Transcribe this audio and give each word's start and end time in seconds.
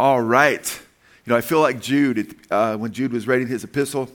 All 0.00 0.22
right. 0.22 0.80
You 1.26 1.30
know, 1.30 1.36
I 1.36 1.42
feel 1.42 1.60
like 1.60 1.78
Jude, 1.78 2.34
uh, 2.50 2.74
when 2.78 2.90
Jude 2.90 3.12
was 3.12 3.26
writing 3.26 3.48
his 3.48 3.64
epistle, 3.64 4.08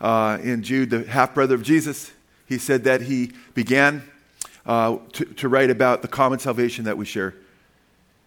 uh, 0.00 0.38
in 0.40 0.62
Jude, 0.62 0.90
the 0.90 1.02
half 1.02 1.34
brother 1.34 1.56
of 1.56 1.64
Jesus, 1.64 2.12
he 2.46 2.56
said 2.56 2.84
that 2.84 3.00
he 3.00 3.32
began 3.52 4.04
uh, 4.64 4.98
to, 5.14 5.24
to 5.24 5.48
write 5.48 5.70
about 5.70 6.02
the 6.02 6.06
common 6.06 6.38
salvation 6.38 6.84
that 6.84 6.96
we 6.96 7.04
share. 7.04 7.34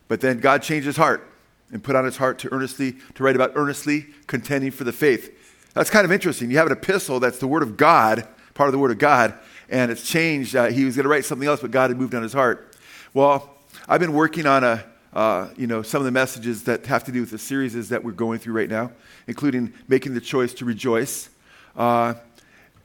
But 0.09 0.19
then 0.19 0.41
God 0.41 0.63
changed 0.63 0.85
his 0.85 0.97
heart 0.97 1.25
and 1.71 1.81
put 1.81 1.95
on 1.95 2.03
his 2.03 2.17
heart 2.17 2.39
to 2.39 2.51
earnestly, 2.51 2.97
to 3.15 3.23
write 3.23 3.37
about 3.37 3.53
earnestly 3.55 4.07
contending 4.27 4.71
for 4.71 4.83
the 4.83 4.91
faith. 4.91 5.33
That's 5.73 5.89
kind 5.89 6.03
of 6.03 6.11
interesting. 6.11 6.51
You 6.51 6.57
have 6.57 6.67
an 6.67 6.73
epistle 6.73 7.21
that's 7.21 7.39
the 7.39 7.47
Word 7.47 7.63
of 7.63 7.77
God, 7.77 8.27
part 8.53 8.67
of 8.67 8.73
the 8.73 8.79
Word 8.79 8.91
of 8.91 8.97
God, 8.97 9.33
and 9.69 9.91
it's 9.91 10.05
changed. 10.05 10.57
Uh, 10.57 10.65
he 10.65 10.83
was 10.83 10.97
going 10.97 11.05
to 11.05 11.09
write 11.09 11.23
something 11.23 11.47
else, 11.47 11.61
but 11.61 11.71
God 11.71 11.89
had 11.89 11.97
moved 11.97 12.13
on 12.15 12.21
his 12.21 12.33
heart. 12.33 12.75
Well, 13.13 13.55
I've 13.87 14.01
been 14.01 14.11
working 14.11 14.45
on 14.45 14.65
a, 14.65 14.83
uh, 15.13 15.49
you 15.57 15.67
know, 15.67 15.81
some 15.81 15.99
of 15.99 16.05
the 16.05 16.11
messages 16.11 16.63
that 16.63 16.85
have 16.85 17.03
to 17.03 17.11
do 17.11 17.21
with 17.21 17.31
the 17.31 17.37
series 17.37 17.89
that 17.89 18.03
we're 18.03 18.11
going 18.11 18.39
through 18.39 18.53
right 18.53 18.69
now, 18.69 18.91
including 19.27 19.73
making 19.87 20.13
the 20.13 20.21
choice 20.21 20.53
to 20.53 20.65
rejoice. 20.65 21.29
Uh, 21.75 22.13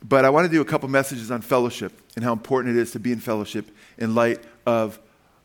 but 0.02 0.24
I 0.24 0.30
want 0.30 0.46
to 0.46 0.52
do 0.52 0.60
a 0.60 0.64
couple 0.64 0.88
messages 0.88 1.30
on 1.30 1.40
fellowship 1.40 1.92
and 2.16 2.24
how 2.24 2.32
important 2.32 2.76
it 2.76 2.80
is 2.80 2.92
to 2.92 3.00
be 3.00 3.12
in 3.12 3.20
fellowship 3.20 3.70
in 3.98 4.14
light 4.14 4.40
of 4.66 4.98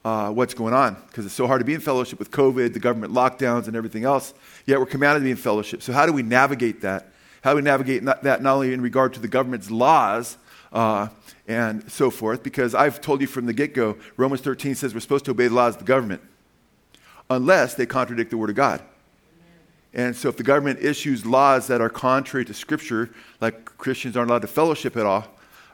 uh, 0.04 0.32
what's 0.32 0.56
going 0.56 0.74
on 0.74 0.98
because 1.08 1.26
it's 1.26 1.36
so 1.36 1.46
hard 1.46 1.60
to 1.60 1.66
be 1.66 1.76
in 1.76 1.82
fellowship 1.82 2.18
with 2.18 2.32
COVID, 2.32 2.74
the 2.74 2.80
government 2.80 3.14
lockdowns, 3.14 3.68
and 3.68 3.76
everything 3.76 4.04
else. 4.04 4.34
Yet 4.66 4.80
we're 4.80 4.88
commanded 4.88 5.20
to 5.20 5.26
be 5.26 5.32
in 5.32 5.38
fellowship. 5.38 5.84
So, 5.84 5.94
how 5.94 6.08
do 6.08 6.14
we 6.14 6.24
navigate 6.24 6.82
that? 6.82 7.12
How 7.44 7.52
do 7.52 7.58
we 7.58 7.62
navigate 7.62 8.04
that 8.06 8.42
not 8.42 8.54
only 8.54 8.74
in 8.74 8.82
regard 8.82 9.14
to 9.14 9.20
the 9.20 9.28
government's 9.28 9.70
laws 9.70 10.38
uh, 10.74 11.08
and 11.48 11.90
so 11.92 12.10
forth? 12.10 12.42
Because 12.42 12.74
I've 12.74 13.02
told 13.02 13.22
you 13.22 13.28
from 13.28 13.46
the 13.46 13.54
get 13.54 13.76
go, 13.76 13.98
Romans 14.18 14.42
13 14.42 14.74
says 14.76 14.94
we're 14.94 15.00
supposed 15.00 15.26
to 15.26 15.32
obey 15.32 15.48
the 15.48 15.54
laws 15.54 15.76
of 15.76 15.80
the 15.80 15.86
government 15.86 16.22
unless 17.36 17.76
they 17.76 17.86
contradict 17.86 18.32
the 18.32 18.38
Word 18.38 18.50
of 18.50 18.56
God. 18.56 18.82
And 19.94 20.16
so, 20.16 20.30
if 20.30 20.38
the 20.38 20.44
government 20.44 20.80
issues 20.80 21.26
laws 21.26 21.68
that 21.68 21.82
are 21.82 21.90
contrary 21.90 22.46
to 22.46 22.54
Scripture, 22.54 23.10
like 23.42 23.66
Christians 23.78 24.16
aren't 24.16 24.30
allowed 24.30 24.44
to 24.44 24.48
fellowship 24.48 24.96
at 24.96 25.06
all, 25.06 25.28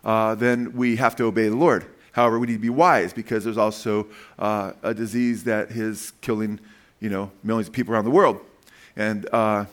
uh, 0.03 0.33
then 0.35 0.73
we 0.73 0.95
have 0.95 1.16
to 1.17 1.25
obey 1.25 1.50
the 1.50 1.55
Lord. 1.55 1.85
However, 2.13 2.39
we 2.39 2.47
need 2.47 2.53
to 2.53 2.59
be 2.59 2.69
wise 2.69 3.13
because 3.13 3.44
there's 3.44 3.59
also 3.59 4.08
uh, 4.39 4.73
a 4.81 4.94
disease 4.94 5.44
that 5.44 5.69
is 5.69 6.13
killing, 6.22 6.59
you 7.00 7.09
know, 7.11 7.31
millions 7.44 7.67
of 7.67 7.73
people 7.73 7.94
around 7.94 8.05
the 8.05 8.11
world, 8.11 8.39
and 8.95 9.30
uh, 9.31 9.66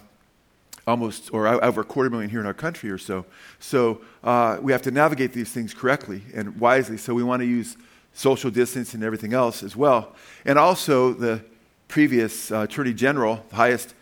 almost 0.87 1.33
or 1.33 1.47
over 1.65 1.81
a 1.81 1.85
quarter 1.85 2.11
million 2.11 2.29
here 2.29 2.41
in 2.41 2.47
our 2.47 2.53
country 2.53 2.91
or 2.91 2.99
so. 2.99 3.25
So 3.61 4.03
uh, 4.23 4.59
we 4.61 4.73
have 4.73 4.83
to 4.83 4.91
navigate 4.91 5.33
these 5.33 5.53
things 5.53 5.73
correctly 5.73 6.21
and 6.35 6.61
wisely. 6.61 6.99
So 6.99 7.15
we 7.15 7.23
want 7.23 7.41
to 7.41 7.47
use 7.47 7.79
social 8.13 8.51
distance 8.51 8.93
and 8.93 9.03
everything 9.03 9.33
else 9.33 9.63
as 9.63 9.75
well, 9.75 10.15
and 10.45 10.59
also 10.59 11.15
the 11.15 11.43
previous 11.89 12.51
uh, 12.51 12.61
attorney 12.61 12.95
general, 12.95 13.45
the 13.51 13.57
highest 13.57 13.95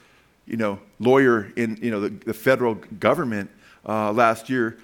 you 0.46 0.56
know, 0.56 0.80
lawyer 0.98 1.52
in 1.56 1.78
you 1.80 1.90
know, 1.90 2.00
the, 2.00 2.08
the 2.08 2.34
federal 2.34 2.74
government 2.74 3.50
uh, 3.88 4.12
last 4.12 4.48
year 4.50 4.78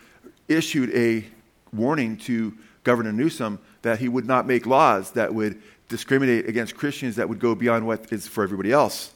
issued 0.48 0.91
a 0.94 1.24
warning 1.72 2.16
to 2.16 2.56
Governor 2.84 3.12
Newsom 3.12 3.58
that 3.82 3.98
he 3.98 4.08
would 4.08 4.26
not 4.26 4.46
make 4.46 4.66
laws 4.66 5.12
that 5.12 5.34
would 5.34 5.60
discriminate 5.88 6.48
against 6.48 6.76
Christians 6.76 7.16
that 7.16 7.28
would 7.28 7.38
go 7.38 7.54
beyond 7.54 7.86
what 7.86 8.12
is 8.12 8.26
for 8.26 8.42
everybody 8.44 8.72
else. 8.72 9.12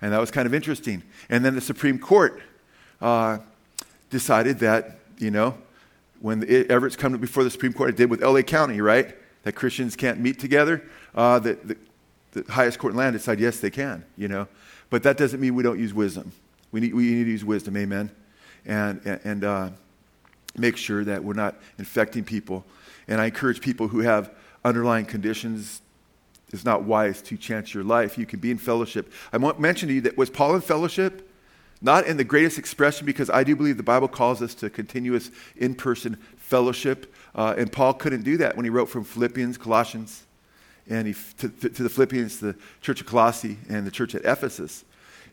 And 0.00 0.12
that 0.12 0.18
was 0.18 0.30
kind 0.30 0.46
of 0.46 0.54
interesting. 0.54 1.02
And 1.28 1.44
then 1.44 1.54
the 1.54 1.60
Supreme 1.60 1.98
Court 1.98 2.42
uh, 3.00 3.38
decided 4.10 4.58
that, 4.60 4.98
you 5.18 5.30
know, 5.30 5.56
when 6.20 6.40
the 6.40 6.70
Everett's 6.70 6.96
come 6.96 7.16
before 7.18 7.44
the 7.44 7.50
Supreme 7.50 7.72
Court, 7.72 7.90
it 7.90 7.96
did 7.96 8.10
with 8.10 8.22
LA 8.22 8.42
County, 8.42 8.80
right? 8.80 9.14
That 9.42 9.52
Christians 9.52 9.94
can't 9.96 10.20
meet 10.20 10.38
together. 10.38 10.82
Uh, 11.14 11.38
the, 11.38 11.58
the, 11.62 11.76
the 12.34 12.52
highest 12.52 12.78
court 12.78 12.92
in 12.92 12.98
land 12.98 13.14
decided, 13.14 13.40
yes, 13.40 13.60
they 13.60 13.70
can, 13.70 14.04
you 14.16 14.28
know. 14.28 14.46
But 14.90 15.02
that 15.04 15.16
doesn't 15.16 15.40
mean 15.40 15.54
we 15.54 15.62
don't 15.62 15.78
use 15.78 15.94
wisdom. 15.94 16.32
We 16.72 16.80
need, 16.80 16.94
we 16.94 17.04
need 17.04 17.24
to 17.24 17.30
use 17.30 17.44
wisdom, 17.44 17.76
amen? 17.76 18.10
And, 18.66 19.00
and 19.24 19.44
uh, 19.44 19.70
make 20.56 20.76
sure 20.76 21.04
that 21.04 21.22
we're 21.22 21.34
not 21.34 21.56
infecting 21.78 22.24
people. 22.24 22.64
And 23.08 23.20
I 23.20 23.26
encourage 23.26 23.60
people 23.60 23.88
who 23.88 24.00
have 24.00 24.30
underlying 24.64 25.06
conditions, 25.06 25.80
it's 26.52 26.64
not 26.64 26.84
wise 26.84 27.22
to 27.22 27.36
chance 27.36 27.74
your 27.74 27.84
life. 27.84 28.18
You 28.18 28.26
can 28.26 28.40
be 28.40 28.50
in 28.50 28.58
fellowship. 28.58 29.12
I 29.32 29.38
mentioned 29.38 29.90
to 29.90 29.94
you 29.94 30.00
that 30.02 30.16
was 30.16 30.30
Paul 30.30 30.54
in 30.54 30.60
fellowship? 30.60 31.30
Not 31.82 32.06
in 32.06 32.16
the 32.16 32.24
greatest 32.24 32.58
expression, 32.58 33.04
because 33.04 33.28
I 33.28 33.44
do 33.44 33.54
believe 33.54 33.76
the 33.76 33.82
Bible 33.82 34.08
calls 34.08 34.40
us 34.40 34.54
to 34.56 34.70
continuous 34.70 35.30
in 35.56 35.74
person 35.74 36.16
fellowship. 36.36 37.12
Uh, 37.34 37.54
and 37.58 37.70
Paul 37.70 37.94
couldn't 37.94 38.22
do 38.22 38.36
that 38.38 38.56
when 38.56 38.64
he 38.64 38.70
wrote 38.70 38.88
from 38.88 39.04
Philippians, 39.04 39.58
Colossians, 39.58 40.24
and 40.88 41.06
he, 41.08 41.14
to, 41.38 41.48
to, 41.48 41.82
the 41.82 41.88
Philippians, 41.88 42.40
the 42.40 42.56
church 42.80 43.00
of 43.00 43.06
Colossae, 43.06 43.58
and 43.68 43.86
the 43.86 43.90
church 43.90 44.14
at 44.14 44.24
Ephesus. 44.24 44.84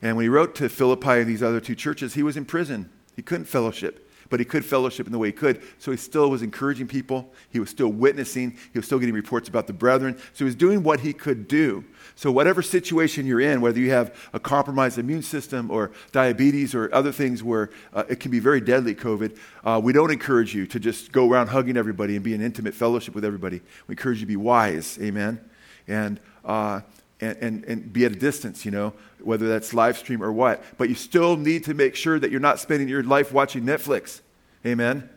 And 0.01 0.15
when 0.15 0.23
he 0.23 0.29
wrote 0.29 0.55
to 0.55 0.69
Philippi 0.69 1.21
and 1.21 1.27
these 1.27 1.43
other 1.43 1.59
two 1.59 1.75
churches, 1.75 2.13
he 2.13 2.23
was 2.23 2.37
in 2.37 2.45
prison. 2.45 2.89
He 3.15 3.21
couldn't 3.21 3.45
fellowship, 3.45 4.09
but 4.31 4.39
he 4.39 4.45
could 4.45 4.65
fellowship 4.65 5.05
in 5.05 5.11
the 5.11 5.19
way 5.19 5.27
he 5.27 5.33
could. 5.33 5.61
So 5.77 5.91
he 5.91 5.97
still 5.97 6.31
was 6.31 6.41
encouraging 6.41 6.87
people. 6.87 7.31
He 7.51 7.59
was 7.59 7.69
still 7.69 7.89
witnessing. 7.89 8.57
He 8.73 8.79
was 8.79 8.87
still 8.87 8.97
getting 8.97 9.13
reports 9.13 9.47
about 9.47 9.67
the 9.67 9.73
brethren. 9.73 10.17
So 10.17 10.37
he 10.37 10.43
was 10.45 10.55
doing 10.55 10.81
what 10.81 11.01
he 11.01 11.13
could 11.13 11.47
do. 11.47 11.85
So, 12.15 12.31
whatever 12.31 12.61
situation 12.61 13.25
you're 13.25 13.41
in, 13.41 13.61
whether 13.61 13.79
you 13.79 13.91
have 13.91 14.15
a 14.33 14.39
compromised 14.39 14.97
immune 14.97 15.21
system 15.21 15.71
or 15.71 15.91
diabetes 16.11 16.75
or 16.75 16.93
other 16.93 17.11
things 17.11 17.43
where 17.43 17.69
uh, 17.93 18.03
it 18.09 18.19
can 18.19 18.31
be 18.31 18.39
very 18.39 18.61
deadly, 18.61 18.95
COVID, 18.95 19.37
uh, 19.63 19.79
we 19.83 19.93
don't 19.93 20.11
encourage 20.11 20.53
you 20.53 20.67
to 20.67 20.79
just 20.79 21.11
go 21.11 21.29
around 21.29 21.47
hugging 21.47 21.77
everybody 21.77 22.15
and 22.15 22.23
be 22.23 22.33
in 22.33 22.41
intimate 22.41 22.73
fellowship 22.73 23.15
with 23.15 23.25
everybody. 23.25 23.61
We 23.87 23.93
encourage 23.93 24.19
you 24.19 24.25
to 24.25 24.27
be 24.27 24.35
wise, 24.35 24.99
amen? 25.01 25.39
And, 25.87 26.19
uh, 26.45 26.81
and, 27.21 27.37
and, 27.37 27.63
and 27.65 27.93
be 27.93 28.03
at 28.05 28.11
a 28.11 28.15
distance, 28.15 28.65
you 28.65 28.71
know, 28.71 28.93
whether 29.21 29.47
that's 29.47 29.73
live 29.73 29.97
stream 29.97 30.23
or 30.23 30.31
what. 30.31 30.63
But 30.77 30.89
you 30.89 30.95
still 30.95 31.37
need 31.37 31.63
to 31.65 31.73
make 31.73 31.95
sure 31.95 32.19
that 32.19 32.31
you're 32.31 32.39
not 32.39 32.59
spending 32.59 32.87
your 32.87 33.03
life 33.03 33.31
watching 33.31 33.63
Netflix, 33.63 34.21
amen? 34.65 35.07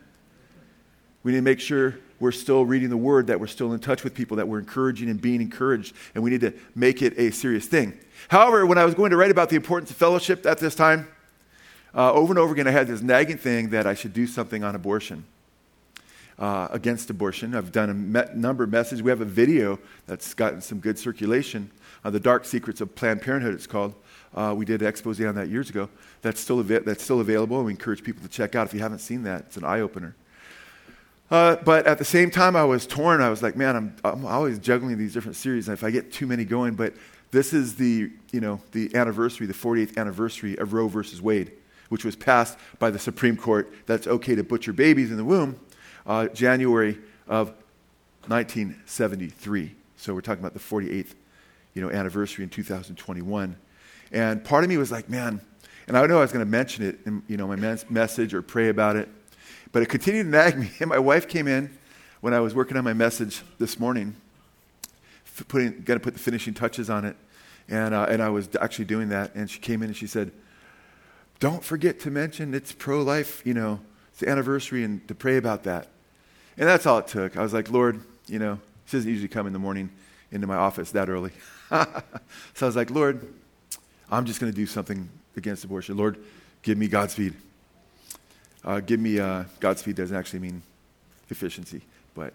We 1.23 1.31
need 1.31 1.39
to 1.39 1.43
make 1.43 1.59
sure 1.59 1.97
we're 2.19 2.31
still 2.31 2.65
reading 2.65 2.89
the 2.89 2.97
word, 2.97 3.27
that 3.27 3.39
we're 3.39 3.47
still 3.47 3.73
in 3.73 3.79
touch 3.79 4.03
with 4.03 4.13
people, 4.13 4.37
that 4.37 4.47
we're 4.47 4.59
encouraging 4.59 5.09
and 5.09 5.19
being 5.19 5.41
encouraged, 5.41 5.95
and 6.13 6.23
we 6.23 6.29
need 6.29 6.41
to 6.41 6.53
make 6.75 7.01
it 7.01 7.17
a 7.17 7.31
serious 7.31 7.65
thing. 7.65 7.97
However, 8.29 8.65
when 8.65 8.77
I 8.77 8.85
was 8.85 8.93
going 8.93 9.11
to 9.11 9.17
write 9.17 9.31
about 9.31 9.49
the 9.49 9.55
importance 9.55 9.89
of 9.89 9.97
fellowship 9.97 10.45
at 10.45 10.59
this 10.59 10.75
time, 10.75 11.07
uh, 11.93 12.13
over 12.13 12.31
and 12.31 12.39
over 12.39 12.53
again, 12.53 12.67
I 12.67 12.71
had 12.71 12.87
this 12.87 13.01
nagging 13.01 13.37
thing 13.37 13.69
that 13.69 13.87
I 13.87 13.95
should 13.95 14.13
do 14.13 14.27
something 14.27 14.63
on 14.63 14.75
abortion. 14.75 15.25
Uh, 16.37 16.67
against 16.71 17.09
abortion. 17.09 17.55
I've 17.55 17.71
done 17.71 17.89
a 17.89 17.93
me- 17.93 18.35
number 18.35 18.65
of 18.65 18.69
messages. 18.69 19.01
We 19.01 19.09
have 19.09 19.21
a 19.21 19.25
video 19.25 19.79
that's 20.05 20.33
gotten 20.33 20.59
some 20.59 20.79
good 20.79 20.99
circulation. 20.99 21.71
Uh, 22.05 22.11
the 22.11 22.19
Dark 22.19 22.45
Secrets 22.45 22.81
of 22.81 22.93
Planned 22.93 23.23
Parenthood, 23.23 23.55
it's 23.55 23.65
called. 23.65 23.95
Uh, 24.35 24.53
we 24.55 24.63
did 24.63 24.83
an 24.83 24.87
expose 24.87 25.19
on 25.21 25.33
that 25.33 25.49
years 25.49 25.71
ago. 25.71 25.89
That's 26.21 26.39
still, 26.39 26.59
av- 26.59 26.85
that's 26.85 27.03
still 27.03 27.19
available, 27.19 27.57
and 27.57 27.65
we 27.65 27.71
encourage 27.71 28.03
people 28.03 28.21
to 28.21 28.29
check 28.29 28.53
out 28.53 28.67
if 28.67 28.75
you 28.75 28.79
haven't 28.79 28.99
seen 28.99 29.23
that. 29.23 29.45
It's 29.47 29.57
an 29.57 29.63
eye 29.63 29.79
opener. 29.79 30.15
Uh, 31.31 31.55
but 31.55 31.87
at 31.87 31.97
the 31.97 32.05
same 32.05 32.29
time, 32.29 32.55
I 32.55 32.63
was 32.63 32.85
torn. 32.85 33.21
I 33.21 33.29
was 33.29 33.41
like, 33.41 33.55
man, 33.55 33.75
I'm, 33.75 33.95
I'm 34.03 34.23
always 34.23 34.59
juggling 34.59 34.99
these 34.99 35.15
different 35.15 35.35
series, 35.35 35.67
and 35.67 35.75
if 35.75 35.83
I 35.83 35.89
get 35.89 36.13
too 36.13 36.27
many 36.27 36.45
going, 36.45 36.75
but 36.75 36.93
this 37.31 37.53
is 37.53 37.75
the, 37.75 38.11
you 38.31 38.39
know, 38.39 38.61
the 38.71 38.95
anniversary, 38.95 39.47
the 39.47 39.53
48th 39.53 39.97
anniversary 39.97 40.59
of 40.59 40.73
Roe 40.73 40.87
versus 40.87 41.23
Wade, 41.23 41.53
which 41.89 42.05
was 42.05 42.15
passed 42.15 42.59
by 42.77 42.91
the 42.91 42.99
Supreme 42.99 43.35
Court. 43.35 43.73
That's 43.87 44.05
okay 44.05 44.35
to 44.35 44.43
butcher 44.43 44.73
babies 44.73 45.09
in 45.09 45.17
the 45.17 45.25
womb, 45.25 45.59
uh, 46.05 46.27
January 46.27 46.99
of 47.27 47.47
1973. 48.27 49.73
So 49.97 50.13
we're 50.13 50.21
talking 50.21 50.43
about 50.43 50.53
the 50.53 50.59
48th, 50.59 51.15
you 51.75 51.81
know, 51.81 51.91
anniversary 51.91 52.43
in 52.43 52.49
2021. 52.49 53.55
And 54.11 54.43
part 54.43 54.63
of 54.63 54.69
me 54.69 54.77
was 54.77 54.91
like, 54.91 55.09
man, 55.09 55.41
and 55.87 55.97
I 55.97 56.05
know 56.07 56.17
I 56.17 56.21
was 56.21 56.31
going 56.31 56.43
to 56.43 56.49
mention 56.49 56.83
it 56.83 56.99
in, 57.05 57.21
you 57.27 57.37
know, 57.37 57.47
my 57.47 57.77
message 57.89 58.33
or 58.33 58.41
pray 58.41 58.69
about 58.69 58.95
it. 58.95 59.07
But 59.71 59.83
it 59.83 59.89
continued 59.89 60.23
to 60.23 60.29
nag 60.29 60.57
me. 60.59 60.71
And 60.79 60.89
my 60.89 60.97
wife 60.97 61.27
came 61.27 61.47
in 61.47 61.69
when 62.21 62.33
I 62.33 62.39
was 62.39 62.55
working 62.55 62.77
on 62.77 62.83
my 62.83 62.93
message 62.93 63.43
this 63.59 63.79
morning, 63.79 64.15
putting, 65.47 65.81
going 65.81 65.99
to 65.99 66.03
put 66.03 66.13
the 66.13 66.19
finishing 66.19 66.53
touches 66.53 66.89
on 66.89 67.05
it. 67.05 67.15
And, 67.67 67.93
uh, 67.93 68.07
and 68.09 68.21
I 68.21 68.29
was 68.29 68.49
actually 68.59 68.85
doing 68.85 69.09
that. 69.09 69.35
And 69.35 69.49
she 69.49 69.59
came 69.59 69.83
in 69.83 69.89
and 69.89 69.97
she 69.97 70.07
said, 70.07 70.31
Don't 71.39 71.63
forget 71.63 71.99
to 72.01 72.11
mention 72.11 72.53
it's 72.53 72.71
pro 72.71 73.01
life, 73.01 73.45
you 73.45 73.53
know, 73.53 73.79
it's 74.09 74.21
the 74.21 74.29
anniversary 74.29 74.83
and 74.83 75.05
to 75.07 75.13
pray 75.13 75.35
about 75.37 75.63
that. 75.63 75.87
And 76.57 76.67
that's 76.67 76.85
all 76.85 76.99
it 76.99 77.07
took. 77.07 77.35
I 77.35 77.41
was 77.41 77.53
like, 77.53 77.69
Lord, 77.69 77.99
you 78.27 78.39
know, 78.39 78.59
she 78.85 78.97
doesn't 78.97 79.09
usually 79.09 79.27
come 79.27 79.45
in 79.45 79.51
the 79.51 79.59
morning 79.59 79.89
into 80.31 80.47
my 80.47 80.55
office 80.55 80.91
that 80.91 81.09
early. 81.09 81.31
so 81.69 81.85
I 82.61 82.65
was 82.65 82.75
like, 82.75 82.89
Lord, 82.89 83.25
I'm 84.11 84.25
just 84.25 84.39
going 84.39 84.51
to 84.51 84.55
do 84.55 84.65
something 84.65 85.09
against 85.35 85.63
abortion. 85.63 85.97
Lord, 85.97 86.17
give 86.61 86.77
me 86.77 86.87
Godspeed. 86.87 87.33
Uh, 88.63 88.79
give 88.79 88.99
me 88.99 89.19
uh, 89.19 89.43
Godspeed 89.59 89.95
doesn't 89.95 90.15
actually 90.15 90.39
mean 90.39 90.61
efficiency, 91.29 91.81
but 92.13 92.33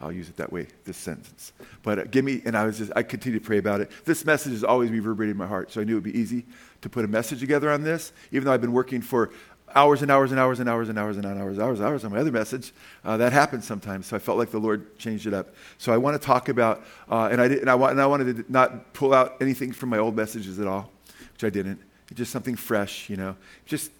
I'll 0.00 0.12
use 0.12 0.28
it 0.28 0.36
that 0.36 0.52
way, 0.52 0.66
this 0.84 0.96
sentence. 0.96 1.52
But 1.82 1.98
uh, 1.98 2.04
give 2.04 2.24
me, 2.24 2.42
and 2.44 2.56
I 2.56 2.66
was 2.66 2.78
just, 2.78 2.92
I 2.94 3.02
continue 3.02 3.38
to 3.38 3.44
pray 3.44 3.58
about 3.58 3.80
it. 3.80 3.90
This 4.04 4.24
message 4.24 4.52
has 4.52 4.64
always 4.64 4.90
reverberated 4.90 5.32
in 5.32 5.38
my 5.38 5.46
heart, 5.46 5.72
so 5.72 5.80
I 5.80 5.84
knew 5.84 5.92
it 5.92 5.96
would 5.96 6.04
be 6.04 6.18
easy 6.18 6.44
to 6.82 6.88
put 6.88 7.04
a 7.04 7.08
message 7.08 7.40
together 7.40 7.70
on 7.70 7.82
this, 7.82 8.12
even 8.30 8.44
though 8.44 8.52
I've 8.52 8.60
been 8.60 8.72
working 8.72 9.00
for 9.00 9.30
hours 9.74 10.02
and 10.02 10.10
hours 10.10 10.30
and 10.30 10.40
hours 10.40 10.60
and 10.60 10.68
hours 10.68 10.88
and 10.88 10.98
hours 10.98 11.16
and 11.16 11.26
hours 11.26 11.38
and 11.38 11.62
hours, 11.62 11.78
and 11.80 11.88
hours 11.88 12.04
on 12.04 12.12
my 12.12 12.18
other 12.18 12.30
message. 12.30 12.72
Uh, 13.04 13.16
that 13.16 13.32
happens 13.32 13.64
sometimes, 13.64 14.06
so 14.06 14.16
I 14.16 14.18
felt 14.18 14.38
like 14.38 14.50
the 14.50 14.58
Lord 14.58 14.98
changed 14.98 15.26
it 15.26 15.34
up. 15.34 15.54
So 15.78 15.92
I 15.92 15.96
want 15.96 16.20
to 16.20 16.24
talk 16.24 16.48
about, 16.48 16.84
uh, 17.10 17.28
and 17.30 17.40
I 17.40 17.48
did, 17.48 17.58
and 17.60 17.70
I, 17.70 17.90
and 17.90 18.00
I 18.00 18.06
wanted 18.06 18.36
to 18.36 18.52
not 18.52 18.92
pull 18.92 19.12
out 19.12 19.36
anything 19.40 19.72
from 19.72 19.88
my 19.88 19.98
old 19.98 20.14
messages 20.14 20.60
at 20.60 20.66
all. 20.66 20.90
which 21.34 21.44
I 21.44 21.50
didn't. 21.50 21.80
Just 22.14 22.30
something 22.30 22.54
fresh, 22.54 23.10
you 23.10 23.16
know. 23.16 23.36
Just 23.66 23.90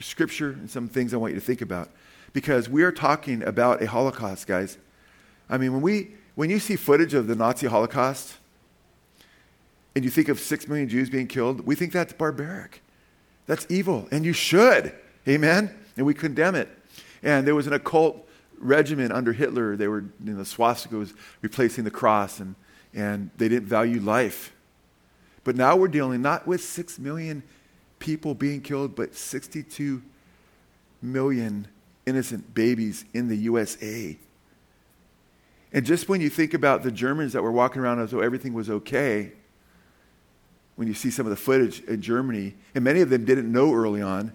scripture 0.00 0.50
and 0.50 0.70
some 0.70 0.88
things 0.88 1.12
I 1.12 1.16
want 1.16 1.34
you 1.34 1.40
to 1.40 1.44
think 1.44 1.60
about. 1.60 1.90
Because 2.32 2.68
we 2.68 2.82
are 2.84 2.92
talking 2.92 3.42
about 3.42 3.82
a 3.82 3.86
Holocaust, 3.86 4.46
guys. 4.46 4.78
I 5.50 5.58
mean, 5.58 5.72
when, 5.72 5.82
we, 5.82 6.12
when 6.36 6.50
you 6.50 6.58
see 6.58 6.76
footage 6.76 7.14
of 7.14 7.26
the 7.26 7.34
Nazi 7.34 7.66
Holocaust 7.66 8.36
and 9.94 10.04
you 10.04 10.10
think 10.10 10.28
of 10.28 10.38
six 10.38 10.68
million 10.68 10.88
Jews 10.88 11.10
being 11.10 11.26
killed, 11.26 11.66
we 11.66 11.74
think 11.74 11.92
that's 11.92 12.12
barbaric. 12.12 12.82
That's 13.46 13.66
evil, 13.68 14.08
and 14.10 14.24
you 14.24 14.32
should. 14.32 14.94
Amen? 15.28 15.74
And 15.96 16.06
we 16.06 16.14
condemn 16.14 16.54
it. 16.54 16.68
And 17.22 17.46
there 17.46 17.54
was 17.54 17.66
an 17.66 17.72
occult 17.72 18.28
regimen 18.58 19.12
under 19.12 19.32
Hitler. 19.32 19.76
They 19.76 19.88
were, 19.88 20.00
you 20.00 20.32
know, 20.32 20.36
the 20.36 20.44
swastika 20.44 20.96
was 20.96 21.14
replacing 21.42 21.84
the 21.84 21.90
cross, 21.90 22.40
and, 22.40 22.54
and 22.92 23.30
they 23.36 23.48
didn't 23.48 23.68
value 23.68 24.00
life. 24.00 24.52
But 25.44 25.56
now 25.56 25.76
we're 25.76 25.88
dealing 25.88 26.22
not 26.22 26.46
with 26.46 26.62
six 26.62 26.98
million 26.98 27.42
people 27.98 28.34
being 28.34 28.60
killed, 28.60 28.94
but 28.94 29.14
62 29.14 30.02
million 31.00 31.68
innocent 32.06 32.54
babies 32.54 33.04
in 33.14 33.28
the 33.28 33.36
USA. 33.36 34.16
And 35.72 35.84
just 35.84 36.08
when 36.08 36.20
you 36.20 36.30
think 36.30 36.54
about 36.54 36.82
the 36.82 36.90
Germans 36.90 37.32
that 37.32 37.42
were 37.42 37.52
walking 37.52 37.82
around 37.82 38.00
as 38.00 38.10
though 38.10 38.20
everything 38.20 38.52
was 38.52 38.70
okay, 38.70 39.32
when 40.76 40.88
you 40.88 40.94
see 40.94 41.10
some 41.10 41.26
of 41.26 41.30
the 41.30 41.36
footage 41.36 41.80
in 41.84 42.00
Germany, 42.00 42.54
and 42.74 42.84
many 42.84 43.00
of 43.00 43.10
them 43.10 43.24
didn't 43.24 43.50
know 43.50 43.72
early 43.72 44.02
on, 44.02 44.32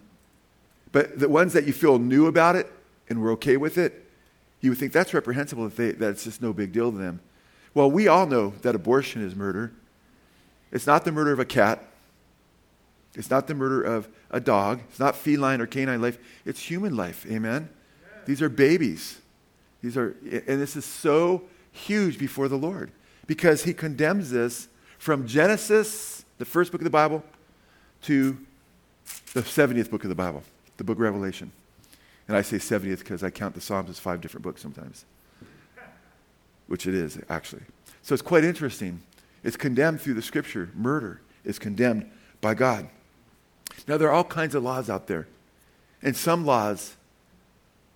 but 0.92 1.20
the 1.20 1.30
ones 1.30 1.54
that 1.54 1.66
you 1.66 1.74
feel 1.74 2.00
knew 2.00 2.28
about 2.28 2.56
it 2.56 2.72
and 3.10 3.22
were 3.22 3.32
okay 3.32 3.58
with 3.58 3.78
it, 3.78 4.06
you 4.62 4.72
would 4.72 4.80
think 4.80 4.92
that's 4.92 5.14
reprehensible 5.14 5.66
if 5.66 5.76
they, 5.76 5.92
that 5.92 6.10
it's 6.10 6.24
just 6.24 6.42
no 6.42 6.54
big 6.54 6.72
deal 6.72 6.92
to 6.92 6.98
them. 6.98 7.22
Well, 7.74 7.90
we 7.90 8.08
all 8.08 8.26
know 8.26 8.54
that 8.62 8.76
abortion 8.76 9.24
is 9.24 9.36
murder. 9.36 9.72
It's 10.72 10.88
not 10.88 11.06
the 11.06 11.12
murder 11.12 11.32
of 11.32 11.40
a 11.40 11.46
cat. 11.46 11.86
It's 13.16 13.30
not 13.30 13.48
the 13.48 13.56
murder 13.56 13.82
of 13.82 14.08
a 14.32 14.40
dog. 14.40 14.82
It's 14.90 15.00
not 15.00 15.16
feline 15.16 15.62
or 15.62 15.66
canine 15.66 16.02
life. 16.02 16.18
It's 16.46 16.60
human 16.60 16.96
life. 16.96 17.26
Amen? 17.30 17.70
Yeah. 18.02 18.22
These 18.26 18.42
are 18.42 18.50
babies. 18.50 19.20
These 19.82 19.98
are, 19.98 20.16
and 20.24 20.62
this 20.62 20.76
is 20.76 20.86
so 20.86 21.44
huge 21.72 22.18
before 22.18 22.48
the 22.48 22.58
Lord 22.58 22.92
because 23.28 23.64
he 23.64 23.74
condemns 23.74 24.32
this 24.32 24.68
from 24.98 25.28
Genesis, 25.28 26.26
the 26.38 26.46
first 26.46 26.72
book 26.72 26.82
of 26.82 26.86
the 26.86 26.90
Bible, 26.90 27.24
to 28.04 28.38
the 29.34 29.42
70th 29.42 29.90
book 29.90 30.04
of 30.04 30.10
the 30.10 30.16
Bible, 30.16 30.44
the 30.80 30.84
book 30.84 30.98
Revelation. 30.98 31.52
And 32.28 32.36
I 32.36 32.42
say 32.42 32.58
70th 32.58 33.00
because 33.00 33.24
I 33.24 33.30
count 33.30 33.54
the 33.54 33.62
Psalms 33.62 33.90
as 33.90 34.00
five 34.00 34.22
different 34.22 34.44
books 34.44 34.62
sometimes, 34.62 35.06
which 36.68 36.88
it 36.88 36.96
is, 36.96 37.20
actually. 37.30 37.64
So 38.02 38.14
it's 38.14 38.24
quite 38.24 38.44
interesting. 38.44 39.02
It's 39.44 39.58
condemned 39.58 40.02
through 40.02 40.16
the 40.16 40.22
scripture. 40.22 40.70
Murder 40.74 41.22
is 41.44 41.60
condemned 41.60 42.10
by 42.42 42.54
God. 42.54 42.90
Now, 43.88 43.98
there 43.98 44.08
are 44.10 44.14
all 44.14 44.24
kinds 44.24 44.56
of 44.56 44.64
laws 44.64 44.90
out 44.90 45.08
there. 45.08 45.28
And 46.02 46.16
some 46.16 46.46
laws 46.46 46.96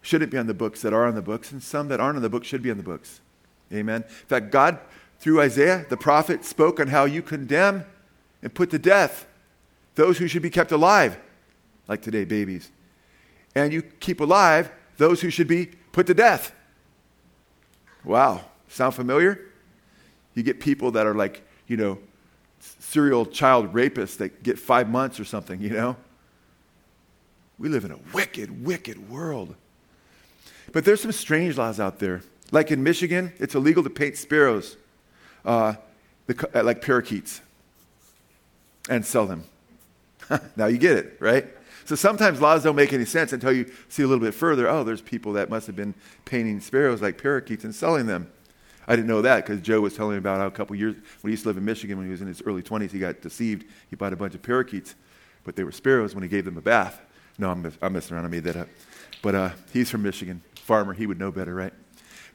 shouldn't 0.02 0.32
be 0.32 0.38
on 0.38 0.48
the 0.48 0.54
books 0.54 0.82
that 0.82 0.94
are 0.94 1.06
on 1.06 1.16
the 1.16 1.22
books, 1.22 1.52
and 1.52 1.64
some 1.64 1.88
that 1.88 2.00
aren't 2.00 2.18
on 2.18 2.22
the 2.22 2.30
books 2.30 2.48
should 2.48 2.62
be 2.62 2.72
on 2.72 2.78
the 2.78 2.84
books. 2.84 3.22
Amen. 3.72 4.04
In 4.04 4.28
fact, 4.28 4.52
God, 4.52 4.80
through 5.20 5.40
Isaiah, 5.42 5.86
the 5.90 5.98
prophet, 5.98 6.44
spoke 6.44 6.80
on 6.80 6.88
how 6.88 7.06
you 7.06 7.22
condemn 7.22 7.86
and 8.42 8.54
put 8.54 8.70
to 8.72 8.80
death 8.80 9.26
those 9.96 10.18
who 10.18 10.28
should 10.28 10.42
be 10.42 10.50
kept 10.50 10.72
alive, 10.72 11.18
like 11.88 12.02
today, 12.02 12.26
babies 12.26 12.72
and 13.56 13.74
you 13.74 13.82
keep 13.82 14.20
alive 14.20 14.72
those 14.98 15.22
who 15.22 15.30
should 15.30 15.48
be 15.48 15.68
put 15.92 16.08
to 16.08 16.14
death. 16.14 16.54
Wow. 18.04 18.42
Sound 18.68 18.96
familiar? 18.96 19.40
You 20.34 20.44
get 20.44 20.60
people 20.60 20.92
that 20.92 21.06
are 21.06 21.14
like, 21.14 21.44
you 21.68 21.78
know, 21.78 22.00
serial 22.60 23.26
child 23.26 23.74
rapists 23.74 24.18
that 24.18 24.44
get 24.44 24.58
five 24.58 24.90
months 24.90 25.20
or 25.20 25.26
something, 25.26 25.62
you 25.62 25.70
know? 25.70 25.96
We 27.60 27.70
live 27.70 27.86
in 27.86 27.92
a 27.92 28.00
wicked, 28.14 28.66
wicked 28.66 29.10
world. 29.10 29.56
But 30.72 30.86
there's 30.86 31.02
some 31.02 31.12
strange 31.12 31.58
laws 31.58 31.80
out 31.80 32.00
there. 32.00 32.22
Like 32.52 32.72
in 32.72 32.84
Michigan, 32.84 33.32
it's 33.38 33.56
illegal 33.56 33.84
to 33.84 33.90
paint 33.90 34.18
sparrows 34.18 34.78
uh, 35.46 35.76
the, 36.26 36.50
uh, 36.56 36.64
like 36.64 36.82
parakeets 36.82 37.42
and 38.90 39.06
sell 39.06 39.26
them. 39.26 39.44
now 40.56 40.66
you 40.66 40.78
get 40.78 40.98
it, 40.98 41.18
right? 41.20 41.48
So 41.86 41.96
sometimes 41.96 42.42
laws 42.42 42.64
don't 42.64 42.76
make 42.76 42.94
any 42.94 43.06
sense 43.06 43.34
until 43.34 43.52
you 43.52 43.72
see 43.90 44.04
a 44.04 44.08
little 44.08 44.24
bit 44.24 44.34
further. 44.34 44.70
Oh, 44.70 44.84
there's 44.84 45.02
people 45.02 45.34
that 45.34 45.50
must 45.50 45.68
have 45.68 45.76
been 45.76 45.94
painting 46.26 46.60
sparrows 46.60 47.02
like 47.02 47.22
parakeets 47.22 47.64
and 47.64 47.76
selling 47.76 48.06
them. 48.06 48.32
I 48.88 48.96
didn't 48.96 49.08
know 49.08 49.22
that 49.22 49.46
because 49.46 49.62
Joe 49.62 49.82
was 49.82 49.96
telling 49.96 50.14
me 50.14 50.18
about 50.18 50.40
how 50.40 50.48
a 50.48 50.52
couple 50.52 50.76
years 50.76 50.96
when 51.22 51.30
he 51.30 51.32
used 51.32 51.44
to 51.44 51.50
live 51.50 51.58
in 51.58 51.66
Michigan 51.66 51.98
when 51.98 52.06
he 52.06 52.12
was 52.12 52.22
in 52.22 52.28
his 52.28 52.42
early 52.46 52.62
20s, 52.62 52.92
he 52.92 53.00
got 53.00 53.22
deceived. 53.22 53.66
He 53.90 53.96
bought 53.96 54.14
a 54.14 54.16
bunch 54.16 54.36
of 54.36 54.42
parakeets, 54.42 54.96
but 55.44 55.56
they 55.56 55.64
were 55.64 55.72
sparrows 55.72 56.14
when 56.14 56.24
he 56.24 56.30
gave 56.30 56.46
them 56.46 56.58
a 56.58 56.62
bath. 56.62 57.02
No, 57.38 57.50
I'm, 57.50 57.72
I'm 57.82 57.94
messing 57.94 58.16
around. 58.16 58.26
I 58.26 58.30
made 58.30 58.44
that 58.44 58.58
up. 58.58 58.68
But 59.22 59.36
uh, 59.36 59.50
he's 59.72 59.90
from 59.90 60.04
Michigan, 60.04 60.42
farmer. 60.56 60.94
He 60.94 61.08
would 61.08 61.18
know 61.18 61.32
better, 61.32 61.56
right? 61.56 61.74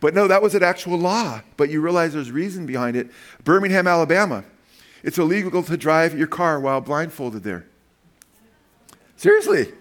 But 0.01 0.15
no, 0.15 0.29
that 0.29 0.43
was 0.43 0.55
an 0.55 0.63
actual 0.63 0.99
law. 0.99 1.43
But 1.57 1.71
you 1.71 1.81
realize 1.81 2.15
there's 2.15 2.31
reason 2.31 2.67
behind 2.67 2.97
it. 2.97 3.11
Birmingham, 3.45 3.87
Alabama. 3.87 4.45
It's 5.03 5.19
illegal 5.19 5.63
to 5.63 5.77
drive 5.77 6.19
your 6.19 6.27
car 6.27 6.59
while 6.59 6.81
blindfolded 6.81 7.43
there. 7.43 7.67
Seriously. 9.19 9.73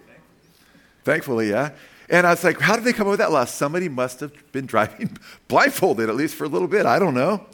Thankfully, 1.04 1.52
yeah. 1.52 1.70
And 2.10 2.26
I 2.26 2.32
was 2.32 2.44
like, 2.44 2.60
how 2.60 2.76
did 2.76 2.86
they 2.86 2.92
come 2.92 3.06
up 3.06 3.12
with 3.12 3.20
that 3.20 3.32
law? 3.32 3.46
Somebody 3.46 3.88
must 3.88 4.20
have 4.20 4.34
been 4.52 4.66
driving 4.66 5.16
blindfolded, 5.48 6.10
at 6.10 6.16
least 6.16 6.36
for 6.36 6.46
a 6.46 6.48
little 6.48 6.68
bit. 6.68 6.88
I 6.88 6.98
don't 6.98 7.14
know. 7.14 7.46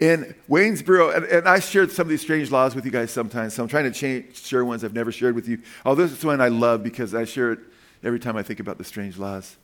In 0.00 0.34
Waynesboro, 0.48 1.10
and, 1.10 1.24
and, 1.26 1.48
I 1.48 1.60
shared 1.60 1.92
some 1.92 2.06
of 2.06 2.08
these 2.08 2.22
strange 2.22 2.50
laws 2.50 2.74
with 2.74 2.84
you 2.84 2.90
guys 2.90 3.12
sometimes, 3.12 3.54
so 3.54 3.62
I'm 3.62 3.68
trying 3.68 3.84
to 3.84 3.92
change, 3.92 4.36
share 4.36 4.64
ones 4.64 4.82
I've 4.82 4.94
never 4.94 5.12
shared 5.12 5.36
with 5.36 5.46
you. 5.46 5.62
Oh, 5.86 5.94
this 5.94 6.10
is 6.10 6.24
one 6.24 6.40
I 6.40 6.48
love 6.48 6.82
because 6.82 7.14
I 7.14 7.24
share 7.24 7.52
it 7.52 7.60
every 8.02 8.18
time 8.18 8.36
I 8.36 8.42
think 8.42 8.58
about 8.58 8.78
the 8.78 8.84
strange 8.84 9.16
laws. 9.16 9.56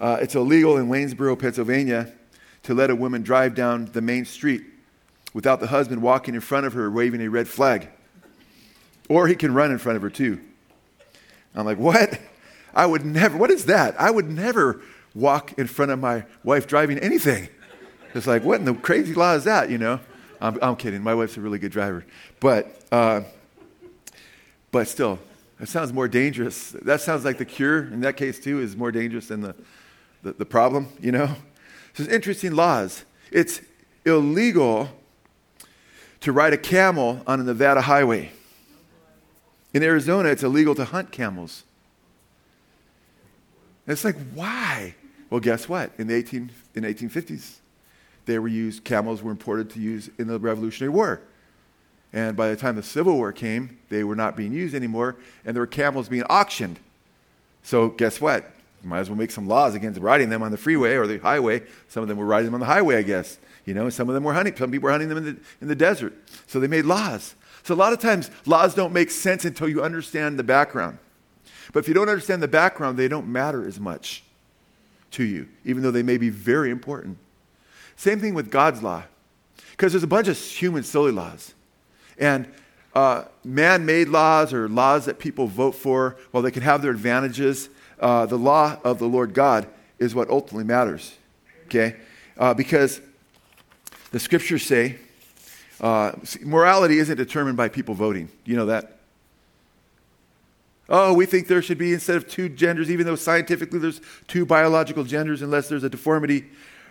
Uh, 0.00 0.16
it's 0.22 0.34
illegal 0.34 0.78
in 0.78 0.88
Waynesboro, 0.88 1.36
Pennsylvania, 1.36 2.10
to 2.62 2.72
let 2.72 2.88
a 2.88 2.96
woman 2.96 3.20
drive 3.20 3.54
down 3.54 3.84
the 3.92 4.00
main 4.00 4.24
street 4.24 4.64
without 5.34 5.60
the 5.60 5.66
husband 5.66 6.00
walking 6.00 6.34
in 6.34 6.40
front 6.40 6.64
of 6.64 6.72
her 6.72 6.90
waving 6.90 7.20
a 7.20 7.28
red 7.28 7.46
flag. 7.46 7.90
Or 9.10 9.28
he 9.28 9.34
can 9.34 9.52
run 9.52 9.70
in 9.70 9.76
front 9.76 9.96
of 9.96 10.02
her 10.02 10.10
too. 10.10 10.40
I'm 11.54 11.66
like, 11.66 11.78
what? 11.78 12.18
I 12.74 12.86
would 12.86 13.04
never, 13.04 13.36
what 13.36 13.50
is 13.50 13.66
that? 13.66 14.00
I 14.00 14.10
would 14.10 14.30
never 14.30 14.80
walk 15.14 15.58
in 15.58 15.66
front 15.66 15.90
of 15.90 15.98
my 15.98 16.24
wife 16.42 16.66
driving 16.66 16.98
anything. 16.98 17.48
It's 18.14 18.26
like, 18.26 18.44
what 18.44 18.60
in 18.60 18.64
the 18.64 18.74
crazy 18.74 19.14
law 19.14 19.34
is 19.34 19.44
that, 19.44 19.70
you 19.70 19.78
know? 19.78 20.00
I'm, 20.40 20.58
I'm 20.62 20.76
kidding. 20.76 21.02
My 21.02 21.14
wife's 21.14 21.36
a 21.36 21.40
really 21.40 21.58
good 21.58 21.72
driver. 21.72 22.04
But, 22.40 22.74
uh, 22.90 23.22
but 24.70 24.88
still, 24.88 25.18
that 25.58 25.68
sounds 25.68 25.92
more 25.92 26.08
dangerous. 26.08 26.72
That 26.82 27.00
sounds 27.00 27.24
like 27.24 27.38
the 27.38 27.44
cure 27.44 27.84
in 27.84 28.00
that 28.00 28.16
case, 28.16 28.40
too, 28.40 28.60
is 28.60 28.76
more 28.76 28.90
dangerous 28.90 29.28
than 29.28 29.42
the, 29.42 29.54
the, 30.22 30.32
the 30.32 30.46
problem, 30.46 30.88
you 31.00 31.12
know? 31.12 31.26
So 31.94 32.04
it's 32.04 32.12
interesting 32.12 32.54
laws. 32.54 33.04
It's 33.30 33.60
illegal 34.04 34.88
to 36.20 36.32
ride 36.32 36.52
a 36.52 36.58
camel 36.58 37.22
on 37.26 37.40
a 37.40 37.44
Nevada 37.44 37.82
highway. 37.82 38.32
In 39.74 39.82
Arizona, 39.82 40.28
it's 40.28 40.42
illegal 40.42 40.74
to 40.74 40.84
hunt 40.84 41.12
camels. 41.12 41.64
And 43.86 43.92
it's 43.92 44.04
like, 44.04 44.16
why? 44.34 44.94
Well, 45.30 45.40
guess 45.40 45.68
what? 45.68 45.92
In 45.98 46.06
the 46.06 46.14
18, 46.14 46.50
in 46.74 46.84
1850s, 46.84 47.56
they 48.26 48.38
were 48.38 48.48
used, 48.48 48.84
camels 48.84 49.22
were 49.22 49.30
imported 49.30 49.70
to 49.70 49.80
use 49.80 50.10
in 50.18 50.28
the 50.28 50.38
Revolutionary 50.38 50.92
War. 50.92 51.22
And 52.12 52.36
by 52.36 52.50
the 52.50 52.56
time 52.56 52.76
the 52.76 52.82
Civil 52.82 53.14
War 53.14 53.32
came, 53.32 53.78
they 53.88 54.04
were 54.04 54.14
not 54.14 54.36
being 54.36 54.52
used 54.52 54.74
anymore, 54.74 55.16
and 55.44 55.56
there 55.56 55.62
were 55.62 55.66
camels 55.66 56.08
being 56.08 56.24
auctioned. 56.24 56.78
So, 57.62 57.88
guess 57.88 58.20
what? 58.20 58.50
You 58.82 58.90
might 58.90 59.00
as 59.00 59.08
well 59.08 59.18
make 59.18 59.30
some 59.30 59.48
laws 59.48 59.74
against 59.74 60.00
riding 60.00 60.28
them 60.28 60.42
on 60.42 60.50
the 60.50 60.56
freeway 60.56 60.94
or 60.94 61.06
the 61.06 61.18
highway. 61.18 61.62
Some 61.88 62.02
of 62.02 62.08
them 62.08 62.18
were 62.18 62.26
riding 62.26 62.46
them 62.46 62.54
on 62.54 62.60
the 62.60 62.66
highway, 62.66 62.96
I 62.96 63.02
guess. 63.02 63.38
You 63.64 63.74
know, 63.74 63.88
some 63.88 64.08
of 64.08 64.14
them 64.14 64.24
were 64.24 64.34
hunting. 64.34 64.56
Some 64.56 64.70
people 64.70 64.86
were 64.86 64.90
hunting 64.90 65.08
them 65.08 65.18
in 65.18 65.24
the, 65.24 65.36
in 65.60 65.68
the 65.68 65.76
desert. 65.76 66.12
So 66.46 66.58
they 66.58 66.66
made 66.66 66.84
laws. 66.84 67.34
So 67.62 67.74
a 67.74 67.76
lot 67.76 67.92
of 67.92 68.00
times, 68.00 68.30
laws 68.44 68.74
don't 68.74 68.92
make 68.92 69.10
sense 69.10 69.44
until 69.44 69.68
you 69.68 69.82
understand 69.82 70.38
the 70.38 70.42
background. 70.42 70.98
But 71.72 71.80
if 71.80 71.88
you 71.88 71.94
don't 71.94 72.08
understand 72.08 72.42
the 72.42 72.48
background, 72.48 72.98
they 72.98 73.08
don't 73.08 73.28
matter 73.28 73.66
as 73.66 73.78
much 73.78 74.24
to 75.12 75.24
you, 75.24 75.48
even 75.64 75.82
though 75.82 75.90
they 75.90 76.02
may 76.02 76.16
be 76.16 76.28
very 76.28 76.70
important. 76.70 77.18
Same 77.96 78.18
thing 78.18 78.34
with 78.34 78.50
God's 78.50 78.82
law, 78.82 79.04
because 79.70 79.92
there's 79.92 80.02
a 80.02 80.08
bunch 80.08 80.28
of 80.28 80.36
human 80.36 80.82
silly 80.82 81.12
laws. 81.12 81.54
And 82.18 82.48
uh, 82.94 83.24
man 83.44 83.86
made 83.86 84.08
laws 84.08 84.52
or 84.52 84.68
laws 84.68 85.04
that 85.06 85.18
people 85.18 85.46
vote 85.46 85.74
for, 85.74 86.16
while 86.30 86.42
they 86.42 86.50
can 86.50 86.62
have 86.62 86.82
their 86.82 86.90
advantages, 86.90 87.68
uh, 88.00 88.26
the 88.26 88.36
law 88.36 88.78
of 88.84 88.98
the 88.98 89.06
Lord 89.06 89.34
God 89.34 89.66
is 89.98 90.14
what 90.14 90.28
ultimately 90.30 90.64
matters. 90.64 91.14
Okay? 91.66 91.96
Uh, 92.36 92.52
because 92.52 93.00
the 94.10 94.18
scriptures 94.18 94.64
say, 94.64 94.96
uh, 95.82 96.12
morality 96.42 96.98
isn't 96.98 97.16
determined 97.16 97.56
by 97.56 97.68
people 97.68 97.94
voting. 97.94 98.28
You 98.44 98.56
know 98.56 98.66
that? 98.66 98.98
Oh, 100.88 101.12
we 101.14 101.26
think 101.26 101.48
there 101.48 101.62
should 101.62 101.78
be, 101.78 101.92
instead 101.92 102.16
of 102.16 102.28
two 102.28 102.48
genders, 102.48 102.90
even 102.90 103.06
though 103.06 103.16
scientifically 103.16 103.78
there's 103.78 104.00
two 104.28 104.44
biological 104.44 105.04
genders, 105.04 105.42
unless 105.42 105.68
there's 105.68 105.84
a 105.84 105.88
deformity, 105.88 106.44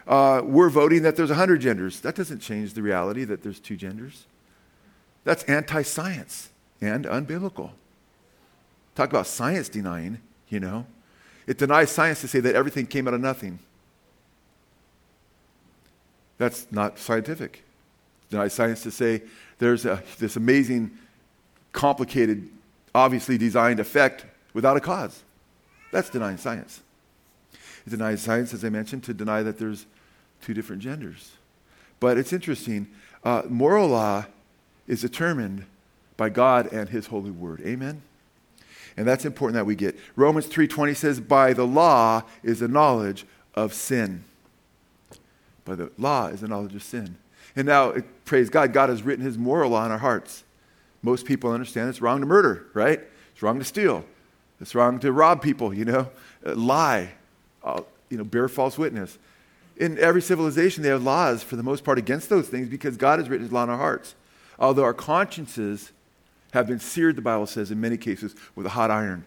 uh, 0.08 0.42
we're 0.44 0.70
voting 0.70 1.04
that 1.04 1.16
there's 1.16 1.30
100 1.30 1.62
genders. 1.62 2.00
That 2.02 2.16
doesn't 2.16 2.40
change 2.40 2.74
the 2.74 2.82
reality 2.82 3.24
that 3.24 3.44
there's 3.44 3.60
two 3.60 3.78
genders. 3.78 4.26
That's 5.24 5.44
anti 5.44 5.84
science. 5.84 6.50
and 6.82 7.06
unbiblical. 7.06 7.72
Talk 8.96 9.12
about 9.12 9.28
science 9.28 9.70
denying, 9.70 10.20
you 10.50 10.60
know. 10.60 10.88
It 11.46 11.60
denies 11.60 11.92
science 11.92 12.22
to 12.22 12.28
say 12.28 12.40
that 12.40 12.56
everything 12.56 12.88
came 12.88 13.08
out 13.08 13.14
of 13.14 13.22
nothing. 13.22 13.60
That's 16.40 16.66
not 16.72 16.98
scientific. 16.98 17.64
It 18.32 18.36
denies 18.36 18.54
science 18.54 18.82
to 18.84 18.92
say 18.92 19.24
there's 19.60 19.86
a, 19.86 20.02
this 20.18 20.38
amazing, 20.38 20.98
complicated, 21.74 22.48
obviously 22.96 23.38
designed 23.38 23.82
effect 23.82 24.26
without 24.54 24.78
a 24.78 24.80
cause. 24.80 25.22
That's 25.92 26.10
denying 26.10 26.38
science. 26.38 26.80
It 27.86 27.90
denies 27.90 28.22
science, 28.22 28.54
as 28.54 28.64
I 28.64 28.70
mentioned, 28.70 29.04
to 29.04 29.14
deny 29.14 29.44
that 29.44 29.60
there's 29.60 29.86
two 30.42 30.54
different 30.54 30.82
genders. 30.82 31.32
But 32.00 32.18
it's 32.18 32.32
interesting. 32.32 32.88
Uh, 33.22 33.42
moral 33.50 33.90
law 33.90 34.26
is 34.88 35.02
determined 35.02 35.66
by 36.16 36.30
God 36.30 36.72
and 36.72 36.88
His 36.88 37.08
holy 37.08 37.32
word. 37.32 37.62
Amen? 37.66 38.02
And 38.96 39.06
that's 39.06 39.26
important 39.26 39.56
that 39.56 39.66
we 39.66 39.76
get. 39.76 40.00
Romans 40.16 40.48
3.20 40.48 40.96
says, 40.96 41.20
by 41.20 41.52
the 41.52 41.68
law 41.68 42.24
is 42.44 42.62
the 42.62 42.70
knowledge 42.70 43.26
of 43.56 43.74
sin. 43.74 44.24
By 45.66 45.76
the 45.76 45.92
law 45.98 46.28
is 46.28 46.40
the 46.40 46.48
knowledge 46.48 46.76
of 46.76 46.84
sin. 46.84 47.18
And 47.56 47.68
now, 47.68 47.94
praise 48.26 48.50
God, 48.50 48.74
God 48.74 48.90
has 48.90 49.04
written 49.04 49.26
his 49.26 49.38
moral 49.38 49.72
law 49.72 49.86
in 49.86 49.92
our 49.92 49.98
hearts. 49.98 50.44
Most 51.02 51.26
people 51.26 51.52
understand 51.52 51.90
it's 51.90 52.02
wrong 52.02 52.20
to 52.20 52.26
murder, 52.26 52.68
right? 52.74 53.02
It's 53.34 53.42
wrong 53.42 53.60
to 53.60 53.66
steal. 53.66 54.06
It's 54.60 54.76
wrong 54.76 55.00
to 55.00 55.12
rob 55.12 55.42
people, 55.42 55.74
you 55.74 55.86
know, 55.86 56.10
uh, 56.46 56.56
lie, 56.56 57.12
uh, 57.64 57.82
you 58.10 58.18
know, 58.18 58.24
bear 58.24 58.48
false 58.48 58.78
witness. 58.78 59.18
In 59.78 59.98
every 59.98 60.22
civilization, 60.22 60.84
they 60.84 60.90
have 60.90 61.04
laws 61.04 61.42
for 61.42 61.56
the 61.56 61.64
most 61.64 61.84
part 61.84 61.98
against 61.98 62.30
those 62.30 62.48
things 62.48 62.70
because 62.70 62.98
God 62.98 63.20
has 63.20 63.28
written 63.28 63.46
his 63.46 63.52
law 63.52 63.64
in 63.64 63.70
our 63.70 63.78
hearts. 63.78 64.14
Although 64.60 64.84
our 64.84 64.94
consciences 64.94 65.92
have 66.52 66.68
been 66.68 66.80
seared, 66.80 67.16
the 67.16 67.22
Bible 67.22 67.48
says, 67.48 67.72
in 67.72 67.82
many 67.82 67.98
cases, 67.98 68.36
with 68.56 68.66
a 68.68 68.70
hot 68.70 68.92
iron. 68.92 69.26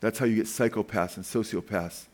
That's 0.00 0.18
how 0.18 0.26
you 0.26 0.36
get 0.36 0.46
psychopaths 0.46 1.16
and 1.16 1.24
sociopaths. 1.24 2.04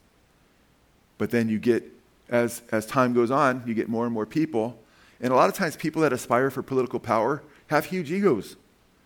But 1.19 1.31
then 1.31 1.49
you 1.49 1.59
get, 1.59 1.85
as, 2.29 2.63
as 2.71 2.87
time 2.87 3.15
goes 3.15 3.31
on, 3.31 3.65
you 3.67 3.75
get 3.75 3.89
more 3.89 4.05
and 4.05 4.15
more 4.15 4.27
people. 4.27 4.79
And 5.25 5.33
a 5.33 5.37
lot 5.37 5.49
of 5.49 5.55
times, 5.55 5.75
people 5.75 6.03
that 6.03 6.13
aspire 6.13 6.51
for 6.51 6.63
political 6.63 7.01
power 7.01 7.43
have 7.69 7.87
huge 7.87 8.13
egos, 8.13 8.57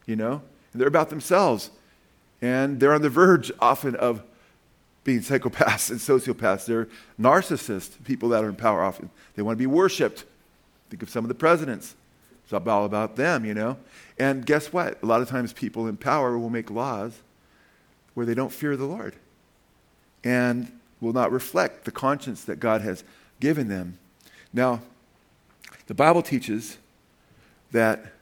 you 0.04 0.16
know? 0.16 0.42
And 0.72 0.80
they're 0.80 0.88
about 0.88 1.10
themselves. 1.10 1.70
And 2.42 2.80
they're 2.80 2.92
on 2.92 3.02
the 3.02 3.08
verge 3.08 3.52
often 3.60 3.94
of 3.94 4.25
being 5.04 5.20
psychopaths 5.20 5.90
and 5.90 6.00
sociopaths. 6.00 6.66
They're 6.66 6.88
narcissists, 7.20 8.02
people 8.04 8.30
that 8.30 8.42
are 8.42 8.48
in 8.48 8.56
power 8.56 8.82
often. 8.82 9.10
They 9.37 9.42
want 9.42 9.58
to 9.58 9.60
be 9.60 9.68
worshiped. 9.68 10.25
Think 10.90 11.04
of 11.04 11.08
some 11.08 11.25
of 11.25 11.28
the 11.28 11.37
presidents. 11.37 11.94
It's 12.42 12.52
all 12.52 12.84
about 12.84 13.14
them, 13.14 13.44
you 13.44 13.54
know? 13.54 13.76
And 14.18 14.44
guess 14.44 14.72
what? 14.72 15.00
A 15.00 15.06
lot 15.06 15.22
of 15.22 15.28
times 15.28 15.52
people 15.52 15.87
in 15.87 15.96
power 15.96 16.37
will 16.37 16.50
make 16.50 16.68
laws 16.68 17.22
where 18.14 18.26
they 18.26 18.34
don't 18.34 18.52
fear 18.52 18.76
the 18.76 18.87
Lord 18.87 19.14
and 20.25 20.72
will 21.00 21.12
not 21.12 21.30
reflect 21.30 21.84
the 21.84 21.92
conscience 21.92 22.42
that 22.42 22.58
God 22.58 22.80
has 22.80 23.04
given 23.38 23.68
them. 23.68 23.98
Now, 24.52 24.80
the 25.88 25.95
Bible 25.95 26.23
teaches 26.23 26.76
that 27.73 28.12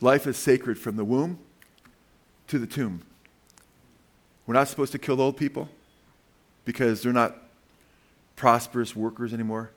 life 0.00 0.26
is 0.26 0.36
sacred 0.36 0.78
from 0.78 0.96
the 0.96 1.04
womb 1.04 1.38
to 2.48 2.58
the 2.58 2.66
tomb. 2.66 3.02
We're 4.46 4.54
not 4.54 4.68
supposed 4.68 4.92
to 4.92 4.98
kill 4.98 5.20
old 5.20 5.38
people 5.38 5.70
because 6.66 7.02
they're 7.02 7.14
not 7.14 7.36
prosperous 8.36 8.94
workers 8.94 9.32
anymore. 9.32 9.70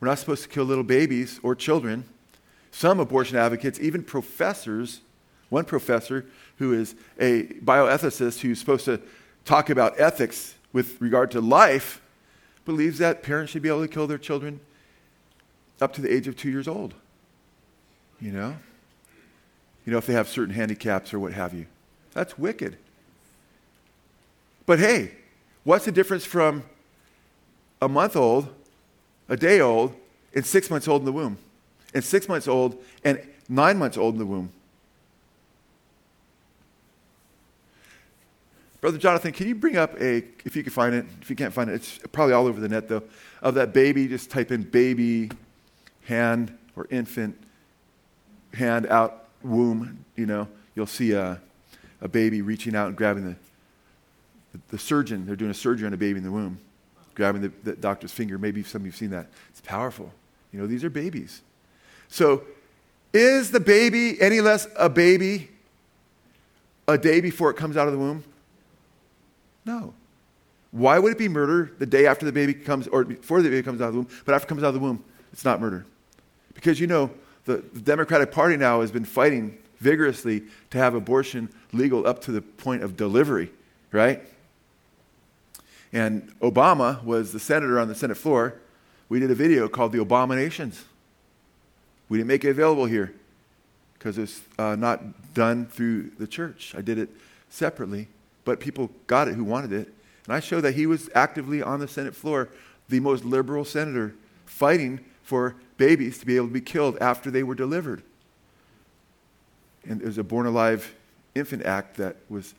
We're 0.00 0.08
not 0.08 0.18
supposed 0.18 0.42
to 0.44 0.48
kill 0.48 0.64
little 0.64 0.82
babies 0.82 1.38
or 1.42 1.54
children 1.54 2.04
some 2.74 2.98
abortion 2.98 3.36
advocates, 3.36 3.78
even 3.80 4.02
professors, 4.02 5.02
one 5.50 5.66
professor 5.66 6.24
who 6.56 6.72
is 6.72 6.94
a 7.20 7.42
bioethicist 7.42 8.40
who's 8.40 8.58
supposed 8.58 8.86
to 8.86 8.98
talk 9.44 9.68
about 9.68 10.00
ethics 10.00 10.54
with 10.72 10.98
regard 11.02 11.30
to 11.32 11.40
life, 11.42 12.00
believes 12.64 12.96
that 12.96 13.22
parents 13.22 13.52
should 13.52 13.60
be 13.60 13.68
able 13.68 13.82
to 13.82 13.88
kill 13.88 14.06
their 14.06 14.16
children 14.16 14.58
up 15.82 15.92
to 15.94 16.00
the 16.00 16.12
age 16.12 16.26
of 16.28 16.36
two 16.36 16.50
years 16.50 16.68
old. 16.68 16.94
You 18.20 18.32
know? 18.32 18.56
You 19.84 19.92
know, 19.92 19.98
if 19.98 20.06
they 20.06 20.12
have 20.14 20.28
certain 20.28 20.54
handicaps 20.54 21.12
or 21.12 21.18
what 21.18 21.32
have 21.32 21.52
you. 21.52 21.66
That's 22.12 22.38
wicked. 22.38 22.76
But 24.64 24.78
hey, 24.78 25.12
what's 25.64 25.84
the 25.84 25.92
difference 25.92 26.24
from 26.24 26.62
a 27.80 27.88
month 27.88 28.14
old, 28.14 28.48
a 29.28 29.36
day 29.36 29.60
old, 29.60 29.94
and 30.34 30.46
six 30.46 30.70
months 30.70 30.86
old 30.86 31.02
in 31.02 31.06
the 31.06 31.12
womb? 31.12 31.36
and 31.94 32.02
six 32.02 32.28
months 32.28 32.48
old 32.48 32.82
and 33.04 33.20
nine 33.48 33.78
months 33.78 33.96
old 33.96 34.14
in 34.14 34.18
the 34.18 34.26
womb. 34.26 34.50
Brother 38.80 38.98
Jonathan, 38.98 39.30
can 39.32 39.46
you 39.46 39.54
bring 39.54 39.76
up 39.76 39.94
a, 40.00 40.24
if 40.44 40.56
you 40.56 40.64
can 40.64 40.72
find 40.72 40.94
it, 40.94 41.06
if 41.20 41.30
you 41.30 41.36
can't 41.36 41.54
find 41.54 41.70
it, 41.70 41.74
it's 41.74 42.00
probably 42.10 42.34
all 42.34 42.46
over 42.46 42.60
the 42.60 42.68
net 42.68 42.88
though, 42.88 43.04
of 43.40 43.54
that 43.54 43.72
baby, 43.72 44.08
just 44.08 44.30
type 44.30 44.50
in 44.50 44.62
baby, 44.62 45.30
hand, 46.04 46.56
or 46.76 46.86
infant, 46.90 47.36
hand 48.54 48.86
out, 48.86 49.28
womb, 49.42 50.04
you 50.16 50.26
know, 50.26 50.48
you'll 50.74 50.86
see 50.86 51.12
a, 51.12 51.40
a 52.00 52.08
baby 52.08 52.42
reaching 52.42 52.74
out 52.74 52.88
and 52.88 52.96
grabbing 52.96 53.24
the, 53.24 53.36
the, 54.52 54.60
the 54.70 54.78
surgeon, 54.78 55.26
they're 55.26 55.36
doing 55.36 55.50
a 55.50 55.54
surgery 55.54 55.86
on 55.86 55.92
a 55.92 55.96
baby 55.96 56.18
in 56.18 56.24
the 56.24 56.30
womb, 56.30 56.58
grabbing 57.14 57.42
the, 57.42 57.52
the 57.64 57.72
doctor's 57.72 58.12
finger. 58.12 58.38
Maybe 58.38 58.62
some 58.62 58.82
of 58.82 58.86
you 58.86 58.92
have 58.92 58.98
seen 58.98 59.10
that. 59.10 59.28
It's 59.50 59.60
powerful. 59.60 60.12
You 60.52 60.60
know, 60.60 60.66
these 60.66 60.84
are 60.84 60.90
babies. 60.90 61.40
So, 62.08 62.42
is 63.12 63.50
the 63.50 63.60
baby 63.60 64.20
any 64.20 64.40
less 64.40 64.66
a 64.76 64.88
baby 64.88 65.50
a 66.88 66.96
day 66.96 67.20
before 67.20 67.50
it 67.50 67.56
comes 67.56 67.76
out 67.76 67.86
of 67.86 67.92
the 67.92 67.98
womb? 67.98 68.24
No. 69.64 69.94
Why 70.70 70.98
would 70.98 71.12
it 71.12 71.18
be 71.18 71.28
murder 71.28 71.72
the 71.78 71.86
day 71.86 72.06
after 72.06 72.24
the 72.24 72.32
baby 72.32 72.54
comes, 72.54 72.88
or 72.88 73.04
before 73.04 73.42
the 73.42 73.50
baby 73.50 73.62
comes 73.62 73.80
out 73.80 73.88
of 73.88 73.94
the 73.94 74.00
womb, 74.00 74.08
but 74.24 74.34
after 74.34 74.46
it 74.46 74.48
comes 74.48 74.62
out 74.62 74.68
of 74.68 74.74
the 74.74 74.80
womb, 74.80 75.04
it's 75.32 75.44
not 75.44 75.60
murder? 75.60 75.84
Because 76.54 76.80
you 76.80 76.86
know, 76.86 77.10
the, 77.44 77.56
the 77.72 77.80
Democratic 77.80 78.30
Party 78.30 78.56
now 78.56 78.80
has 78.80 78.90
been 78.90 79.04
fighting 79.04 79.58
vigorously 79.78 80.44
to 80.70 80.78
have 80.78 80.94
abortion 80.94 81.48
legal 81.72 82.06
up 82.06 82.20
to 82.22 82.32
the 82.32 82.40
point 82.40 82.82
of 82.82 82.96
delivery, 82.96 83.50
right? 83.90 84.22
And 85.92 86.32
Obama 86.40 87.02
was 87.04 87.32
the 87.32 87.40
senator 87.40 87.78
on 87.78 87.88
the 87.88 87.94
Senate 87.94 88.16
floor. 88.16 88.54
We 89.08 89.20
did 89.20 89.30
a 89.30 89.34
video 89.34 89.68
called 89.68 89.92
The 89.92 90.00
Abominations. 90.00 90.84
We 92.08 92.18
didn't 92.18 92.28
make 92.28 92.44
it 92.44 92.50
available 92.50 92.86
here 92.86 93.12
because 93.94 94.18
it's 94.18 94.40
uh, 94.58 94.76
not 94.76 95.34
done 95.34 95.66
through 95.66 96.10
the 96.18 96.26
church. 96.26 96.74
I 96.76 96.80
did 96.80 96.98
it 96.98 97.10
separately, 97.50 98.08
but 98.44 98.60
people 98.60 98.90
got 99.06 99.28
it 99.28 99.34
who 99.34 99.44
wanted 99.44 99.72
it. 99.72 99.92
And 100.26 100.34
I 100.34 100.40
showed 100.40 100.62
that 100.62 100.74
he 100.74 100.86
was 100.86 101.10
actively 101.14 101.62
on 101.62 101.80
the 101.80 101.88
Senate 101.88 102.14
floor, 102.14 102.48
the 102.88 103.00
most 103.00 103.24
liberal 103.24 103.64
senator, 103.64 104.14
fighting 104.46 105.00
for 105.22 105.56
babies 105.82 106.18
to 106.18 106.26
be 106.26 106.36
able 106.36 106.46
to 106.46 106.52
be 106.52 106.60
killed 106.60 106.96
after 107.00 107.28
they 107.28 107.42
were 107.42 107.56
delivered. 107.56 108.04
And 109.88 110.00
there's 110.00 110.16
a 110.16 110.22
Born 110.22 110.46
Alive 110.46 110.94
Infant 111.34 111.64
Act 111.66 111.96
that 111.96 112.16
was, 112.28 112.54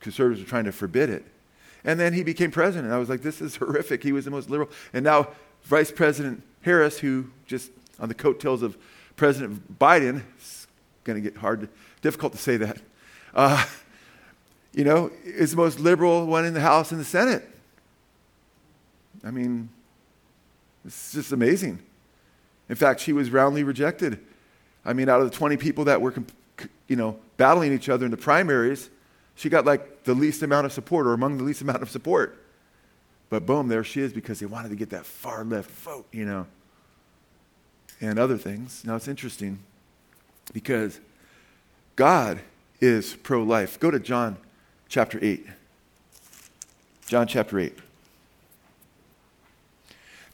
conservatives 0.00 0.42
were 0.42 0.48
trying 0.48 0.64
to 0.64 0.72
forbid 0.72 1.10
it. 1.10 1.24
And 1.84 2.00
then 2.00 2.12
he 2.12 2.24
became 2.24 2.50
president. 2.50 2.92
I 2.92 2.98
was 2.98 3.08
like, 3.08 3.22
this 3.22 3.40
is 3.40 3.54
horrific. 3.62 4.02
He 4.02 4.10
was 4.10 4.24
the 4.24 4.32
most 4.32 4.50
liberal. 4.50 4.68
And 4.92 5.04
now, 5.04 5.28
Vice 5.62 5.92
President 5.92 6.42
Harris, 6.62 6.98
who 6.98 7.30
just 7.46 7.70
on 8.00 8.08
the 8.08 8.14
coattails 8.14 8.62
of 8.62 8.76
President 9.14 9.78
Biden. 9.78 10.22
It's 10.36 10.66
going 11.04 11.22
to 11.22 11.30
get 11.30 11.38
hard, 11.38 11.60
to, 11.60 11.68
difficult 12.00 12.32
to 12.32 12.38
say 12.38 12.56
that. 12.56 12.78
Uh, 13.32 13.64
you 14.74 14.82
know, 14.82 15.12
is 15.24 15.52
the 15.52 15.56
most 15.56 15.78
liberal 15.78 16.26
one 16.26 16.44
in 16.44 16.52
the 16.52 16.60
House 16.60 16.90
and 16.90 17.00
the 17.00 17.04
Senate. 17.04 17.48
I 19.22 19.30
mean, 19.30 19.68
it's 20.84 21.12
just 21.12 21.30
amazing. 21.30 21.78
In 22.68 22.76
fact, 22.76 23.00
she 23.00 23.12
was 23.12 23.30
roundly 23.30 23.64
rejected. 23.64 24.18
I 24.84 24.92
mean, 24.92 25.08
out 25.08 25.20
of 25.20 25.30
the 25.30 25.36
20 25.36 25.56
people 25.56 25.84
that 25.84 26.00
were, 26.00 26.14
you 26.88 26.96
know, 26.96 27.18
battling 27.36 27.72
each 27.72 27.88
other 27.88 28.04
in 28.04 28.10
the 28.10 28.16
primaries, 28.16 28.90
she 29.34 29.48
got 29.48 29.64
like 29.64 30.04
the 30.04 30.14
least 30.14 30.42
amount 30.42 30.66
of 30.66 30.72
support 30.72 31.06
or 31.06 31.12
among 31.12 31.38
the 31.38 31.44
least 31.44 31.60
amount 31.60 31.82
of 31.82 31.90
support. 31.90 32.38
But 33.30 33.46
boom, 33.46 33.68
there 33.68 33.84
she 33.84 34.00
is 34.00 34.12
because 34.12 34.40
they 34.40 34.46
wanted 34.46 34.68
to 34.70 34.76
get 34.76 34.90
that 34.90 35.06
far 35.06 35.44
left 35.44 35.70
vote, 35.70 36.06
you 36.12 36.24
know 36.24 36.46
and 38.02 38.18
other 38.18 38.36
things. 38.36 38.82
Now 38.84 38.96
it's 38.96 39.08
interesting 39.08 39.60
because 40.52 41.00
God 41.96 42.40
is 42.80 43.14
pro 43.14 43.42
life. 43.42 43.78
Go 43.78 43.90
to 43.90 44.00
John 44.00 44.36
chapter 44.88 45.18
8. 45.22 45.46
John 47.06 47.26
chapter 47.26 47.58
8. 47.58 47.78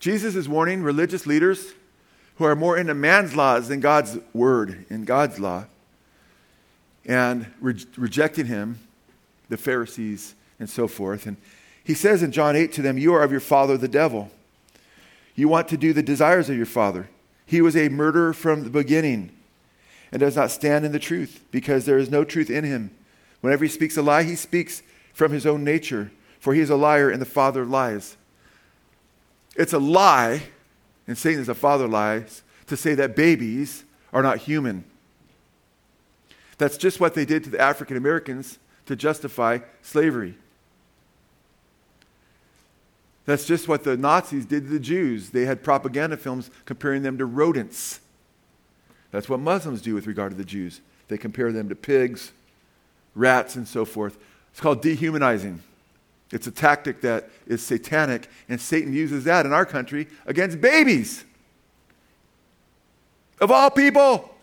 Jesus 0.00 0.34
is 0.34 0.48
warning 0.48 0.82
religious 0.82 1.26
leaders 1.26 1.74
who 2.38 2.44
are 2.44 2.56
more 2.56 2.78
into 2.78 2.94
man's 2.94 3.36
laws 3.36 3.68
than 3.68 3.80
God's 3.80 4.18
word 4.32 4.86
and 4.90 5.06
God's 5.06 5.38
law 5.38 5.66
and 7.04 7.46
re- 7.60 7.84
rejecting 7.96 8.46
him, 8.46 8.78
the 9.48 9.56
Pharisees 9.56 10.34
and 10.60 10.70
so 10.70 10.86
forth. 10.86 11.26
And 11.26 11.36
he 11.82 11.94
says 11.94 12.22
in 12.22 12.30
John 12.30 12.54
8 12.54 12.72
to 12.74 12.82
them, 12.82 12.96
You 12.96 13.14
are 13.14 13.22
of 13.22 13.32
your 13.32 13.40
father, 13.40 13.76
the 13.76 13.88
devil. 13.88 14.30
You 15.34 15.48
want 15.48 15.68
to 15.68 15.76
do 15.76 15.92
the 15.92 16.02
desires 16.02 16.48
of 16.48 16.56
your 16.56 16.66
father. 16.66 17.08
He 17.46 17.60
was 17.60 17.76
a 17.76 17.88
murderer 17.88 18.32
from 18.32 18.62
the 18.62 18.70
beginning 18.70 19.32
and 20.12 20.20
does 20.20 20.36
not 20.36 20.50
stand 20.50 20.84
in 20.84 20.92
the 20.92 20.98
truth, 20.98 21.44
because 21.50 21.84
there 21.84 21.98
is 21.98 22.10
no 22.10 22.24
truth 22.24 22.50
in 22.50 22.64
him. 22.64 22.90
Whenever 23.40 23.64
he 23.64 23.70
speaks 23.70 23.96
a 23.96 24.02
lie, 24.02 24.22
he 24.22 24.36
speaks 24.36 24.82
from 25.12 25.32
his 25.32 25.44
own 25.44 25.64
nature, 25.64 26.10
for 26.40 26.54
he 26.54 26.60
is 26.60 26.70
a 26.70 26.76
liar 26.76 27.10
and 27.10 27.20
the 27.20 27.26
father 27.26 27.64
lies. 27.64 28.16
It's 29.54 29.72
a 29.72 29.78
lie, 29.78 30.44
and 31.08 31.18
Satan 31.18 31.40
is 31.40 31.48
a 31.48 31.54
father 31.54 31.88
lies, 31.88 32.42
to 32.68 32.76
say 32.76 32.94
that 32.94 33.16
babies 33.16 33.84
are 34.12 34.22
not 34.22 34.38
human. 34.38 34.84
That's 36.58 36.76
just 36.76 37.00
what 37.00 37.14
they 37.14 37.24
did 37.24 37.42
to 37.44 37.50
the 37.50 37.60
African 37.60 37.96
Americans 37.96 38.58
to 38.86 38.94
justify 38.94 39.60
slavery. 39.82 40.36
That's 43.24 43.46
just 43.46 43.68
what 43.68 43.84
the 43.84 43.96
Nazis 43.96 44.46
did 44.46 44.64
to 44.64 44.70
the 44.70 44.80
Jews. 44.80 45.30
They 45.30 45.44
had 45.44 45.62
propaganda 45.62 46.16
films 46.16 46.50
comparing 46.64 47.02
them 47.02 47.18
to 47.18 47.26
rodents. 47.26 48.00
That's 49.10 49.28
what 49.28 49.40
Muslims 49.40 49.82
do 49.82 49.94
with 49.94 50.06
regard 50.06 50.32
to 50.32 50.36
the 50.36 50.44
Jews. 50.44 50.80
They 51.08 51.18
compare 51.18 51.52
them 51.52 51.68
to 51.68 51.74
pigs, 51.74 52.32
rats, 53.14 53.56
and 53.56 53.66
so 53.66 53.84
forth. 53.84 54.18
It's 54.50 54.60
called 54.60 54.82
dehumanizing. 54.82 55.62
It's 56.30 56.46
a 56.46 56.50
tactic 56.50 57.00
that 57.00 57.30
is 57.46 57.62
satanic, 57.62 58.28
and 58.48 58.60
Satan 58.60 58.92
uses 58.92 59.24
that 59.24 59.46
in 59.46 59.52
our 59.52 59.64
country 59.64 60.08
against 60.26 60.60
babies. 60.60 61.24
Of 63.40 63.50
all 63.50 63.70
people, 63.70 64.34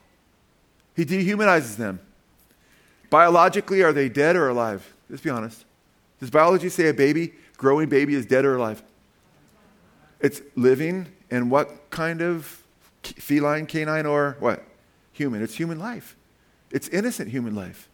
he 0.95 1.05
dehumanizes 1.05 1.75
them. 1.75 1.99
Biologically, 3.09 3.83
are 3.83 3.93
they 3.93 4.09
dead 4.09 4.35
or 4.35 4.49
alive? 4.49 4.93
Let's 5.09 5.21
be 5.21 5.29
honest. 5.29 5.65
Does 6.19 6.29
biology 6.29 6.69
say 6.69 6.87
a 6.87 6.93
baby, 6.93 7.33
growing 7.57 7.87
baby, 7.89 8.15
is 8.15 8.25
dead 8.25 8.45
or 8.45 8.55
alive? 8.55 8.81
It's 10.19 10.41
living, 10.55 11.07
and 11.29 11.51
what 11.51 11.89
kind 11.91 12.21
of 12.21 12.63
feline, 13.03 13.67
canine, 13.67 14.05
or 14.05 14.37
what? 14.39 14.63
Human. 15.11 15.43
It's 15.43 15.55
human 15.55 15.77
life. 15.77 16.15
It's 16.71 16.87
innocent 16.87 17.29
human 17.29 17.53
life. 17.53 17.89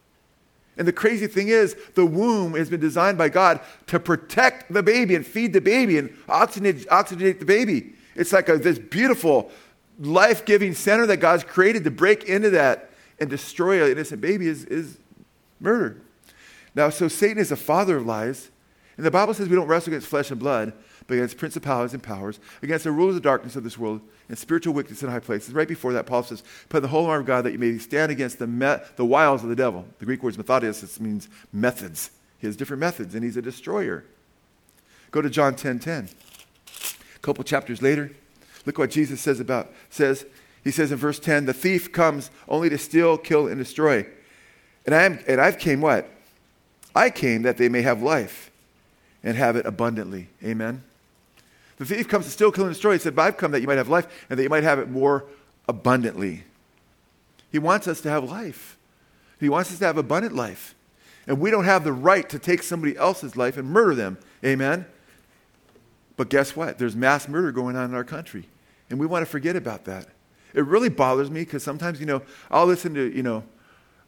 And 0.76 0.88
the 0.88 0.92
crazy 0.92 1.26
thing 1.26 1.48
is, 1.48 1.76
the 1.94 2.06
womb 2.06 2.54
has 2.54 2.70
been 2.70 2.80
designed 2.80 3.18
by 3.18 3.28
God 3.28 3.60
to 3.88 4.00
protect 4.00 4.72
the 4.72 4.82
baby 4.82 5.14
and 5.14 5.26
feed 5.26 5.52
the 5.52 5.60
baby 5.60 5.98
and 5.98 6.10
oxygenate, 6.28 7.38
the 7.38 7.44
baby. 7.44 7.92
It's 8.14 8.32
like 8.32 8.48
a, 8.48 8.56
this 8.56 8.78
beautiful, 8.78 9.50
life 9.98 10.44
giving 10.44 10.74
center 10.74 11.06
that 11.06 11.18
God's 11.18 11.44
created 11.44 11.84
to 11.84 11.90
break 11.90 12.24
into 12.24 12.50
that 12.50 12.90
and 13.20 13.28
destroy 13.28 13.84
an 13.84 13.92
innocent 13.92 14.20
baby 14.20 14.46
is, 14.46 14.64
is 14.64 14.98
murder. 15.60 16.00
Now, 16.74 16.88
so 16.88 17.06
Satan 17.08 17.38
is 17.38 17.52
a 17.52 17.56
father 17.56 17.98
of 17.98 18.06
lies. 18.06 18.50
And 18.96 19.06
the 19.06 19.10
Bible 19.10 19.34
says 19.34 19.48
we 19.48 19.56
don't 19.56 19.68
wrestle 19.68 19.90
against 19.90 20.06
flesh 20.06 20.30
and 20.30 20.38
blood, 20.38 20.72
but 21.12 21.18
against 21.18 21.36
principalities 21.36 21.92
and 21.92 22.02
powers, 22.02 22.40
against 22.62 22.84
the 22.84 22.90
rulers 22.90 23.16
of 23.16 23.22
the 23.22 23.28
darkness 23.28 23.54
of 23.54 23.62
this 23.62 23.76
world, 23.76 24.00
and 24.30 24.38
spiritual 24.38 24.72
wickedness 24.72 25.02
in 25.02 25.10
high 25.10 25.20
places. 25.20 25.52
Right 25.52 25.68
before 25.68 25.92
that, 25.92 26.06
Paul 26.06 26.22
says, 26.22 26.42
Put 26.70 26.80
the 26.80 26.88
whole 26.88 27.04
armor 27.04 27.20
of 27.20 27.26
God 27.26 27.42
that 27.42 27.52
you 27.52 27.58
may 27.58 27.76
stand 27.76 28.10
against 28.10 28.38
the, 28.38 28.46
me- 28.46 28.78
the 28.96 29.04
wiles 29.04 29.42
of 29.42 29.50
the 29.50 29.54
devil. 29.54 29.84
The 29.98 30.06
Greek 30.06 30.22
word 30.22 30.30
is 30.30 30.36
methodeia, 30.38 30.82
it 30.82 31.00
means 31.02 31.28
methods. 31.52 32.12
He 32.38 32.46
has 32.46 32.56
different 32.56 32.80
methods, 32.80 33.14
and 33.14 33.22
he's 33.22 33.36
a 33.36 33.42
destroyer. 33.42 34.06
Go 35.10 35.20
to 35.20 35.28
John 35.28 35.54
10 35.54 35.80
10. 35.80 36.08
A 37.14 37.18
couple 37.18 37.44
chapters 37.44 37.82
later, 37.82 38.10
look 38.64 38.78
what 38.78 38.90
Jesus 38.90 39.20
says 39.20 39.38
about, 39.38 39.70
says, 39.90 40.24
he 40.64 40.70
says 40.70 40.92
in 40.92 40.96
verse 40.96 41.18
10, 41.18 41.44
the 41.44 41.52
thief 41.52 41.92
comes 41.92 42.30
only 42.48 42.70
to 42.70 42.78
steal, 42.78 43.18
kill, 43.18 43.48
and 43.48 43.58
destroy. 43.58 44.06
And 44.86 44.94
I 44.94 45.02
am 45.02 45.18
and 45.28 45.42
I've 45.42 45.58
came 45.58 45.82
what? 45.82 46.08
I 46.94 47.10
came 47.10 47.42
that 47.42 47.58
they 47.58 47.68
may 47.68 47.82
have 47.82 48.00
life 48.00 48.50
and 49.22 49.36
have 49.36 49.56
it 49.56 49.66
abundantly. 49.66 50.28
Amen. 50.42 50.84
The 51.78 51.84
thief 51.84 52.08
comes 52.08 52.26
to 52.26 52.30
steal, 52.30 52.52
kill, 52.52 52.64
and 52.64 52.74
destroy. 52.74 52.92
He 52.92 52.98
said, 52.98 53.16
But 53.16 53.22
I've 53.22 53.36
come 53.36 53.52
that 53.52 53.60
you 53.60 53.66
might 53.66 53.78
have 53.78 53.88
life 53.88 54.26
and 54.28 54.38
that 54.38 54.42
you 54.42 54.48
might 54.48 54.64
have 54.64 54.78
it 54.78 54.90
more 54.90 55.24
abundantly. 55.68 56.44
He 57.50 57.58
wants 57.58 57.88
us 57.88 58.00
to 58.02 58.10
have 58.10 58.24
life. 58.24 58.78
He 59.40 59.48
wants 59.48 59.72
us 59.72 59.78
to 59.78 59.86
have 59.86 59.98
abundant 59.98 60.34
life. 60.34 60.74
And 61.26 61.40
we 61.40 61.50
don't 61.50 61.64
have 61.64 61.84
the 61.84 61.92
right 61.92 62.28
to 62.30 62.38
take 62.38 62.62
somebody 62.62 62.96
else's 62.96 63.36
life 63.36 63.56
and 63.56 63.68
murder 63.68 63.94
them. 63.94 64.18
Amen. 64.44 64.86
But 66.16 66.30
guess 66.30 66.56
what? 66.56 66.78
There's 66.78 66.96
mass 66.96 67.28
murder 67.28 67.52
going 67.52 67.76
on 67.76 67.90
in 67.90 67.94
our 67.94 68.04
country. 68.04 68.48
And 68.90 68.98
we 68.98 69.06
want 69.06 69.24
to 69.24 69.30
forget 69.30 69.56
about 69.56 69.84
that. 69.84 70.06
It 70.54 70.66
really 70.66 70.88
bothers 70.88 71.30
me 71.30 71.40
because 71.40 71.62
sometimes, 71.62 72.00
you 72.00 72.06
know, 72.06 72.22
I'll 72.50 72.66
listen 72.66 72.94
to, 72.94 73.14
you 73.14 73.22
know, 73.22 73.44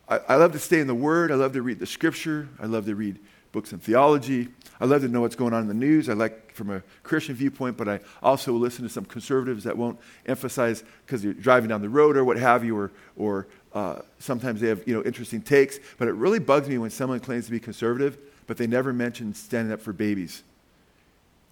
I, 0.09 0.21
I 0.29 0.37
love 0.37 0.53
to 0.53 0.59
stay 0.59 0.81
in 0.81 0.87
the 0.87 0.95
Word. 0.95 1.33
I 1.33 1.37
love 1.37 1.53
to 1.55 1.63
read 1.63 1.79
the 1.79 1.87
Scripture. 1.87 2.49
I 2.61 2.67
love 2.67 2.85
to 2.87 2.95
read 2.95 3.19
books 3.55 3.73
in 3.73 3.79
theology. 3.79 4.49
I 4.81 4.85
love 4.85 5.03
to 5.03 5.09
know 5.09 5.21
what's 5.21 5.37
going 5.37 5.55
on 5.55 5.63
in 5.63 5.69
the 5.69 5.75
news. 5.75 6.09
I 6.09 6.15
like 6.15 6.53
from 6.53 6.71
a 6.71 6.83
Christian 7.05 7.37
viewpoint, 7.37 7.77
but 7.77 7.89
I 7.89 8.01
also 8.21 8.53
listen 8.53 8.83
to 8.83 8.91
some 8.91 9.05
conservatives 9.05 9.63
that 9.63 9.79
won't 9.79 9.99
emphasize 10.27 10.83
because 11.07 11.25
you're 11.25 11.33
driving 11.33 11.69
down 11.69 11.81
the 11.81 11.89
road 11.89 12.17
or 12.17 12.25
what 12.25 12.37
have 12.37 12.65
you, 12.65 12.77
or, 12.77 12.91
or 13.17 13.47
uh, 13.73 14.01
sometimes 14.19 14.61
they 14.61 14.67
have 14.67 14.87
you 14.87 14.95
know 14.95 15.03
interesting 15.05 15.41
takes. 15.41 15.79
But 15.97 16.09
it 16.09 16.15
really 16.15 16.41
bugs 16.41 16.69
me 16.69 16.79
when 16.79 16.91
someone 16.91 17.21
claims 17.21 17.45
to 17.47 17.53
be 17.53 17.61
conservative, 17.61 18.19
but 18.49 18.57
they 18.57 18.67
never 18.67 18.93
mention 18.93 19.33
standing 19.33 19.73
up 19.73 19.81
for 19.81 19.93
babies 19.93 20.43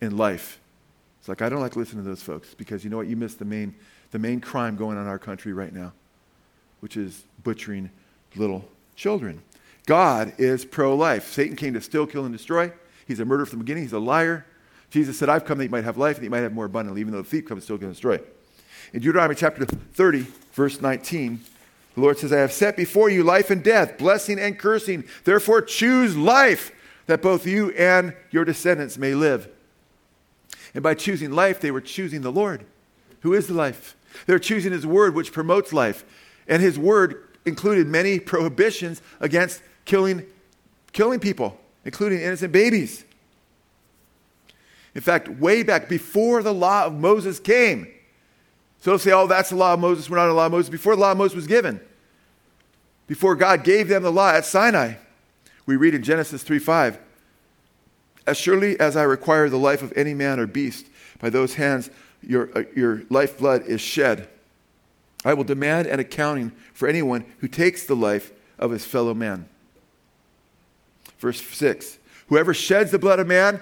in 0.00 0.16
life. 0.16 0.58
It's 1.20 1.28
like 1.28 1.40
I 1.40 1.48
don't 1.48 1.60
like 1.60 1.76
listening 1.76 2.02
to 2.02 2.08
those 2.08 2.22
folks 2.22 2.52
because 2.52 2.82
you 2.82 2.90
know 2.90 2.96
what? 2.96 3.06
You 3.06 3.16
miss 3.16 3.36
the 3.36 3.44
main, 3.44 3.76
the 4.10 4.18
main 4.18 4.40
crime 4.40 4.74
going 4.74 4.96
on 4.96 5.04
in 5.04 5.08
our 5.08 5.20
country 5.20 5.52
right 5.52 5.72
now, 5.72 5.92
which 6.80 6.96
is 6.96 7.22
butchering 7.44 7.90
little 8.34 8.64
children. 8.96 9.40
God 9.86 10.34
is 10.38 10.64
pro 10.64 10.94
life. 10.94 11.32
Satan 11.32 11.56
came 11.56 11.74
to 11.74 11.80
steal, 11.80 12.06
kill, 12.06 12.24
and 12.24 12.32
destroy. 12.32 12.72
He's 13.06 13.20
a 13.20 13.24
murderer 13.24 13.46
from 13.46 13.58
the 13.58 13.64
beginning. 13.64 13.84
He's 13.84 13.92
a 13.92 13.98
liar. 13.98 14.46
Jesus 14.90 15.18
said, 15.18 15.28
I've 15.28 15.44
come 15.44 15.58
that 15.58 15.64
you 15.64 15.70
might 15.70 15.84
have 15.84 15.96
life 15.96 16.16
and 16.16 16.24
you 16.24 16.30
might 16.30 16.40
have 16.40 16.52
more 16.52 16.66
abundantly, 16.66 17.00
even 17.00 17.12
though 17.12 17.22
the 17.22 17.28
thief 17.28 17.46
comes 17.46 17.62
to 17.62 17.64
steal, 17.64 17.78
kill, 17.78 17.86
and 17.86 17.94
destroy. 17.94 18.20
In 18.92 19.00
Deuteronomy 19.00 19.34
chapter 19.34 19.64
30, 19.64 20.26
verse 20.52 20.80
19, 20.80 21.40
the 21.94 22.00
Lord 22.00 22.18
says, 22.18 22.32
I 22.32 22.38
have 22.38 22.52
set 22.52 22.76
before 22.76 23.10
you 23.10 23.22
life 23.22 23.50
and 23.50 23.62
death, 23.62 23.98
blessing 23.98 24.38
and 24.38 24.58
cursing. 24.58 25.04
Therefore, 25.24 25.62
choose 25.62 26.16
life 26.16 26.72
that 27.06 27.22
both 27.22 27.46
you 27.46 27.70
and 27.70 28.14
your 28.30 28.44
descendants 28.44 28.96
may 28.96 29.14
live. 29.14 29.48
And 30.74 30.82
by 30.82 30.94
choosing 30.94 31.32
life, 31.32 31.60
they 31.60 31.70
were 31.70 31.80
choosing 31.80 32.22
the 32.22 32.32
Lord, 32.32 32.64
who 33.20 33.34
is 33.34 33.46
the 33.46 33.54
life. 33.54 33.96
They're 34.26 34.38
choosing 34.38 34.72
His 34.72 34.86
word, 34.86 35.14
which 35.14 35.32
promotes 35.32 35.72
life. 35.72 36.04
And 36.46 36.62
His 36.62 36.78
word 36.78 37.28
included 37.44 37.86
many 37.86 38.20
prohibitions 38.20 39.02
against 39.20 39.62
killing, 39.84 40.24
killing 40.92 41.20
people, 41.20 41.58
including 41.84 42.20
innocent 42.20 42.52
babies. 42.52 43.04
In 44.94 45.00
fact, 45.00 45.28
way 45.28 45.62
back 45.62 45.88
before 45.88 46.42
the 46.42 46.52
law 46.52 46.84
of 46.84 46.94
Moses 46.94 47.40
came, 47.40 47.86
so 48.80 48.90
they'll 48.90 48.98
say, 48.98 49.12
oh, 49.12 49.26
that's 49.26 49.50
the 49.50 49.56
law 49.56 49.74
of 49.74 49.80
Moses, 49.80 50.10
we're 50.10 50.16
not 50.16 50.26
the 50.26 50.32
law 50.32 50.46
of 50.46 50.52
Moses. 50.52 50.68
Before 50.68 50.96
the 50.96 51.00
law 51.00 51.12
of 51.12 51.18
Moses 51.18 51.36
was 51.36 51.46
given, 51.46 51.80
before 53.06 53.36
God 53.36 53.64
gave 53.64 53.88
them 53.88 54.02
the 54.02 54.12
law 54.12 54.30
at 54.30 54.44
Sinai, 54.44 54.94
we 55.66 55.76
read 55.76 55.94
in 55.94 56.02
Genesis 56.02 56.42
3 56.42 56.58
5, 56.58 56.98
as 58.26 58.36
surely 58.36 58.78
as 58.78 58.96
I 58.96 59.02
require 59.04 59.48
the 59.48 59.58
life 59.58 59.82
of 59.82 59.92
any 59.96 60.14
man 60.14 60.38
or 60.38 60.46
beast, 60.46 60.86
by 61.20 61.30
those 61.30 61.54
hands 61.54 61.90
your, 62.20 62.50
uh, 62.56 62.64
your 62.74 63.02
lifeblood 63.10 63.66
is 63.66 63.80
shed. 63.80 64.28
I 65.24 65.34
will 65.34 65.44
demand 65.44 65.86
an 65.86 66.00
accounting 66.00 66.52
for 66.72 66.88
anyone 66.88 67.24
who 67.38 67.48
takes 67.48 67.86
the 67.86 67.96
life 67.96 68.32
of 68.58 68.70
his 68.70 68.84
fellow 68.84 69.14
man. 69.14 69.48
Verse 71.22 71.40
6 71.40 71.98
Whoever 72.26 72.52
sheds 72.52 72.90
the 72.90 72.98
blood 72.98 73.20
of 73.20 73.26
man, 73.26 73.60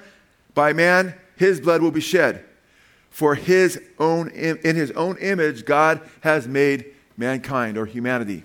by 0.55 0.73
man 0.73 1.14
his 1.37 1.61
blood 1.61 1.83
will 1.83 1.90
be 1.90 2.01
shed. 2.01 2.44
For 3.11 3.35
his 3.35 3.81
own, 3.99 4.31
in 4.31 4.77
his 4.77 4.90
own 4.92 5.18
image, 5.18 5.64
God 5.64 6.01
has 6.20 6.49
made 6.49 6.87
mankind 7.16 7.77
or 7.77 7.85
humanity. 7.85 8.44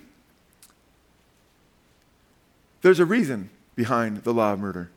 There's 2.82 3.00
a 3.00 3.06
reason 3.06 3.48
behind 3.74 4.24
the 4.24 4.34
law 4.34 4.52
of 4.52 4.60
murder. 4.60 4.90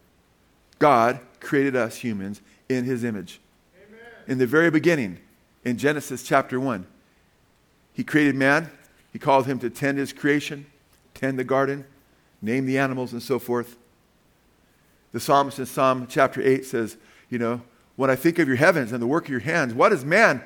God 0.79 1.19
created 1.39 1.75
us 1.75 1.97
humans 1.97 2.41
in 2.67 2.83
his 2.83 3.03
image. 3.03 3.39
Amen. 3.87 3.99
In 4.27 4.37
the 4.37 4.47
very 4.47 4.69
beginning, 4.69 5.19
in 5.63 5.77
Genesis 5.77 6.23
chapter 6.23 6.59
1, 6.59 6.85
he 7.93 8.03
created 8.03 8.35
man. 8.35 8.69
He 9.13 9.19
called 9.19 9.45
him 9.45 9.59
to 9.59 9.69
tend 9.69 9.97
his 9.97 10.11
creation, 10.11 10.65
tend 11.13 11.39
the 11.39 11.43
garden, 11.43 11.85
name 12.41 12.65
the 12.65 12.77
animals, 12.77 13.13
and 13.13 13.21
so 13.21 13.39
forth. 13.39 13.77
The 15.11 15.19
psalmist 15.19 15.59
in 15.59 15.65
Psalm 15.65 16.07
chapter 16.07 16.41
8 16.41 16.65
says, 16.65 16.97
You 17.29 17.39
know, 17.39 17.61
when 17.95 18.09
I 18.09 18.15
think 18.15 18.39
of 18.39 18.47
your 18.47 18.57
heavens 18.57 18.91
and 18.91 19.01
the 19.01 19.07
work 19.07 19.25
of 19.25 19.31
your 19.31 19.39
hands, 19.39 19.73
what 19.73 19.91
is 19.91 20.05
man 20.05 20.41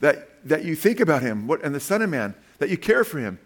that, 0.00 0.46
that 0.48 0.64
you 0.64 0.76
think 0.76 1.00
about 1.00 1.22
him? 1.22 1.46
What, 1.46 1.62
and 1.62 1.74
the 1.74 1.80
Son 1.80 2.02
of 2.02 2.10
Man, 2.10 2.34
that 2.58 2.70
you 2.70 2.78
care 2.78 3.04
for 3.04 3.18
him? 3.18 3.38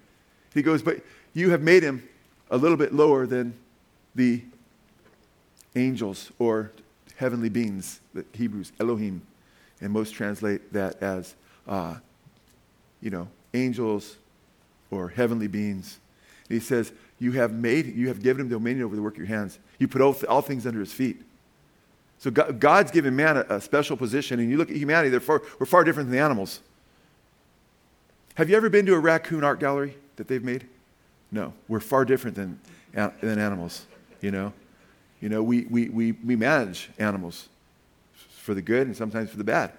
He 0.54 0.62
goes, 0.62 0.82
But 0.82 1.00
you 1.34 1.50
have 1.50 1.62
made 1.62 1.82
him 1.82 2.08
a 2.50 2.56
little 2.56 2.76
bit 2.76 2.92
lower 2.92 3.26
than 3.26 3.54
the 4.14 4.42
angels 5.76 6.32
or 6.38 6.72
heavenly 7.16 7.48
beings, 7.48 8.00
the 8.14 8.24
Hebrews, 8.32 8.72
Elohim. 8.80 9.22
And 9.80 9.92
most 9.92 10.12
translate 10.14 10.72
that 10.72 11.00
as, 11.02 11.34
uh, 11.66 11.96
you 13.00 13.10
know, 13.10 13.28
angels 13.54 14.16
or 14.90 15.08
heavenly 15.08 15.46
beings. 15.46 15.98
And 16.48 16.60
he 16.60 16.64
says, 16.64 16.92
You 17.18 17.32
have 17.32 17.52
made, 17.52 17.96
you 17.96 18.08
have 18.08 18.22
given 18.22 18.42
him 18.42 18.48
dominion 18.48 18.84
over 18.84 18.94
the 18.94 19.02
work 19.02 19.14
of 19.14 19.18
your 19.18 19.26
hands. 19.26 19.58
You 19.78 19.88
put 19.88 20.00
all, 20.00 20.16
all 20.28 20.42
things 20.42 20.66
under 20.66 20.80
his 20.80 20.92
feet. 20.92 21.22
So 22.18 22.30
God, 22.30 22.60
God's 22.60 22.90
given 22.90 23.14
man 23.14 23.36
a, 23.36 23.46
a, 23.48 23.60
special 23.60 23.96
position, 23.96 24.40
and 24.40 24.50
you 24.50 24.56
look 24.56 24.70
at 24.70 24.76
humanity, 24.76 25.08
they're 25.08 25.20
far, 25.20 25.42
we're 25.58 25.66
far 25.66 25.84
different 25.84 26.08
than 26.08 26.16
the 26.16 26.22
animals. 26.22 26.60
Have 28.34 28.50
you 28.50 28.56
ever 28.56 28.68
been 28.68 28.86
to 28.86 28.94
a 28.94 28.98
raccoon 28.98 29.44
art 29.44 29.60
gallery? 29.60 29.96
that 30.18 30.28
they've 30.28 30.44
made? 30.44 30.66
No. 31.32 31.54
We're 31.66 31.80
far 31.80 32.04
different 32.04 32.36
than, 32.36 32.60
than 32.92 33.38
animals, 33.38 33.86
you 34.20 34.30
know? 34.30 34.52
You 35.20 35.30
know, 35.30 35.42
we, 35.42 35.62
we, 35.64 35.88
we, 35.88 36.12
we 36.12 36.36
manage 36.36 36.90
animals 36.98 37.48
for 38.12 38.54
the 38.54 38.62
good 38.62 38.86
and 38.86 38.96
sometimes 38.96 39.30
for 39.30 39.36
the 39.36 39.44
bad. 39.44 39.72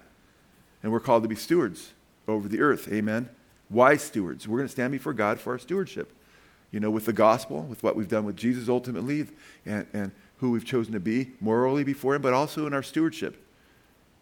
And 0.82 0.90
we're 0.90 1.00
called 1.00 1.22
to 1.22 1.28
be 1.28 1.36
stewards 1.36 1.92
over 2.26 2.48
the 2.48 2.60
earth. 2.60 2.88
Amen. 2.92 3.28
Wise 3.70 4.02
stewards. 4.02 4.48
We're 4.48 4.58
going 4.58 4.68
to 4.68 4.72
stand 4.72 4.92
before 4.92 5.12
God 5.12 5.38
for 5.38 5.52
our 5.52 5.58
stewardship. 5.58 6.12
You 6.70 6.80
know, 6.80 6.90
with 6.90 7.04
the 7.04 7.12
gospel, 7.12 7.62
with 7.62 7.82
what 7.82 7.96
we've 7.96 8.08
done 8.08 8.24
with 8.24 8.36
Jesus 8.36 8.68
ultimately, 8.68 9.26
and, 9.66 9.86
and 9.92 10.12
who 10.38 10.52
we've 10.52 10.64
chosen 10.64 10.92
to 10.92 11.00
be 11.00 11.32
morally 11.40 11.84
before 11.84 12.14
Him, 12.14 12.22
but 12.22 12.32
also 12.32 12.66
in 12.66 12.72
our 12.72 12.82
stewardship. 12.82 13.36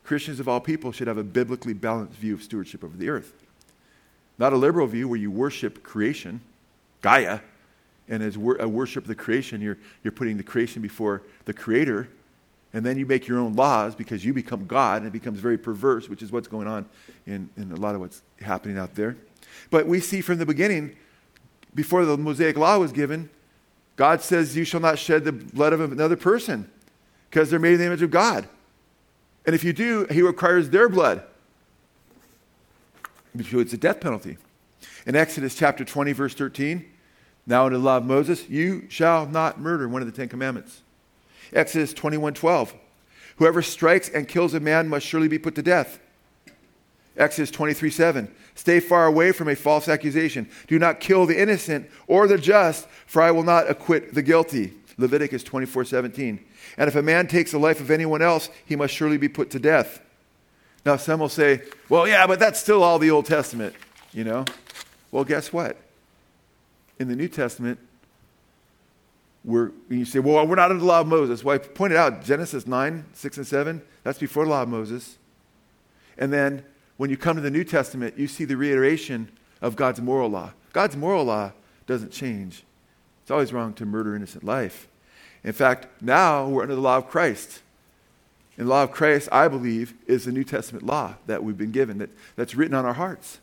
Christians 0.04 0.40
of 0.40 0.48
all 0.48 0.60
people 0.60 0.90
should 0.90 1.06
have 1.06 1.18
a 1.18 1.22
biblically 1.22 1.74
balanced 1.74 2.18
view 2.18 2.34
of 2.34 2.42
stewardship 2.42 2.82
over 2.82 2.96
the 2.96 3.10
earth. 3.10 3.34
Not 4.38 4.52
a 4.52 4.56
liberal 4.56 4.86
view 4.86 5.08
where 5.08 5.18
you 5.18 5.30
worship 5.30 5.82
creation, 5.82 6.40
Gaia, 7.02 7.40
and 8.08 8.22
as 8.22 8.38
wor- 8.38 8.56
a 8.56 8.66
worship 8.66 9.04
of 9.04 9.08
the 9.08 9.14
creation, 9.14 9.60
you're, 9.60 9.78
you're 10.02 10.12
putting 10.12 10.36
the 10.36 10.42
creation 10.42 10.80
before 10.80 11.22
the 11.44 11.52
creator, 11.52 12.08
and 12.72 12.84
then 12.86 12.98
you 12.98 13.04
make 13.04 13.28
your 13.28 13.38
own 13.38 13.54
laws 13.54 13.94
because 13.94 14.24
you 14.24 14.32
become 14.32 14.66
God, 14.66 15.02
and 15.02 15.06
it 15.06 15.12
becomes 15.12 15.40
very 15.40 15.58
perverse, 15.58 16.08
which 16.08 16.22
is 16.22 16.32
what's 16.32 16.48
going 16.48 16.66
on 16.66 16.86
in, 17.26 17.50
in 17.56 17.72
a 17.72 17.76
lot 17.76 17.94
of 17.94 18.00
what's 18.00 18.22
happening 18.40 18.78
out 18.78 18.94
there. 18.94 19.16
But 19.70 19.86
we 19.86 20.00
see 20.00 20.20
from 20.20 20.38
the 20.38 20.46
beginning, 20.46 20.96
before 21.78 22.04
the 22.04 22.18
Mosaic 22.18 22.56
law 22.56 22.76
was 22.76 22.90
given, 22.90 23.30
God 23.94 24.20
says, 24.20 24.56
You 24.56 24.64
shall 24.64 24.80
not 24.80 24.98
shed 24.98 25.22
the 25.22 25.30
blood 25.30 25.72
of 25.72 25.80
another 25.80 26.16
person 26.16 26.68
because 27.30 27.50
they're 27.50 27.60
made 27.60 27.74
in 27.74 27.78
the 27.78 27.86
image 27.86 28.02
of 28.02 28.10
God. 28.10 28.48
And 29.46 29.54
if 29.54 29.62
you 29.62 29.72
do, 29.72 30.04
He 30.10 30.20
requires 30.20 30.70
their 30.70 30.88
blood. 30.88 31.22
It's 33.32 33.72
a 33.72 33.76
death 33.76 34.00
penalty. 34.00 34.38
In 35.06 35.14
Exodus 35.14 35.54
chapter 35.54 35.84
20, 35.84 36.10
verse 36.10 36.34
13, 36.34 36.84
now 37.46 37.68
in 37.68 37.74
the 37.74 37.78
law 37.78 37.98
of 37.98 38.04
Moses, 38.04 38.48
you 38.48 38.86
shall 38.88 39.26
not 39.26 39.60
murder, 39.60 39.88
one 39.88 40.02
of 40.02 40.06
the 40.10 40.12
Ten 40.12 40.28
Commandments. 40.28 40.82
Exodus 41.52 41.92
21 41.92 42.34
12. 42.34 42.74
Whoever 43.36 43.62
strikes 43.62 44.08
and 44.08 44.26
kills 44.26 44.52
a 44.52 44.58
man 44.58 44.88
must 44.88 45.06
surely 45.06 45.28
be 45.28 45.38
put 45.38 45.54
to 45.54 45.62
death. 45.62 46.00
Exodus 47.18 47.50
23 47.50 47.90
7. 47.90 48.34
Stay 48.54 48.80
far 48.80 49.06
away 49.06 49.32
from 49.32 49.48
a 49.48 49.56
false 49.56 49.88
accusation. 49.88 50.48
Do 50.66 50.78
not 50.78 51.00
kill 51.00 51.26
the 51.26 51.40
innocent 51.40 51.90
or 52.06 52.26
the 52.26 52.38
just, 52.38 52.88
for 53.06 53.20
I 53.20 53.30
will 53.30 53.42
not 53.42 53.68
acquit 53.68 54.14
the 54.14 54.22
guilty. 54.22 54.72
Leviticus 54.96 55.42
24 55.44 55.84
17. 55.84 56.44
And 56.76 56.88
if 56.88 56.96
a 56.96 57.02
man 57.02 57.26
takes 57.26 57.52
the 57.52 57.58
life 57.58 57.80
of 57.80 57.90
anyone 57.90 58.22
else, 58.22 58.50
he 58.64 58.76
must 58.76 58.94
surely 58.94 59.16
be 59.16 59.28
put 59.28 59.50
to 59.50 59.58
death. 59.58 60.00
Now, 60.84 60.96
some 60.96 61.20
will 61.20 61.28
say, 61.28 61.62
well, 61.88 62.06
yeah, 62.06 62.26
but 62.26 62.38
that's 62.38 62.58
still 62.58 62.82
all 62.82 62.98
the 62.98 63.10
Old 63.10 63.26
Testament, 63.26 63.74
you 64.12 64.24
know? 64.24 64.44
Well, 65.10 65.24
guess 65.24 65.52
what? 65.52 65.76
In 66.98 67.08
the 67.08 67.16
New 67.16 67.28
Testament, 67.28 67.78
we're, 69.44 69.72
you 69.88 70.04
say, 70.04 70.18
well, 70.18 70.46
we're 70.46 70.56
not 70.56 70.70
under 70.70 70.80
the 70.80 70.86
law 70.86 71.00
of 71.00 71.06
Moses. 71.06 71.44
Well, 71.44 71.54
I 71.54 71.58
pointed 71.58 71.96
out 71.96 72.24
Genesis 72.24 72.66
9, 72.66 73.04
6, 73.12 73.36
and 73.36 73.46
7, 73.46 73.82
that's 74.02 74.18
before 74.18 74.44
the 74.44 74.50
law 74.50 74.62
of 74.62 74.68
Moses. 74.68 75.16
And 76.16 76.32
then 76.32 76.64
when 76.98 77.08
you 77.08 77.16
come 77.16 77.36
to 77.36 77.42
the 77.42 77.50
New 77.50 77.64
Testament, 77.64 78.18
you 78.18 78.26
see 78.26 78.44
the 78.44 78.56
reiteration 78.56 79.30
of 79.62 79.76
God's 79.76 80.00
moral 80.00 80.28
law. 80.28 80.52
God's 80.72 80.96
moral 80.96 81.24
law 81.24 81.52
doesn't 81.86 82.12
change. 82.12 82.64
It's 83.22 83.30
always 83.30 83.52
wrong 83.52 83.72
to 83.74 83.86
murder 83.86 84.14
innocent 84.14 84.44
life. 84.44 84.88
In 85.44 85.52
fact, 85.52 85.86
now 86.02 86.46
we're 86.46 86.62
under 86.62 86.74
the 86.74 86.80
law 86.80 86.98
of 86.98 87.08
Christ. 87.08 87.60
And 88.56 88.66
the 88.66 88.70
law 88.70 88.82
of 88.82 88.90
Christ, 88.90 89.28
I 89.30 89.46
believe, 89.46 89.94
is 90.06 90.24
the 90.24 90.32
New 90.32 90.42
Testament 90.42 90.84
law 90.84 91.14
that 91.26 91.44
we've 91.44 91.56
been 91.56 91.70
given, 91.70 91.98
that, 91.98 92.10
that's 92.34 92.56
written 92.56 92.74
on 92.74 92.84
our 92.84 92.94
hearts. 92.94 93.38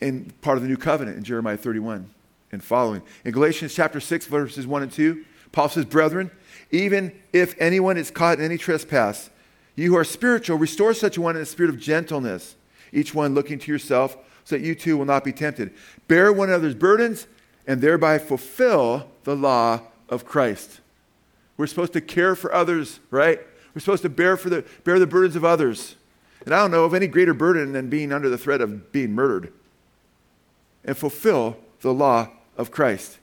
And 0.00 0.40
part 0.40 0.56
of 0.56 0.62
the 0.62 0.68
new 0.68 0.76
covenant 0.76 1.16
in 1.16 1.24
Jeremiah 1.24 1.56
31 1.56 2.08
and 2.52 2.62
following. 2.62 3.02
In 3.24 3.32
Galatians 3.32 3.74
chapter 3.74 3.98
6, 3.98 4.26
verses 4.26 4.66
1 4.66 4.82
and 4.84 4.92
2, 4.92 5.24
Paul 5.50 5.68
says, 5.68 5.84
Brethren, 5.84 6.30
even 6.70 7.12
if 7.32 7.60
anyone 7.60 7.96
is 7.96 8.10
caught 8.10 8.38
in 8.38 8.44
any 8.44 8.56
trespass, 8.56 9.30
you 9.82 9.90
who 9.90 9.96
are 9.96 10.04
spiritual, 10.04 10.56
restore 10.56 10.94
such 10.94 11.16
a 11.16 11.20
one 11.20 11.36
in 11.36 11.42
a 11.42 11.46
spirit 11.46 11.68
of 11.68 11.78
gentleness, 11.78 12.56
each 12.92 13.14
one 13.14 13.34
looking 13.34 13.58
to 13.58 13.72
yourself, 13.72 14.16
so 14.44 14.56
that 14.56 14.64
you 14.64 14.74
too 14.74 14.96
will 14.96 15.04
not 15.04 15.24
be 15.24 15.32
tempted. 15.32 15.72
Bear 16.08 16.32
one 16.32 16.48
another's 16.48 16.74
burdens, 16.74 17.26
and 17.66 17.80
thereby 17.80 18.18
fulfill 18.18 19.08
the 19.24 19.34
law 19.36 19.80
of 20.08 20.24
Christ. 20.24 20.80
We're 21.56 21.66
supposed 21.66 21.92
to 21.94 22.00
care 22.00 22.34
for 22.34 22.52
others, 22.52 23.00
right? 23.10 23.40
We're 23.74 23.80
supposed 23.80 24.02
to 24.02 24.08
bear, 24.08 24.36
for 24.36 24.50
the, 24.50 24.64
bear 24.84 24.98
the 24.98 25.06
burdens 25.06 25.36
of 25.36 25.44
others. 25.44 25.96
And 26.44 26.54
I 26.54 26.58
don't 26.58 26.70
know 26.70 26.84
of 26.84 26.94
any 26.94 27.06
greater 27.06 27.34
burden 27.34 27.72
than 27.72 27.88
being 27.88 28.12
under 28.12 28.28
the 28.28 28.38
threat 28.38 28.60
of 28.60 28.92
being 28.92 29.12
murdered. 29.12 29.52
And 30.84 30.96
fulfill 30.96 31.56
the 31.80 31.92
law 31.92 32.28
of 32.56 32.70
Christ. 32.70 33.18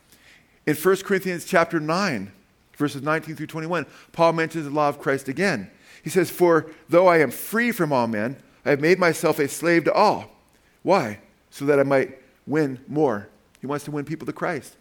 In 0.66 0.76
1 0.76 0.98
Corinthians 0.98 1.46
chapter 1.46 1.80
9, 1.80 2.32
verses 2.78 3.02
19 3.02 3.36
through 3.36 3.48
21, 3.48 3.86
Paul 4.12 4.34
mentions 4.34 4.66
the 4.66 4.72
law 4.72 4.90
of 4.90 5.00
Christ 5.00 5.28
again. 5.28 5.70
He 6.04 6.10
says, 6.10 6.30
For 6.30 6.72
though 6.88 7.08
I 7.08 7.20
am 7.20 7.32
free 7.32 7.72
from 7.72 7.92
all 7.92 8.08
men, 8.08 8.38
I 8.66 8.72
have 8.72 8.82
made 8.82 9.00
myself 9.00 9.40
a 9.40 9.48
slave 9.48 9.86
to 9.86 9.94
all. 9.94 10.30
Why? 10.84 11.20
So 11.50 11.66
that 11.66 11.80
I 11.80 11.84
might 11.84 12.20
win 12.46 12.80
more. 12.88 13.28
He 13.62 13.68
wants 13.68 13.86
to 13.86 13.92
win 13.92 14.06
people 14.06 14.26
to 14.26 14.34
Christ. 14.34 14.76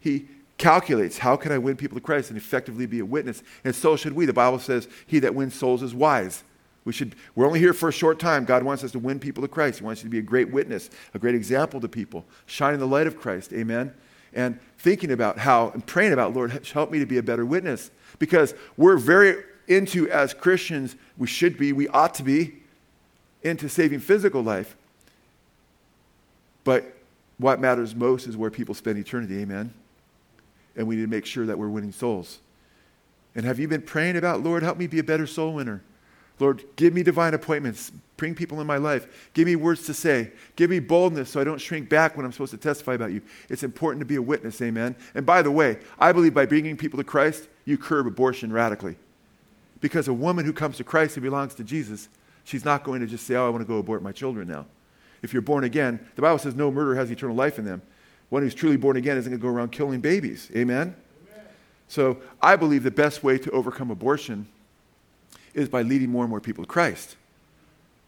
He 0.00 0.28
calculates 0.58 1.18
how 1.18 1.36
can 1.36 1.50
I 1.52 1.58
win 1.58 1.76
people 1.76 1.96
to 1.96 2.00
Christ 2.00 2.30
and 2.30 2.38
effectively 2.38 2.86
be 2.86 3.00
a 3.00 3.04
witness. 3.04 3.42
And 3.64 3.74
so 3.74 3.96
should 3.96 4.12
we. 4.12 4.26
The 4.26 4.32
Bible 4.32 4.58
says, 4.58 4.88
He 5.06 5.18
that 5.20 5.34
wins 5.34 5.54
souls 5.54 5.82
is 5.82 5.94
wise. 5.94 6.44
We 6.84 6.92
should, 6.92 7.14
we're 7.34 7.46
only 7.46 7.60
here 7.60 7.72
for 7.72 7.88
a 7.88 7.92
short 7.92 8.18
time. 8.18 8.44
God 8.44 8.64
wants 8.64 8.82
us 8.82 8.90
to 8.92 8.98
win 8.98 9.20
people 9.20 9.42
to 9.42 9.48
Christ. 9.48 9.78
He 9.78 9.84
wants 9.84 10.02
you 10.02 10.08
to 10.08 10.10
be 10.10 10.18
a 10.18 10.22
great 10.22 10.50
witness, 10.50 10.90
a 11.14 11.18
great 11.18 11.34
example 11.34 11.80
to 11.80 11.88
people, 11.88 12.24
shining 12.46 12.80
the 12.80 12.86
light 12.86 13.06
of 13.06 13.18
Christ. 13.18 13.52
Amen. 13.52 13.94
And 14.32 14.58
thinking 14.78 15.12
about 15.12 15.38
how 15.38 15.70
and 15.70 15.86
praying 15.86 16.12
about, 16.12 16.34
Lord, 16.34 16.50
help 16.72 16.90
me 16.90 16.98
to 16.98 17.06
be 17.06 17.18
a 17.18 17.22
better 17.22 17.46
witness. 17.46 17.90
Because 18.18 18.54
we're 18.76 18.96
very 18.96 19.44
into, 19.68 20.10
as 20.10 20.34
Christians, 20.34 20.96
we 21.16 21.26
should 21.26 21.56
be, 21.56 21.72
we 21.72 21.88
ought 21.88 22.14
to 22.14 22.22
be, 22.22 22.54
into 23.42 23.68
saving 23.68 24.00
physical 24.00 24.42
life. 24.42 24.76
But 26.64 26.96
what 27.38 27.60
matters 27.60 27.94
most 27.94 28.26
is 28.26 28.36
where 28.36 28.50
people 28.50 28.74
spend 28.74 28.98
eternity. 28.98 29.40
Amen. 29.40 29.72
And 30.76 30.86
we 30.86 30.96
need 30.96 31.02
to 31.02 31.08
make 31.08 31.26
sure 31.26 31.44
that 31.46 31.58
we're 31.58 31.68
winning 31.68 31.92
souls. 31.92 32.38
And 33.34 33.44
have 33.44 33.58
you 33.58 33.68
been 33.68 33.82
praying 33.82 34.16
about, 34.16 34.42
Lord, 34.42 34.62
help 34.62 34.78
me 34.78 34.86
be 34.86 34.98
a 34.98 35.04
better 35.04 35.26
soul 35.26 35.54
winner? 35.54 35.82
Lord, 36.38 36.64
give 36.76 36.92
me 36.94 37.02
divine 37.02 37.34
appointments. 37.34 37.92
Bring 38.16 38.34
people 38.34 38.60
in 38.60 38.66
my 38.66 38.76
life. 38.76 39.30
Give 39.34 39.46
me 39.46 39.56
words 39.56 39.84
to 39.86 39.94
say. 39.94 40.32
Give 40.56 40.70
me 40.70 40.80
boldness 40.80 41.30
so 41.30 41.40
I 41.40 41.44
don't 41.44 41.60
shrink 41.60 41.88
back 41.88 42.16
when 42.16 42.24
I'm 42.24 42.32
supposed 42.32 42.52
to 42.52 42.56
testify 42.56 42.94
about 42.94 43.12
you. 43.12 43.22
It's 43.48 43.62
important 43.62 44.00
to 44.00 44.06
be 44.06 44.16
a 44.16 44.22
witness, 44.22 44.60
amen. 44.62 44.96
And 45.14 45.26
by 45.26 45.42
the 45.42 45.50
way, 45.50 45.78
I 45.98 46.12
believe 46.12 46.34
by 46.34 46.46
bringing 46.46 46.76
people 46.76 46.98
to 46.98 47.04
Christ, 47.04 47.48
you 47.64 47.78
curb 47.78 48.06
abortion 48.06 48.52
radically. 48.52 48.96
Because 49.82 50.08
a 50.08 50.14
woman 50.14 50.46
who 50.46 50.54
comes 50.54 50.78
to 50.78 50.84
Christ 50.84 51.16
who 51.16 51.20
belongs 51.20 51.54
to 51.56 51.64
Jesus, 51.64 52.08
she's 52.44 52.64
not 52.64 52.84
going 52.84 53.02
to 53.02 53.06
just 53.06 53.26
say, 53.26 53.34
Oh, 53.34 53.46
I 53.46 53.50
want 53.50 53.60
to 53.60 53.68
go 53.68 53.76
abort 53.76 54.02
my 54.02 54.12
children 54.12 54.48
now. 54.48 54.64
If 55.20 55.34
you're 55.34 55.42
born 55.42 55.64
again, 55.64 56.00
the 56.14 56.22
Bible 56.22 56.38
says 56.38 56.54
no 56.54 56.70
murder 56.70 56.94
has 56.94 57.10
eternal 57.10 57.36
life 57.36 57.58
in 57.58 57.64
them. 57.64 57.82
One 58.30 58.42
who's 58.42 58.54
truly 58.54 58.76
born 58.76 58.96
again 58.96 59.18
isn't 59.18 59.30
going 59.30 59.40
to 59.40 59.42
go 59.42 59.52
around 59.52 59.70
killing 59.70 60.00
babies. 60.00 60.50
Amen? 60.56 60.94
Amen? 61.30 61.46
So 61.88 62.18
I 62.40 62.56
believe 62.56 62.82
the 62.82 62.90
best 62.90 63.22
way 63.22 63.38
to 63.38 63.50
overcome 63.50 63.90
abortion 63.90 64.48
is 65.52 65.68
by 65.68 65.82
leading 65.82 66.10
more 66.10 66.24
and 66.24 66.30
more 66.30 66.40
people 66.40 66.64
to 66.64 66.68
Christ. 66.68 67.16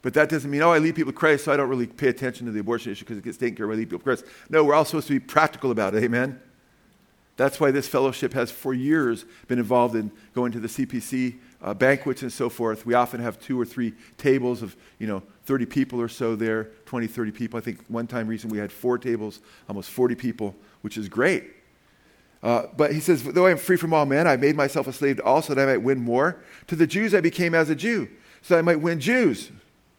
But 0.01 0.13
that 0.15 0.29
doesn't 0.29 0.49
mean, 0.49 0.61
oh, 0.61 0.71
I 0.71 0.79
lead 0.79 0.95
people 0.95 1.11
to 1.11 1.17
Christ, 1.17 1.45
so 1.45 1.53
I 1.53 1.57
don't 1.57 1.69
really 1.69 1.87
pay 1.87 2.07
attention 2.07 2.45
to 2.47 2.51
the 2.51 2.59
abortion 2.59 2.91
issue 2.91 3.05
because 3.05 3.17
it 3.17 3.23
gets 3.23 3.37
taken 3.37 3.55
care 3.55 3.65
of 3.65 3.71
by 3.71 3.75
leading 3.75 3.89
people 3.89 3.99
to 3.99 4.03
Christ. 4.03 4.25
No, 4.49 4.63
we're 4.63 4.73
all 4.73 4.85
supposed 4.85 5.07
to 5.07 5.13
be 5.13 5.19
practical 5.19 5.71
about 5.71 5.93
it. 5.95 6.03
Amen? 6.03 6.39
That's 7.37 7.59
why 7.59 7.71
this 7.71 7.87
fellowship 7.87 8.33
has 8.33 8.49
for 8.49 8.73
years 8.73 9.25
been 9.47 9.59
involved 9.59 9.95
in 9.95 10.11
going 10.33 10.51
to 10.53 10.59
the 10.59 10.67
CPC 10.67 11.35
uh, 11.61 11.73
banquets 11.73 12.21
and 12.21 12.31
so 12.31 12.49
forth. 12.49 12.85
We 12.85 12.93
often 12.93 13.19
have 13.21 13.39
two 13.39 13.59
or 13.59 13.65
three 13.65 13.93
tables 14.17 14.61
of, 14.61 14.75
you 14.99 15.07
know, 15.07 15.23
30 15.45 15.65
people 15.65 16.01
or 16.01 16.07
so 16.07 16.35
there, 16.35 16.65
20, 16.85 17.07
30 17.07 17.31
people. 17.31 17.57
I 17.57 17.61
think 17.61 17.83
one 17.87 18.07
time 18.07 18.27
recently 18.27 18.55
we 18.55 18.61
had 18.61 18.71
four 18.71 18.97
tables, 18.97 19.39
almost 19.69 19.89
40 19.89 20.15
people, 20.15 20.55
which 20.81 20.97
is 20.97 21.07
great. 21.07 21.45
Uh, 22.43 22.67
but 22.77 22.93
he 22.93 22.99
says, 22.99 23.23
though 23.23 23.47
I 23.47 23.51
am 23.51 23.57
free 23.57 23.77
from 23.77 23.93
all 23.93 24.05
men, 24.05 24.27
I 24.27 24.37
made 24.37 24.55
myself 24.55 24.87
a 24.87 24.93
slave 24.93 25.17
to 25.17 25.23
all 25.23 25.41
so 25.41 25.55
that 25.55 25.67
I 25.67 25.73
might 25.73 25.81
win 25.81 25.99
more. 25.99 26.37
To 26.67 26.75
the 26.75 26.85
Jews 26.85 27.15
I 27.15 27.21
became 27.21 27.55
as 27.55 27.69
a 27.69 27.75
Jew, 27.75 28.07
so 28.41 28.53
that 28.53 28.59
I 28.59 28.61
might 28.61 28.81
win 28.81 28.99
Jews, 28.99 29.51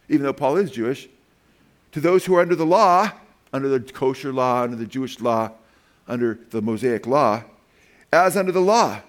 even 0.08 0.22
though 0.22 0.32
Paul 0.32 0.56
is 0.56 0.70
Jewish. 0.70 1.08
To 1.92 2.00
those 2.00 2.24
who 2.24 2.36
are 2.36 2.40
under 2.40 2.54
the 2.54 2.66
law, 2.66 3.10
under 3.52 3.68
the 3.68 3.80
kosher 3.80 4.32
law, 4.32 4.62
under 4.62 4.76
the 4.76 4.86
Jewish 4.86 5.18
law, 5.20 5.50
under 6.06 6.38
the 6.50 6.62
Mosaic 6.62 7.06
law, 7.06 7.42
as 8.12 8.36
under 8.36 8.52
the 8.52 8.60
law, 8.60 9.00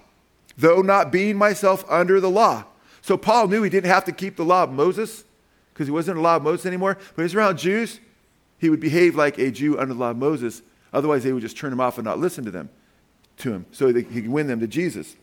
though 0.58 0.82
not 0.82 1.10
being 1.10 1.38
myself 1.38 1.84
under 1.88 2.20
the 2.20 2.28
law. 2.28 2.64
So 3.00 3.16
Paul 3.16 3.48
knew 3.48 3.62
he 3.62 3.70
didn't 3.70 3.90
have 3.90 4.04
to 4.04 4.12
keep 4.12 4.36
the 4.36 4.44
law 4.44 4.64
of 4.64 4.72
Moses 4.72 5.24
because 5.72 5.86
he 5.86 5.92
wasn't 5.92 6.16
under 6.16 6.22
the 6.22 6.28
law 6.28 6.36
of 6.36 6.42
Moses 6.42 6.66
anymore. 6.66 6.98
But 7.14 7.22
he's 7.22 7.34
around 7.34 7.58
Jews, 7.58 8.00
he 8.58 8.68
would 8.68 8.80
behave 8.80 9.14
like 9.14 9.38
a 9.38 9.50
Jew 9.50 9.78
under 9.78 9.94
the 9.94 10.00
law 10.00 10.10
of 10.10 10.16
Moses. 10.16 10.62
Otherwise, 10.92 11.22
they 11.22 11.32
would 11.32 11.42
just 11.42 11.56
turn 11.56 11.72
him 11.72 11.80
off 11.80 11.96
and 11.96 12.04
not 12.04 12.18
listen 12.18 12.44
to 12.44 12.50
them, 12.50 12.68
to 13.38 13.52
him, 13.52 13.66
so 13.70 13.92
that 13.92 14.06
he 14.08 14.22
could 14.22 14.30
win 14.30 14.48
them 14.48 14.60
to 14.60 14.66
Jesus. 14.66 15.16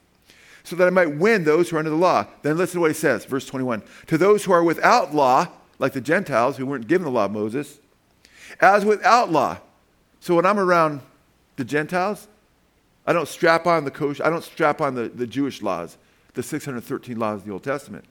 So 0.63 0.75
that 0.77 0.87
I 0.87 0.91
might 0.91 1.17
win 1.17 1.43
those 1.43 1.69
who 1.69 1.75
are 1.75 1.79
under 1.79 1.91
the 1.91 1.97
law. 1.97 2.25
Then 2.41 2.57
listen 2.57 2.75
to 2.75 2.81
what 2.81 2.91
he 2.91 2.95
says, 2.95 3.25
verse 3.25 3.45
21. 3.45 3.83
To 4.07 4.17
those 4.17 4.45
who 4.45 4.53
are 4.53 4.63
without 4.63 5.13
law, 5.13 5.47
like 5.77 5.93
the 5.93 6.01
Gentiles 6.01 6.57
who 6.57 6.65
weren't 6.65 6.87
given 6.87 7.05
the 7.05 7.11
law 7.11 7.25
of 7.25 7.31
Moses, 7.31 7.79
as 8.61 8.85
without 8.85 9.31
law. 9.31 9.57
So 10.21 10.35
when 10.35 10.45
I'm 10.45 10.59
around 10.59 11.01
the 11.57 11.65
Gentiles, 11.65 12.27
I 13.07 13.13
don't 13.13 13.27
strap 13.27 13.67
on 13.67 13.85
the 13.85 13.91
kosher, 13.91 14.25
I 14.25 14.29
don't 14.29 14.43
strap 14.43 14.81
on 14.81 14.95
the, 14.95 15.09
the 15.09 15.27
Jewish 15.27 15.61
laws, 15.61 15.97
the 16.33 16.43
613 16.43 17.17
laws 17.17 17.41
of 17.41 17.45
the 17.45 17.51
Old 17.51 17.63
Testament. 17.63 18.05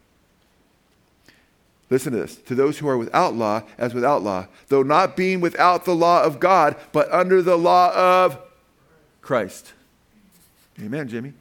Listen 1.90 2.12
to 2.12 2.18
this. 2.18 2.37
To 2.37 2.54
those 2.54 2.78
who 2.78 2.88
are 2.88 2.96
without 2.96 3.35
law, 3.35 3.62
as 3.76 3.92
without 3.92 4.22
law, 4.22 4.46
though 4.68 4.83
not 4.83 5.16
being 5.16 5.40
without 5.40 5.85
the 5.85 5.94
law 5.94 6.22
of 6.22 6.40
God, 6.40 6.76
but 6.92 7.12
under 7.12 7.42
the 7.42 7.57
law 7.57 7.94
of 7.94 8.38
Christ. 9.20 9.72
Amen, 10.80 11.09
Jimmy. 11.09 11.35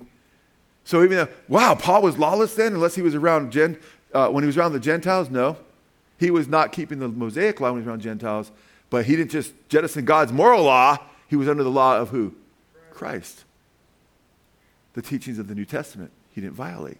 So 0.83 1.03
even 1.03 1.17
though, 1.17 1.29
wow, 1.47 1.75
Paul 1.75 2.01
was 2.01 2.17
lawless 2.17 2.55
then, 2.55 2.73
unless 2.73 2.95
he 2.95 3.01
was 3.01 3.15
around 3.15 3.51
Gen, 3.51 3.79
uh, 4.13 4.29
when 4.29 4.43
he 4.43 4.47
was 4.47 4.57
around 4.57 4.73
the 4.73 4.79
Gentiles? 4.79 5.29
No. 5.29 5.57
He 6.19 6.29
was 6.29 6.47
not 6.47 6.71
keeping 6.71 6.99
the 6.99 7.07
Mosaic 7.07 7.59
law 7.59 7.71
when 7.71 7.81
he 7.81 7.85
was 7.85 7.87
around 7.87 8.01
Gentiles, 8.01 8.51
but 8.89 9.05
he 9.05 9.15
didn't 9.15 9.31
just 9.31 9.53
jettison 9.69 10.05
God's 10.05 10.31
moral 10.31 10.63
law. 10.63 10.97
He 11.27 11.35
was 11.35 11.47
under 11.47 11.63
the 11.63 11.71
law 11.71 11.97
of 11.97 12.09
who? 12.09 12.35
Christ. 13.03 13.43
The 14.93 15.01
teachings 15.01 15.37
of 15.37 15.49
the 15.49 15.55
New 15.55 15.65
Testament 15.65 16.09
he 16.31 16.39
didn't 16.39 16.55
violate. 16.55 16.99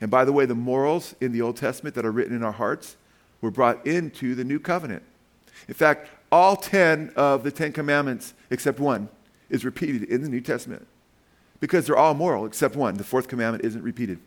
And 0.00 0.10
by 0.10 0.24
the 0.24 0.32
way, 0.32 0.46
the 0.46 0.54
morals 0.54 1.14
in 1.20 1.30
the 1.30 1.42
Old 1.42 1.58
Testament 1.58 1.94
that 1.96 2.06
are 2.06 2.10
written 2.10 2.34
in 2.34 2.42
our 2.42 2.52
hearts 2.52 2.96
were 3.42 3.50
brought 3.50 3.86
into 3.86 4.34
the 4.34 4.44
New 4.44 4.58
Covenant. 4.58 5.02
In 5.68 5.74
fact, 5.74 6.08
all 6.32 6.56
10 6.56 7.12
of 7.16 7.44
the 7.44 7.52
10 7.52 7.72
commandments, 7.72 8.32
except 8.48 8.80
one, 8.80 9.10
is 9.50 9.62
repeated 9.62 10.04
in 10.04 10.22
the 10.22 10.28
New 10.30 10.40
Testament 10.40 10.86
because 11.60 11.86
they're 11.86 11.98
all 11.98 12.14
moral 12.14 12.46
except 12.46 12.74
one. 12.74 12.94
The 12.94 13.04
fourth 13.04 13.28
commandment 13.28 13.62
isn't 13.62 13.82
repeated 13.82 14.20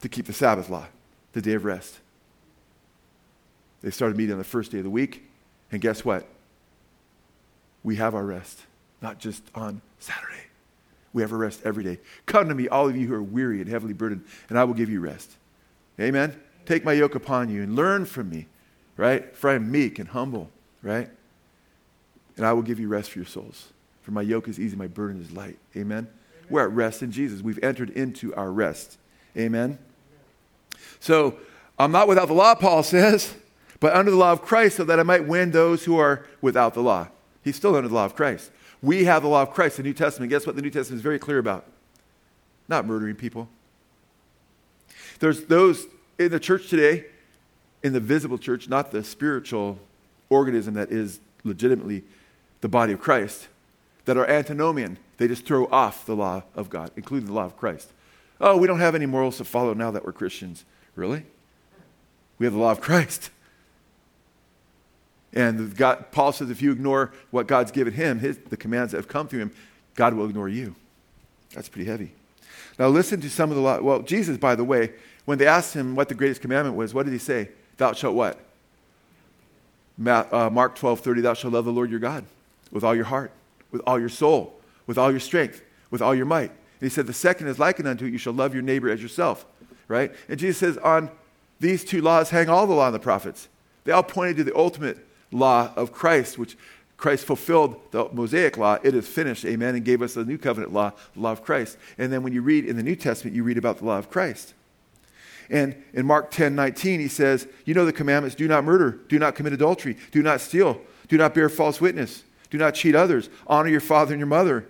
to 0.00 0.08
keep 0.08 0.24
the 0.24 0.32
Sabbath 0.32 0.70
law, 0.70 0.86
the 1.34 1.42
day 1.42 1.52
of 1.52 1.66
rest. 1.66 1.98
They 3.82 3.90
started 3.90 4.16
meeting 4.16 4.32
on 4.32 4.38
the 4.38 4.44
first 4.44 4.72
day 4.72 4.78
of 4.78 4.84
the 4.84 4.90
week, 4.90 5.28
and 5.70 5.82
guess 5.82 6.02
what? 6.02 6.26
We 7.82 7.96
have 7.96 8.14
our 8.14 8.24
rest, 8.24 8.62
not 9.02 9.18
just 9.18 9.42
on 9.54 9.82
Saturday. 9.98 10.44
We 11.12 11.22
have 11.22 11.32
a 11.32 11.36
rest 11.36 11.60
every 11.64 11.84
day. 11.84 11.98
Come 12.24 12.48
to 12.48 12.54
me, 12.54 12.68
all 12.68 12.88
of 12.88 12.96
you 12.96 13.06
who 13.06 13.14
are 13.14 13.22
weary 13.22 13.60
and 13.60 13.68
heavily 13.68 13.92
burdened, 13.92 14.24
and 14.48 14.58
I 14.58 14.64
will 14.64 14.74
give 14.74 14.88
you 14.88 15.00
rest. 15.00 15.36
Amen? 16.00 16.40
Take 16.64 16.84
my 16.84 16.92
yoke 16.92 17.14
upon 17.14 17.50
you 17.50 17.62
and 17.62 17.76
learn 17.76 18.06
from 18.06 18.30
me, 18.30 18.46
right? 18.96 19.36
For 19.36 19.50
I 19.50 19.54
am 19.54 19.70
meek 19.70 19.98
and 19.98 20.08
humble, 20.08 20.50
right? 20.82 21.10
And 22.36 22.46
I 22.46 22.52
will 22.54 22.62
give 22.62 22.80
you 22.80 22.88
rest 22.88 23.10
for 23.10 23.18
your 23.18 23.26
souls. 23.26 23.68
For 24.02 24.12
my 24.12 24.22
yoke 24.22 24.48
is 24.48 24.58
easy, 24.58 24.76
my 24.76 24.86
burden 24.86 25.20
is 25.20 25.32
light. 25.32 25.58
Amen? 25.76 25.98
Amen. 25.98 26.08
We're 26.48 26.62
at 26.62 26.72
rest 26.72 27.02
in 27.02 27.12
Jesus. 27.12 27.42
We've 27.42 27.62
entered 27.62 27.90
into 27.90 28.34
our 28.34 28.50
rest. 28.50 28.98
Amen? 29.36 29.78
So, 30.98 31.38
I'm 31.78 31.92
not 31.92 32.08
without 32.08 32.28
the 32.28 32.34
law, 32.34 32.54
Paul 32.54 32.82
says, 32.82 33.34
but 33.80 33.94
under 33.94 34.10
the 34.10 34.16
law 34.16 34.32
of 34.32 34.42
Christ 34.42 34.76
so 34.76 34.84
that 34.84 35.00
I 35.00 35.02
might 35.02 35.26
win 35.26 35.50
those 35.50 35.84
who 35.84 35.98
are 35.98 36.26
without 36.40 36.74
the 36.74 36.82
law. 36.82 37.08
He's 37.42 37.56
still 37.56 37.74
under 37.74 37.88
the 37.88 37.94
law 37.94 38.04
of 38.04 38.14
Christ. 38.14 38.50
We 38.82 39.04
have 39.04 39.22
the 39.22 39.28
law 39.28 39.42
of 39.42 39.50
Christ, 39.52 39.76
the 39.76 39.82
New 39.82 39.94
Testament. 39.94 40.30
Guess 40.30 40.46
what 40.46 40.56
the 40.56 40.62
New 40.62 40.70
Testament 40.70 40.98
is 40.98 41.02
very 41.02 41.18
clear 41.18 41.38
about? 41.38 41.64
Not 42.68 42.84
murdering 42.84 43.14
people. 43.14 43.48
There's 45.20 45.44
those 45.44 45.86
in 46.18 46.30
the 46.30 46.40
church 46.40 46.68
today, 46.68 47.06
in 47.82 47.92
the 47.92 48.00
visible 48.00 48.38
church, 48.38 48.68
not 48.68 48.90
the 48.90 49.04
spiritual 49.04 49.78
organism 50.30 50.74
that 50.74 50.90
is 50.90 51.20
legitimately 51.44 52.02
the 52.60 52.68
body 52.68 52.92
of 52.92 53.00
Christ, 53.00 53.48
that 54.04 54.16
are 54.16 54.26
antinomian. 54.28 54.98
They 55.18 55.28
just 55.28 55.44
throw 55.44 55.66
off 55.66 56.06
the 56.06 56.16
law 56.16 56.42
of 56.54 56.70
God, 56.70 56.90
including 56.96 57.26
the 57.26 57.34
law 57.34 57.44
of 57.44 57.56
Christ. 57.56 57.92
Oh, 58.40 58.56
we 58.56 58.66
don't 58.66 58.80
have 58.80 58.96
any 58.96 59.06
morals 59.06 59.36
to 59.38 59.44
follow 59.44 59.74
now 59.74 59.92
that 59.92 60.04
we're 60.04 60.12
Christians. 60.12 60.64
Really? 60.96 61.24
We 62.38 62.46
have 62.46 62.54
the 62.54 62.58
law 62.58 62.72
of 62.72 62.80
Christ. 62.80 63.30
And 65.34 65.74
God, 65.76 66.12
Paul 66.12 66.32
says 66.32 66.50
if 66.50 66.60
you 66.60 66.72
ignore 66.72 67.12
what 67.30 67.46
God's 67.46 67.70
given 67.70 67.94
him, 67.94 68.18
his, 68.18 68.38
the 68.38 68.56
commands 68.56 68.92
that 68.92 68.98
have 68.98 69.08
come 69.08 69.28
through 69.28 69.40
him, 69.40 69.52
God 69.94 70.14
will 70.14 70.26
ignore 70.26 70.48
you. 70.48 70.74
That's 71.54 71.68
pretty 71.68 71.88
heavy. 71.88 72.12
Now 72.78 72.88
listen 72.88 73.20
to 73.20 73.30
some 73.30 73.50
of 73.50 73.56
the 73.56 73.62
law. 73.62 73.80
Well, 73.80 74.02
Jesus, 74.02 74.36
by 74.38 74.54
the 74.54 74.64
way, 74.64 74.92
when 75.24 75.38
they 75.38 75.46
asked 75.46 75.74
him 75.74 75.94
what 75.94 76.08
the 76.08 76.14
greatest 76.14 76.40
commandment 76.40 76.76
was, 76.76 76.92
what 76.92 77.04
did 77.04 77.12
he 77.12 77.18
say? 77.18 77.50
Thou 77.76 77.92
shalt 77.92 78.14
what? 78.14 78.38
uh, 80.06 80.50
Mark 80.52 80.74
12, 80.74 81.00
30, 81.00 81.20
thou 81.20 81.34
shalt 81.34 81.52
love 81.52 81.64
the 81.64 81.72
Lord 81.72 81.90
your 81.90 82.00
God 82.00 82.24
with 82.70 82.84
all 82.84 82.94
your 82.94 83.04
heart, 83.04 83.30
with 83.70 83.82
all 83.86 84.00
your 84.00 84.08
soul, 84.08 84.58
with 84.86 84.98
all 84.98 85.10
your 85.10 85.20
strength, 85.20 85.62
with 85.90 86.02
all 86.02 86.14
your 86.14 86.26
might. 86.26 86.50
And 86.50 86.80
he 86.80 86.88
said, 86.88 87.06
the 87.06 87.12
second 87.12 87.46
is 87.48 87.58
likened 87.58 87.86
unto 87.86 88.06
it, 88.06 88.10
you 88.10 88.18
shall 88.18 88.32
love 88.32 88.54
your 88.54 88.62
neighbor 88.62 88.90
as 88.90 89.02
yourself. 89.02 89.44
Right? 89.88 90.12
And 90.28 90.38
Jesus 90.38 90.58
says, 90.58 90.78
on 90.78 91.10
these 91.60 91.84
two 91.84 92.00
laws 92.00 92.30
hang 92.30 92.48
all 92.48 92.66
the 92.66 92.74
law 92.74 92.86
and 92.86 92.94
the 92.94 92.98
prophets. 92.98 93.48
They 93.84 93.92
all 93.92 94.02
pointed 94.02 94.38
to 94.38 94.44
the 94.44 94.56
ultimate 94.56 94.98
law 95.32 95.72
of 95.74 95.92
Christ, 95.92 96.38
which 96.38 96.56
Christ 96.96 97.24
fulfilled 97.24 97.80
the 97.90 98.08
Mosaic 98.12 98.56
law. 98.56 98.78
It 98.82 98.94
is 98.94 99.08
finished, 99.08 99.44
amen, 99.44 99.74
and 99.74 99.84
gave 99.84 100.02
us 100.02 100.14
the 100.14 100.24
new 100.24 100.38
covenant 100.38 100.72
law, 100.72 100.92
the 101.14 101.20
law 101.20 101.32
of 101.32 101.42
Christ. 101.42 101.76
And 101.98 102.12
then 102.12 102.22
when 102.22 102.32
you 102.32 102.42
read 102.42 102.64
in 102.64 102.76
the 102.76 102.82
New 102.82 102.94
Testament, 102.94 103.34
you 103.34 103.42
read 103.42 103.58
about 103.58 103.78
the 103.78 103.84
law 103.84 103.98
of 103.98 104.08
Christ. 104.08 104.54
And 105.50 105.82
in 105.92 106.06
Mark 106.06 106.30
10 106.30 106.54
19, 106.54 107.00
he 107.00 107.08
says, 107.08 107.48
You 107.64 107.74
know 107.74 107.84
the 107.84 107.92
commandments 107.92 108.36
do 108.36 108.46
not 108.46 108.64
murder, 108.64 109.00
do 109.08 109.18
not 109.18 109.34
commit 109.34 109.52
adultery, 109.52 109.96
do 110.12 110.22
not 110.22 110.40
steal, 110.40 110.80
do 111.08 111.16
not 111.16 111.34
bear 111.34 111.48
false 111.48 111.80
witness, 111.80 112.22
do 112.50 112.58
not 112.58 112.74
cheat 112.74 112.94
others, 112.94 113.28
honor 113.46 113.68
your 113.68 113.80
father 113.80 114.14
and 114.14 114.20
your 114.20 114.28
mother. 114.28 114.66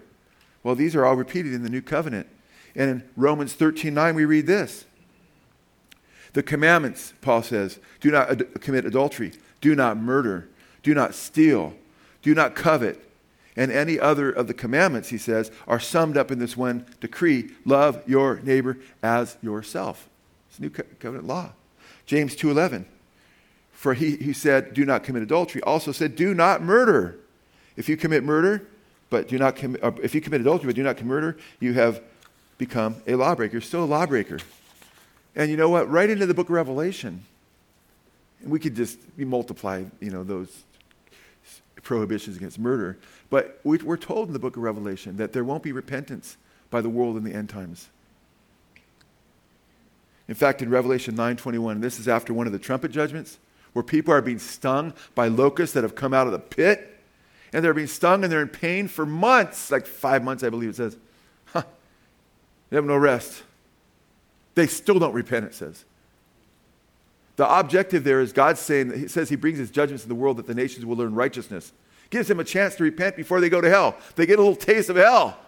Well, 0.62 0.74
these 0.74 0.96
are 0.96 1.04
all 1.04 1.16
repeated 1.16 1.52
in 1.52 1.62
the 1.62 1.70
new 1.70 1.82
covenant. 1.82 2.28
And 2.74 2.90
in 2.90 3.10
Romans 3.16 3.52
13 3.52 3.92
9, 3.92 4.14
we 4.14 4.24
read 4.24 4.46
this. 4.46 4.86
The 6.32 6.42
commandments, 6.42 7.12
Paul 7.20 7.42
says, 7.42 7.78
do 8.00 8.10
not 8.10 8.30
ad- 8.30 8.60
commit 8.60 8.86
adultery, 8.86 9.32
do 9.60 9.74
not 9.74 9.98
murder, 9.98 10.48
do 10.82 10.94
not 10.94 11.14
steal, 11.14 11.74
do 12.22 12.34
not 12.34 12.54
covet, 12.54 13.02
and 13.56 13.70
any 13.70 13.98
other 13.98 14.30
of 14.30 14.46
the 14.46 14.54
commandments, 14.54 15.10
he 15.10 15.18
says, 15.18 15.50
are 15.68 15.80
summed 15.80 16.16
up 16.16 16.30
in 16.30 16.38
this 16.38 16.56
one 16.56 16.86
decree 17.00 17.50
love 17.64 18.02
your 18.06 18.40
neighbor 18.40 18.78
as 19.02 19.36
yourself. 19.42 20.08
It's 20.50 20.58
new 20.58 20.70
covenant 20.70 21.26
law. 21.26 21.52
James 22.06 22.34
2.11, 22.34 22.84
for 23.72 23.94
he 23.94 24.16
who 24.16 24.32
said, 24.32 24.74
do 24.74 24.84
not 24.84 25.02
commit 25.02 25.22
adultery, 25.22 25.62
also 25.62 25.92
said, 25.92 26.16
do 26.16 26.34
not 26.34 26.62
murder. 26.62 27.18
If 27.76 27.88
you 27.88 27.96
commit 27.96 28.24
murder, 28.24 28.66
but 29.10 29.28
do 29.28 29.38
not 29.38 29.56
commit, 29.56 29.82
uh, 29.84 29.92
if 30.02 30.14
you 30.14 30.20
commit 30.20 30.40
adultery 30.40 30.66
but 30.66 30.76
do 30.76 30.82
not 30.82 30.96
commit 30.96 31.10
murder, 31.10 31.36
you 31.60 31.74
have 31.74 32.02
become 32.58 32.96
a 33.06 33.14
lawbreaker, 33.14 33.52
You're 33.52 33.60
still 33.60 33.84
a 33.84 33.86
lawbreaker. 33.86 34.38
And 35.34 35.50
you 35.50 35.56
know 35.56 35.68
what? 35.68 35.90
Right 35.90 36.08
into 36.08 36.26
the 36.26 36.34
book 36.34 36.48
of 36.48 36.54
Revelation, 36.54 37.24
and 38.42 38.50
we 38.50 38.58
could 38.58 38.74
just 38.74 38.98
multiply, 39.16 39.84
you 40.00 40.10
know, 40.10 40.24
those 40.24 40.64
prohibitions 41.82 42.36
against 42.36 42.58
murder. 42.58 42.98
But 43.30 43.60
we're 43.64 43.96
told 43.96 44.28
in 44.28 44.32
the 44.32 44.38
book 44.38 44.56
of 44.56 44.62
Revelation 44.62 45.16
that 45.16 45.32
there 45.32 45.44
won't 45.44 45.62
be 45.62 45.72
repentance 45.72 46.36
by 46.70 46.80
the 46.80 46.88
world 46.88 47.16
in 47.16 47.24
the 47.24 47.34
end 47.34 47.48
times. 47.48 47.88
In 50.28 50.34
fact, 50.34 50.62
in 50.62 50.70
Revelation 50.70 51.14
9:21, 51.14 51.80
this 51.80 51.98
is 51.98 52.08
after 52.08 52.32
one 52.32 52.46
of 52.46 52.52
the 52.52 52.58
trumpet 52.58 52.90
judgments, 52.90 53.38
where 53.72 53.82
people 53.82 54.14
are 54.14 54.22
being 54.22 54.38
stung 54.38 54.94
by 55.14 55.28
locusts 55.28 55.74
that 55.74 55.82
have 55.82 55.94
come 55.94 56.14
out 56.14 56.26
of 56.26 56.32
the 56.32 56.38
pit, 56.38 57.00
and 57.52 57.64
they're 57.64 57.74
being 57.74 57.86
stung 57.86 58.22
and 58.22 58.32
they're 58.32 58.40
in 58.40 58.48
pain 58.48 58.88
for 58.88 59.04
months, 59.04 59.70
like 59.70 59.86
five 59.86 60.22
months, 60.22 60.42
I 60.42 60.50
believe 60.50 60.70
it 60.70 60.76
says. 60.76 60.96
Huh. 61.46 61.64
They 62.70 62.76
have 62.76 62.84
no 62.84 62.96
rest. 62.96 63.42
They 64.54 64.66
still 64.66 64.98
don't 64.98 65.12
repent, 65.12 65.46
it 65.46 65.54
says. 65.54 65.84
The 67.36 67.58
objective 67.58 68.04
there 68.04 68.20
is 68.20 68.32
God 68.32 68.58
saying, 68.58 68.92
He 68.98 69.08
says 69.08 69.28
He 69.28 69.36
brings 69.36 69.58
His 69.58 69.70
judgments 69.70 70.04
in 70.04 70.08
the 70.08 70.14
world 70.14 70.36
that 70.36 70.46
the 70.46 70.54
nations 70.54 70.84
will 70.84 70.96
learn 70.96 71.14
righteousness. 71.14 71.72
Gives 72.10 72.28
them 72.28 72.40
a 72.40 72.44
chance 72.44 72.74
to 72.76 72.82
repent 72.82 73.16
before 73.16 73.40
they 73.40 73.48
go 73.48 73.60
to 73.60 73.70
hell. 73.70 73.96
They 74.16 74.26
get 74.26 74.38
a 74.38 74.42
little 74.42 74.56
taste 74.56 74.90
of 74.90 74.96
hell, 74.96 75.38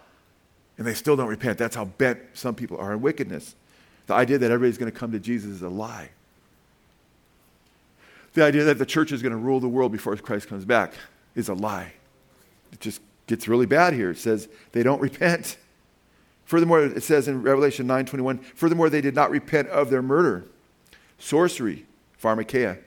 and 0.77 0.87
they 0.87 0.95
still 0.95 1.15
don't 1.15 1.27
repent. 1.27 1.59
That's 1.59 1.75
how 1.75 1.85
bent 1.85 2.19
some 2.33 2.55
people 2.55 2.77
are 2.77 2.91
in 2.93 3.01
wickedness. 3.01 3.55
The 4.07 4.15
idea 4.15 4.37
that 4.39 4.51
everybody's 4.51 4.77
going 4.77 4.91
to 4.91 4.97
come 4.97 5.11
to 5.11 5.19
Jesus 5.19 5.51
is 5.51 5.61
a 5.61 5.69
lie. 5.69 6.09
The 8.33 8.43
idea 8.43 8.63
that 8.65 8.79
the 8.79 8.85
church 8.85 9.11
is 9.11 9.21
going 9.21 9.31
to 9.31 9.37
rule 9.37 9.59
the 9.59 9.69
world 9.69 9.91
before 9.91 10.15
Christ 10.17 10.47
comes 10.47 10.65
back 10.65 10.93
is 11.35 11.49
a 11.49 11.53
lie. 11.53 11.93
It 12.71 12.79
just 12.79 12.99
gets 13.27 13.47
really 13.47 13.65
bad 13.65 13.93
here. 13.93 14.09
It 14.11 14.17
says 14.17 14.49
they 14.71 14.83
don't 14.83 15.01
repent. 15.01 15.57
Furthermore, 16.45 16.81
it 16.83 17.03
says 17.03 17.27
in 17.27 17.41
Revelation 17.43 17.87
9:21, 17.87 18.43
furthermore 18.43 18.89
they 18.89 19.01
did 19.01 19.15
not 19.15 19.31
repent 19.31 19.69
of 19.69 19.89
their 19.89 20.01
murder 20.01 20.45
sorcery, 21.25 21.83
pharmakeia, 22.21 22.77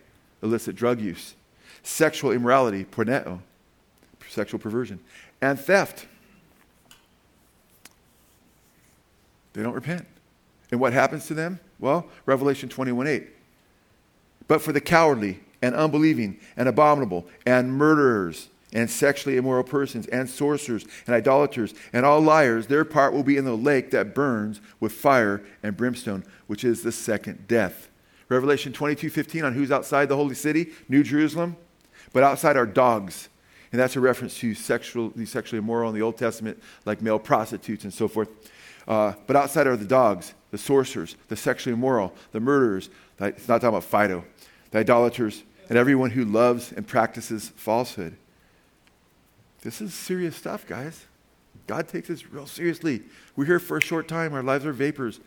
illicit 0.42 0.76
drug 0.76 1.00
use, 1.00 1.34
sexual 1.82 2.30
immorality, 2.30 2.84
porneia, 2.84 3.40
sexual 4.28 4.60
perversion, 4.60 5.00
and 5.40 5.58
theft. 5.58 6.06
They 9.54 9.62
don't 9.62 9.74
repent. 9.74 10.06
And 10.70 10.78
what 10.78 10.92
happens 10.92 11.26
to 11.26 11.34
them? 11.34 11.58
Well, 11.80 12.06
Revelation 12.26 12.68
21 12.68 13.08
8. 13.08 13.26
But 14.46 14.62
for 14.62 14.72
the 14.72 14.80
cowardly 14.80 15.40
and 15.60 15.74
unbelieving 15.74 16.38
and 16.56 16.68
abominable 16.68 17.26
and 17.44 17.72
murderers 17.72 18.48
and 18.72 18.88
sexually 18.88 19.36
immoral 19.36 19.64
persons 19.64 20.06
and 20.08 20.30
sorcerers 20.30 20.84
and 21.06 21.16
idolaters 21.16 21.74
and 21.92 22.06
all 22.06 22.20
liars, 22.20 22.68
their 22.68 22.84
part 22.84 23.12
will 23.12 23.24
be 23.24 23.36
in 23.36 23.44
the 23.44 23.56
lake 23.56 23.90
that 23.90 24.14
burns 24.14 24.60
with 24.78 24.92
fire 24.92 25.42
and 25.62 25.76
brimstone, 25.76 26.22
which 26.46 26.62
is 26.62 26.82
the 26.82 26.92
second 26.92 27.48
death. 27.48 27.87
Revelation 28.28 28.72
22 28.72 29.10
15 29.10 29.44
on 29.44 29.52
who's 29.54 29.70
outside 29.70 30.08
the 30.08 30.16
holy 30.16 30.34
city, 30.34 30.72
New 30.88 31.02
Jerusalem. 31.02 31.56
But 32.12 32.22
outside 32.22 32.56
are 32.56 32.66
dogs. 32.66 33.28
And 33.70 33.80
that's 33.80 33.96
a 33.96 34.00
reference 34.00 34.38
to 34.38 34.54
sexual, 34.54 35.10
the 35.10 35.26
sexually 35.26 35.58
immoral 35.58 35.90
in 35.90 35.94
the 35.94 36.02
Old 36.02 36.16
Testament, 36.16 36.62
like 36.86 37.02
male 37.02 37.18
prostitutes 37.18 37.84
and 37.84 37.92
so 37.92 38.08
forth. 38.08 38.28
Uh, 38.86 39.12
but 39.26 39.36
outside 39.36 39.66
are 39.66 39.76
the 39.76 39.84
dogs, 39.84 40.32
the 40.50 40.56
sorcerers, 40.56 41.16
the 41.28 41.36
sexually 41.36 41.74
immoral, 41.74 42.14
the 42.32 42.40
murderers. 42.40 42.88
It's 43.20 43.46
not 43.46 43.60
talking 43.60 43.76
about 43.76 43.84
Fido, 43.84 44.24
the 44.70 44.78
idolaters, 44.78 45.42
and 45.68 45.76
everyone 45.76 46.10
who 46.10 46.24
loves 46.24 46.72
and 46.72 46.86
practices 46.86 47.50
falsehood. 47.56 48.16
This 49.60 49.82
is 49.82 49.92
serious 49.92 50.36
stuff, 50.36 50.66
guys. 50.66 51.04
God 51.66 51.88
takes 51.88 52.08
this 52.08 52.32
real 52.32 52.46
seriously. 52.46 53.02
We're 53.36 53.44
here 53.44 53.58
for 53.58 53.76
a 53.76 53.82
short 53.82 54.08
time, 54.08 54.32
our 54.32 54.42
lives 54.42 54.64
are 54.64 54.72
vapors. 54.72 55.20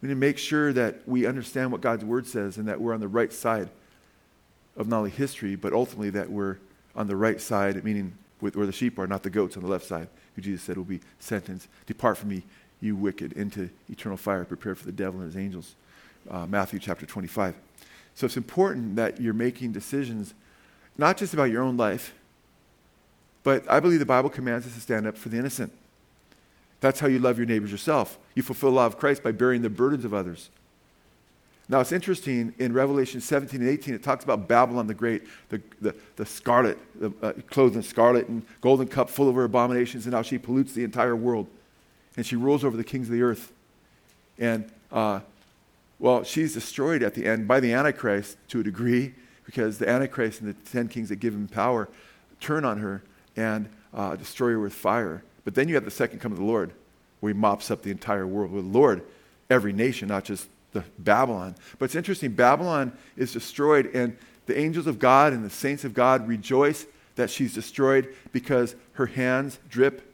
We 0.00 0.08
need 0.08 0.14
to 0.14 0.20
make 0.20 0.38
sure 0.38 0.72
that 0.72 1.06
we 1.06 1.26
understand 1.26 1.72
what 1.72 1.80
God's 1.80 2.04
word 2.04 2.26
says 2.26 2.58
and 2.58 2.68
that 2.68 2.80
we're 2.80 2.94
on 2.94 3.00
the 3.00 3.08
right 3.08 3.32
side 3.32 3.70
of 4.76 4.88
not 4.88 4.98
only 4.98 5.10
history, 5.10 5.56
but 5.56 5.72
ultimately 5.72 6.10
that 6.10 6.30
we're 6.30 6.58
on 6.94 7.06
the 7.06 7.16
right 7.16 7.40
side, 7.40 7.82
meaning 7.84 8.12
where 8.40 8.66
the 8.66 8.72
sheep 8.72 8.98
are, 8.98 9.06
not 9.06 9.22
the 9.22 9.30
goats 9.30 9.56
on 9.56 9.62
the 9.62 9.68
left 9.68 9.86
side, 9.86 10.08
who 10.34 10.42
Jesus 10.42 10.62
said 10.62 10.76
will 10.76 10.84
be 10.84 11.00
sentenced. 11.18 11.68
Depart 11.86 12.18
from 12.18 12.28
me, 12.28 12.42
you 12.80 12.94
wicked, 12.94 13.32
into 13.32 13.70
eternal 13.90 14.18
fire 14.18 14.44
prepared 14.44 14.78
for 14.78 14.84
the 14.84 14.92
devil 14.92 15.20
and 15.20 15.32
his 15.32 15.40
angels. 15.40 15.74
Uh, 16.30 16.46
Matthew 16.46 16.78
chapter 16.78 17.06
25. 17.06 17.54
So 18.14 18.26
it's 18.26 18.36
important 18.36 18.96
that 18.96 19.20
you're 19.20 19.34
making 19.34 19.72
decisions 19.72 20.34
not 20.98 21.16
just 21.16 21.34
about 21.34 21.44
your 21.44 21.62
own 21.62 21.76
life, 21.76 22.14
but 23.42 23.70
I 23.70 23.80
believe 23.80 23.98
the 23.98 24.06
Bible 24.06 24.30
commands 24.30 24.66
us 24.66 24.74
to 24.74 24.80
stand 24.80 25.06
up 25.06 25.16
for 25.16 25.28
the 25.28 25.38
innocent. 25.38 25.72
That's 26.80 27.00
how 27.00 27.06
you 27.06 27.18
love 27.18 27.38
your 27.38 27.46
neighbors 27.46 27.70
yourself. 27.70 28.18
You 28.34 28.42
fulfill 28.42 28.70
the 28.70 28.76
law 28.76 28.86
of 28.86 28.98
Christ 28.98 29.22
by 29.22 29.32
bearing 29.32 29.62
the 29.62 29.70
burdens 29.70 30.04
of 30.04 30.12
others. 30.12 30.50
Now, 31.68 31.80
it's 31.80 31.90
interesting 31.90 32.54
in 32.58 32.72
Revelation 32.72 33.20
17 33.20 33.60
and 33.60 33.68
18, 33.68 33.94
it 33.94 34.02
talks 34.02 34.22
about 34.22 34.46
Babylon 34.46 34.86
the 34.86 34.94
Great, 34.94 35.24
the, 35.48 35.60
the, 35.80 35.96
the 36.14 36.24
scarlet, 36.24 36.78
the, 37.00 37.12
uh, 37.20 37.32
clothed 37.50 37.74
in 37.74 37.82
scarlet 37.82 38.28
and 38.28 38.46
golden 38.60 38.86
cup 38.86 39.10
full 39.10 39.28
of 39.28 39.34
her 39.34 39.44
abominations, 39.44 40.06
and 40.06 40.14
how 40.14 40.22
she 40.22 40.38
pollutes 40.38 40.74
the 40.74 40.84
entire 40.84 41.16
world. 41.16 41.48
And 42.16 42.24
she 42.24 42.36
rules 42.36 42.62
over 42.64 42.76
the 42.76 42.84
kings 42.84 43.08
of 43.08 43.14
the 43.14 43.22
earth. 43.22 43.52
And, 44.38 44.70
uh, 44.92 45.20
well, 45.98 46.22
she's 46.22 46.54
destroyed 46.54 47.02
at 47.02 47.14
the 47.14 47.26
end 47.26 47.48
by 47.48 47.58
the 47.58 47.72
Antichrist 47.72 48.36
to 48.48 48.60
a 48.60 48.62
degree, 48.62 49.14
because 49.44 49.78
the 49.78 49.88
Antichrist 49.88 50.40
and 50.42 50.50
the 50.50 50.70
ten 50.70 50.86
kings 50.86 51.08
that 51.08 51.16
give 51.16 51.34
him 51.34 51.48
power 51.48 51.88
turn 52.40 52.64
on 52.64 52.78
her 52.78 53.02
and 53.36 53.68
uh, 53.92 54.14
destroy 54.14 54.50
her 54.50 54.60
with 54.60 54.74
fire. 54.74 55.22
But 55.46 55.54
then 55.54 55.68
you 55.68 55.76
have 55.76 55.84
the 55.84 55.92
second 55.92 56.18
coming 56.18 56.36
of 56.36 56.40
the 56.40 56.50
Lord, 56.50 56.72
where 57.20 57.32
he 57.32 57.38
mops 57.38 57.70
up 57.70 57.82
the 57.82 57.92
entire 57.92 58.26
world. 58.26 58.50
With 58.50 58.64
the 58.64 58.78
Lord, 58.78 59.04
every 59.48 59.72
nation, 59.72 60.08
not 60.08 60.24
just 60.24 60.48
the 60.72 60.82
Babylon. 60.98 61.54
But 61.78 61.84
it's 61.84 61.94
interesting, 61.94 62.32
Babylon 62.32 62.92
is 63.16 63.32
destroyed, 63.32 63.86
and 63.94 64.18
the 64.46 64.58
angels 64.58 64.88
of 64.88 64.98
God 64.98 65.32
and 65.32 65.44
the 65.44 65.50
saints 65.50 65.84
of 65.84 65.94
God 65.94 66.26
rejoice 66.26 66.84
that 67.14 67.30
she's 67.30 67.54
destroyed 67.54 68.12
because 68.32 68.74
her 68.94 69.06
hands 69.06 69.60
drip 69.70 70.12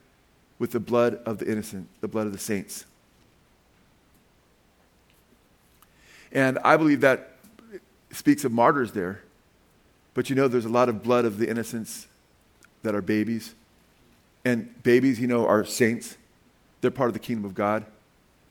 with 0.58 0.72
the 0.72 0.80
blood 0.80 1.14
of 1.24 1.38
the 1.38 1.50
innocent, 1.50 1.88
the 2.02 2.08
blood 2.08 2.26
of 2.26 2.34
the 2.34 2.38
saints. 2.38 2.84
And 6.30 6.58
I 6.58 6.76
believe 6.76 7.00
that 7.00 7.36
speaks 8.10 8.44
of 8.44 8.52
martyrs 8.52 8.92
there. 8.92 9.22
But 10.12 10.28
you 10.28 10.36
know, 10.36 10.46
there's 10.46 10.66
a 10.66 10.70
lot 10.70 10.90
of 10.90 11.02
blood 11.02 11.24
of 11.24 11.38
the 11.38 11.48
innocents 11.48 12.06
that 12.82 12.94
are 12.94 13.00
babies. 13.00 13.54
And 14.44 14.82
babies, 14.82 15.20
you 15.20 15.26
know, 15.26 15.46
are 15.46 15.64
saints. 15.64 16.16
They're 16.80 16.90
part 16.90 17.08
of 17.08 17.14
the 17.14 17.20
kingdom 17.20 17.44
of 17.44 17.54
God. 17.54 17.84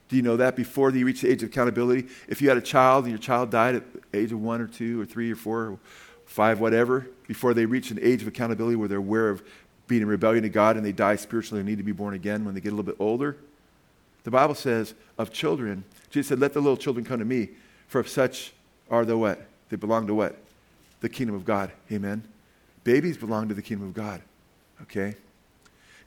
Do 0.08 0.16
you 0.16 0.22
know 0.22 0.38
that 0.38 0.56
before 0.56 0.92
you 0.92 1.06
reach 1.06 1.22
the 1.22 1.30
age 1.30 1.42
of 1.42 1.50
accountability? 1.50 2.08
If 2.28 2.42
you 2.42 2.50
had 2.50 2.58
a 2.58 2.62
child 2.62 3.06
and 3.06 3.12
your 3.12 3.20
child 3.20 3.50
died 3.50 3.76
at 3.76 4.12
the 4.12 4.20
age 4.20 4.32
of 4.32 4.42
one 4.42 4.60
or 4.62 4.68
two 4.68 5.02
or 5.02 5.06
three 5.06 5.32
or 5.32 5.36
four 5.36 5.64
or 5.64 5.80
five, 6.26 6.60
whatever, 6.60 7.08
before 7.28 7.54
they 7.54 7.66
reach 7.66 7.92
an 7.92 8.00
age 8.02 8.22
of 8.22 8.28
accountability 8.28 8.76
where 8.76 8.88
they're 8.88 8.98
aware 8.98 9.30
of 9.30 9.44
being 9.88 10.02
in 10.02 10.08
rebellion 10.08 10.44
to 10.44 10.50
God 10.50 10.78
and 10.78 10.86
they 10.86 10.92
die 10.92 11.16
spiritually 11.18 11.60
and 11.60 11.70
need 11.70 11.78
to 11.78 11.84
be 11.84 11.92
born 11.92 12.14
again 12.14 12.46
when 12.46 12.54
they 12.54 12.62
get 12.62 12.70
a 12.70 12.76
little 12.76 12.84
bit 12.84 12.96
older, 13.00 13.38
the 14.24 14.32
Bible 14.32 14.56
says 14.56 14.94
of 15.18 15.32
children, 15.32 15.84
Jesus 16.10 16.30
said, 16.30 16.40
Let 16.40 16.54
the 16.54 16.60
little 16.60 16.78
children 16.78 17.06
come 17.06 17.20
to 17.20 17.26
me, 17.26 17.50
for 17.88 18.00
if 18.00 18.10
such 18.10 18.54
are 18.90 19.06
the 19.06 19.18
what? 19.18 19.46
They 19.70 19.78
belong 19.78 20.08
to 20.08 20.14
what? 20.14 20.38
The 21.00 21.10
kingdom 21.10 21.36
of 21.36 21.46
God. 21.46 21.72
Amen. 21.92 22.24
Babies 22.84 23.18
belong 23.18 23.48
to 23.48 23.54
the 23.54 23.62
kingdom 23.62 23.88
of 23.88 23.94
God. 23.94 24.22
Okay? 24.84 25.16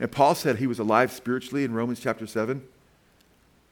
And 0.00 0.10
Paul 0.10 0.34
said 0.34 0.56
he 0.56 0.66
was 0.66 0.78
alive 0.78 1.12
spiritually 1.12 1.64
in 1.64 1.72
Romans 1.72 2.00
chapter 2.00 2.26
7. 2.26 2.62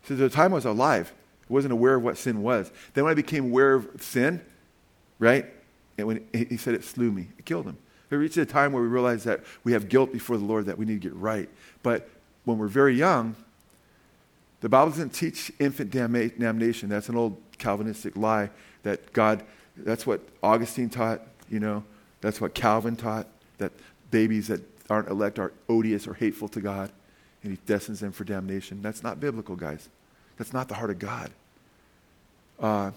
So 0.05 0.15
the 0.15 0.29
time 0.29 0.53
I 0.53 0.57
was 0.57 0.65
alive. 0.65 1.13
I 1.49 1.53
wasn't 1.53 1.73
aware 1.73 1.97
of 1.97 2.03
what 2.03 2.17
sin 2.17 2.43
was. 2.43 2.71
Then 2.95 3.05
when 3.05 3.11
I 3.11 3.15
became 3.15 3.47
aware 3.47 3.75
of 3.75 4.03
sin, 4.03 4.41
right? 5.19 5.47
And 5.99 6.07
when 6.07 6.27
he 6.33 6.57
said 6.57 6.75
it 6.75 6.85
slew 6.85 7.11
me, 7.13 7.29
it 7.39 7.45
killed 7.45 7.67
him. 7.67 7.77
We 8.09 8.19
reached 8.19 8.37
a 8.37 8.47
time 8.47 8.73
where 8.73 8.83
we 8.83 8.89
realize 8.89 9.25
that 9.25 9.41
we 9.65 9.73
have 9.73 9.89
guilt 9.89 10.13
before 10.13 10.37
the 10.37 10.45
Lord 10.45 10.67
that 10.67 10.79
we 10.79 10.85
need 10.85 11.01
to 11.03 11.09
get 11.09 11.17
right. 11.17 11.49
But 11.83 12.09
when 12.45 12.59
we're 12.59 12.69
very 12.69 12.95
young, 12.95 13.37
the 14.61 14.69
Bible 14.69 14.91
doesn't 14.91 15.11
teach 15.11 15.51
infant 15.59 15.91
damnation. 15.91 16.89
That's 16.89 17.09
an 17.09 17.17
old 17.17 17.37
Calvinistic 17.59 18.17
lie 18.17 18.51
that 18.83 19.13
God, 19.13 19.43
that's 19.77 20.07
what 20.07 20.21
Augustine 20.43 20.91
taught, 20.91 21.23
you 21.49 21.61
know, 21.61 21.85
that's 22.21 22.41
what 22.41 22.55
Calvin 22.55 22.97
taught, 22.97 23.27
that 23.59 23.73
babies 24.11 24.49
that 24.49 24.61
aren't 24.91 25.09
elect 25.09 25.39
are 25.39 25.53
odious 25.69 26.07
or 26.07 26.15
hateful 26.15 26.49
to 26.49 26.61
God 26.61 26.91
and 27.43 27.53
he 27.53 27.59
destines 27.67 28.01
them 28.01 28.13
for 28.13 28.25
damnation. 28.25 28.83
That's 28.83 29.03
not 29.03 29.21
biblical, 29.21 29.57
guys. 29.57 29.89
That's 30.37 30.53
not 30.53 30.69
the 30.69 30.75
heart 30.75 30.91
of 30.91 30.99
God. 30.99 31.31
Uh, 32.61 32.91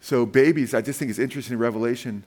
so, 0.00 0.26
babies, 0.26 0.74
I 0.74 0.80
just 0.80 0.98
think 0.98 1.10
it's 1.10 1.18
interesting 1.18 1.54
in 1.54 1.58
Revelation. 1.60 2.24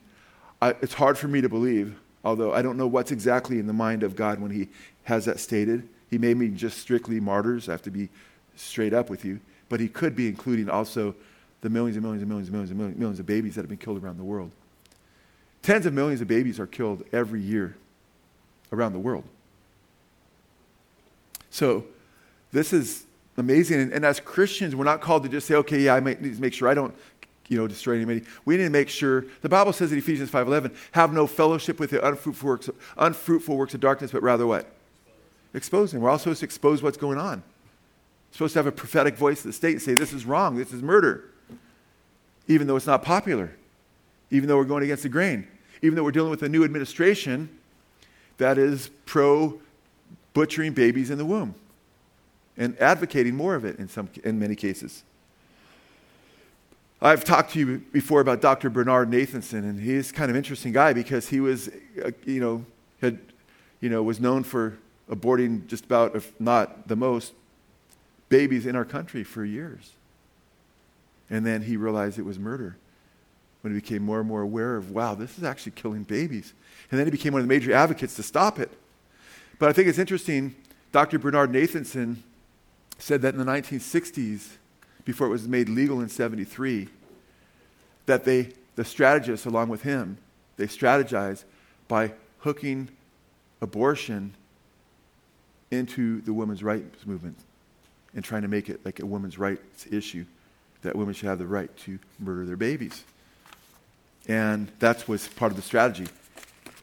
I, 0.60 0.70
it's 0.80 0.94
hard 0.94 1.18
for 1.18 1.28
me 1.28 1.40
to 1.40 1.48
believe, 1.48 1.98
although 2.24 2.52
I 2.52 2.62
don't 2.62 2.76
know 2.76 2.86
what's 2.86 3.12
exactly 3.12 3.58
in 3.58 3.66
the 3.66 3.72
mind 3.72 4.02
of 4.02 4.16
God 4.16 4.40
when 4.40 4.50
he 4.50 4.68
has 5.04 5.24
that 5.26 5.40
stated. 5.40 5.88
He 6.10 6.18
may 6.18 6.34
mean 6.34 6.56
just 6.56 6.78
strictly 6.78 7.20
martyrs. 7.20 7.68
I 7.68 7.72
have 7.72 7.82
to 7.82 7.90
be 7.90 8.08
straight 8.56 8.92
up 8.92 9.10
with 9.10 9.24
you. 9.24 9.40
But 9.68 9.80
he 9.80 9.88
could 9.88 10.14
be 10.14 10.28
including 10.28 10.68
also 10.68 11.14
the 11.62 11.70
millions 11.70 11.96
and 11.96 12.04
millions 12.04 12.22
and 12.22 12.28
millions 12.28 12.48
and 12.48 12.56
millions 12.56 12.70
and 12.70 12.98
millions 12.98 13.20
of 13.20 13.26
babies 13.26 13.54
that 13.54 13.62
have 13.62 13.68
been 13.68 13.78
killed 13.78 14.02
around 14.02 14.18
the 14.18 14.24
world. 14.24 14.50
Tens 15.62 15.86
of 15.86 15.94
millions 15.94 16.20
of 16.20 16.28
babies 16.28 16.58
are 16.58 16.66
killed 16.66 17.04
every 17.12 17.40
year 17.40 17.76
around 18.72 18.92
the 18.92 18.98
world. 18.98 19.24
So 21.50 21.84
this 22.50 22.72
is 22.72 23.04
amazing. 23.36 23.80
And, 23.80 23.92
and, 23.92 24.04
as 24.04 24.18
Christians, 24.18 24.74
we're 24.74 24.84
not 24.84 25.00
called 25.00 25.22
to 25.24 25.28
just 25.28 25.46
say, 25.46 25.54
okay, 25.56 25.80
yeah, 25.80 25.94
I 25.94 26.00
need 26.00 26.22
to 26.22 26.40
make 26.40 26.54
sure 26.54 26.68
I 26.68 26.74
don't, 26.74 26.94
you 27.48 27.58
know, 27.58 27.66
destroy 27.66 27.96
anybody. 27.96 28.22
We 28.44 28.56
need 28.56 28.64
to 28.64 28.70
make 28.70 28.88
sure, 28.88 29.26
the 29.42 29.48
Bible 29.48 29.72
says 29.72 29.92
in 29.92 29.98
Ephesians 29.98 30.30
5.11, 30.30 30.74
have 30.92 31.12
no 31.12 31.26
fellowship 31.26 31.78
with 31.78 31.90
the 31.90 32.06
unfruitful 32.06 32.48
works, 32.48 32.70
unfruitful 32.96 33.56
works 33.56 33.74
of 33.74 33.80
darkness, 33.80 34.10
but 34.10 34.22
rather 34.22 34.46
what? 34.46 34.66
Exposing. 35.54 36.00
We're 36.00 36.10
also 36.10 36.24
supposed 36.24 36.40
to 36.40 36.46
expose 36.46 36.82
what's 36.82 36.96
going 36.96 37.18
on. 37.18 37.38
We're 37.38 38.32
supposed 38.32 38.54
to 38.54 38.58
have 38.60 38.66
a 38.66 38.72
prophetic 38.72 39.16
voice 39.16 39.40
of 39.40 39.44
the 39.44 39.52
state 39.52 39.72
and 39.72 39.82
say, 39.82 39.94
this 39.94 40.14
is 40.14 40.24
wrong, 40.24 40.56
this 40.56 40.72
is 40.72 40.82
murder. 40.82 41.24
Even 42.48 42.66
though 42.66 42.76
it's 42.76 42.86
not 42.86 43.02
popular. 43.02 43.54
Even 44.30 44.48
though 44.48 44.56
we're 44.56 44.64
going 44.64 44.82
against 44.82 45.02
the 45.02 45.10
grain. 45.10 45.46
Even 45.82 45.96
though 45.96 46.04
we're 46.04 46.12
dealing 46.12 46.30
with 46.30 46.42
a 46.42 46.48
new 46.48 46.64
administration 46.64 47.50
that 48.38 48.58
is 48.58 48.90
pro 49.06 49.60
butchering 50.34 50.72
babies 50.72 51.10
in 51.10 51.18
the 51.18 51.24
womb 51.24 51.54
and 52.56 52.78
advocating 52.78 53.34
more 53.34 53.54
of 53.54 53.64
it 53.64 53.78
in, 53.78 53.88
some, 53.88 54.08
in 54.24 54.38
many 54.38 54.54
cases. 54.54 55.02
I've 57.00 57.24
talked 57.24 57.52
to 57.52 57.58
you 57.58 57.78
before 57.92 58.20
about 58.20 58.40
Dr. 58.40 58.70
Bernard 58.70 59.10
Nathanson, 59.10 59.60
and 59.60 59.80
he's 59.80 60.12
kind 60.12 60.30
of 60.30 60.36
interesting 60.36 60.72
guy 60.72 60.92
because 60.92 61.28
he 61.28 61.40
was, 61.40 61.68
uh, 62.04 62.12
you 62.24 62.40
know, 62.40 62.64
had, 63.00 63.18
you 63.80 63.88
know, 63.88 64.02
was 64.02 64.20
known 64.20 64.44
for 64.44 64.78
aborting 65.10 65.66
just 65.66 65.84
about, 65.84 66.14
if 66.14 66.38
not 66.40 66.86
the 66.86 66.94
most, 66.94 67.32
babies 68.28 68.66
in 68.66 68.76
our 68.76 68.84
country 68.84 69.24
for 69.24 69.44
years. 69.44 69.90
And 71.28 71.44
then 71.44 71.62
he 71.62 71.76
realized 71.76 72.18
it 72.18 72.24
was 72.24 72.38
murder 72.38 72.76
when 73.62 73.72
he 73.72 73.80
became 73.80 74.02
more 74.02 74.20
and 74.20 74.28
more 74.28 74.42
aware 74.42 74.76
of, 74.76 74.90
wow, 74.90 75.14
this 75.14 75.38
is 75.38 75.44
actually 75.44 75.72
killing 75.72 76.02
babies. 76.02 76.52
And 76.90 76.98
then 76.98 77.06
he 77.06 77.10
became 77.10 77.32
one 77.32 77.40
of 77.40 77.48
the 77.48 77.54
major 77.54 77.72
advocates 77.72 78.14
to 78.16 78.22
stop 78.22 78.58
it. 78.58 78.70
But 79.58 79.68
I 79.68 79.72
think 79.72 79.88
it's 79.88 79.98
interesting, 79.98 80.54
Dr. 80.90 81.18
Bernard 81.18 81.52
Nathanson 81.52 82.16
said 82.98 83.22
that 83.22 83.34
in 83.34 83.38
the 83.38 83.50
1960s, 83.50 84.48
before 85.04 85.26
it 85.28 85.30
was 85.30 85.48
made 85.48 85.68
legal 85.68 86.00
in 86.00 86.08
73, 86.08 86.88
that 88.06 88.24
they, 88.24 88.50
the 88.76 88.84
strategists 88.84 89.46
along 89.46 89.68
with 89.68 89.82
him, 89.82 90.18
they 90.56 90.66
strategized 90.66 91.44
by 91.88 92.12
hooking 92.40 92.88
abortion 93.60 94.34
into 95.70 96.20
the 96.22 96.32
women's 96.32 96.62
rights 96.62 97.06
movement 97.06 97.38
and 98.14 98.24
trying 98.24 98.42
to 98.42 98.48
make 98.48 98.68
it 98.68 98.84
like 98.84 99.00
a 99.00 99.06
women's 99.06 99.38
rights 99.38 99.86
issue 99.90 100.24
that 100.82 100.94
women 100.94 101.14
should 101.14 101.28
have 101.28 101.38
the 101.38 101.46
right 101.46 101.74
to 101.78 101.98
murder 102.18 102.44
their 102.44 102.56
babies. 102.56 103.04
And 104.28 104.70
that 104.78 105.08
was 105.08 105.28
part 105.28 105.50
of 105.52 105.56
the 105.56 105.62
strategy. 105.62 106.06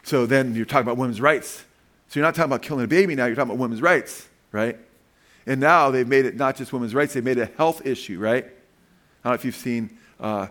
So 0.04 0.26
then 0.26 0.56
you're 0.56 0.66
talking 0.66 0.84
about 0.84 0.98
women's 0.98 1.22
rights. 1.22 1.64
So 2.10 2.20
you're 2.20 2.26
not 2.26 2.36
talking 2.36 2.52
about 2.52 2.62
killing 2.62 2.84
a 2.84 2.88
baby 2.88 3.16
now, 3.16 3.26
you're 3.26 3.36
talking 3.36 3.52
about 3.52 3.60
women's 3.60 3.82
rights, 3.82 4.28
right? 4.52 4.78
And 5.46 5.60
now 5.60 5.92
they've 5.92 6.08
made 6.08 6.26
it 6.26 6.36
not 6.36 6.56
just 6.56 6.74
women's 6.74 6.96
rights, 6.96 7.14
they've 7.14 7.24
made 7.24 7.38
it 7.38 7.42
a 7.42 7.58
health 7.58 7.86
issue, 7.86 8.20
right? 8.20 8.46
I 8.46 8.48
don't 8.48 9.32
know 9.32 9.34
if 9.34 9.46
you've 9.46 9.56
seen 9.56 9.98
uh, 10.20 10.48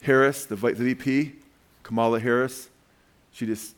Harris, 0.00 0.46
the, 0.46 0.56
the 0.56 0.72
VP, 0.72 1.32
Kamala 1.82 2.18
Harris. 2.20 2.68
She 3.32 3.46
just 3.46 3.74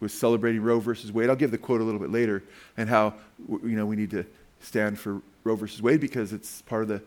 was 0.00 0.12
celebrating 0.12 0.62
Roe 0.62 0.80
versus 0.80 1.12
Wade. 1.12 1.28
I'll 1.28 1.36
give 1.36 1.50
the 1.50 1.58
quote 1.58 1.80
a 1.80 1.84
little 1.84 2.00
bit 2.00 2.10
later 2.10 2.42
and 2.76 2.88
how 2.88 3.14
you 3.48 3.76
know 3.76 3.86
we 3.86 3.96
need 3.96 4.10
to 4.10 4.24
stand 4.60 4.98
for 4.98 5.20
Roe 5.44 5.56
versus 5.56 5.82
Wade 5.82 6.00
because 6.00 6.32
it's 6.32 6.62
part 6.62 6.82
of 6.82 6.88
the 6.88 7.02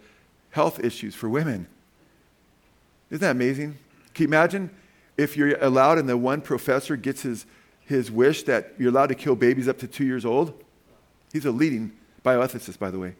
health 0.52 0.84
issues 0.84 1.16
for 1.16 1.30
women. 1.30 1.68
Isn't 3.10 3.22
that 3.22 3.32
amazing? 3.32 3.78
Can 4.14 4.24
you 4.24 4.28
imagine 4.28 4.70
if 5.22 5.38
you're 5.38 5.57
allowed 5.63 5.97
and 5.97 6.09
the 6.09 6.17
one 6.17 6.41
professor 6.41 6.95
gets 6.95 7.22
his, 7.22 7.45
his 7.86 8.09
wish 8.11 8.43
that 8.43 8.74
you're 8.78 8.89
allowed 8.89 9.07
to 9.07 9.15
kill 9.15 9.36
babies 9.36 9.67
up 9.67 9.78
to 9.80 9.88
two 9.88 10.05
years 10.05 10.26
old? 10.26 10.53
He's 11.32 11.45
a 11.45 11.51
leading 11.51 11.91
bioethicist, 12.26 12.80
by 12.80 12.91
the 12.91 12.99
way. 12.99 13.15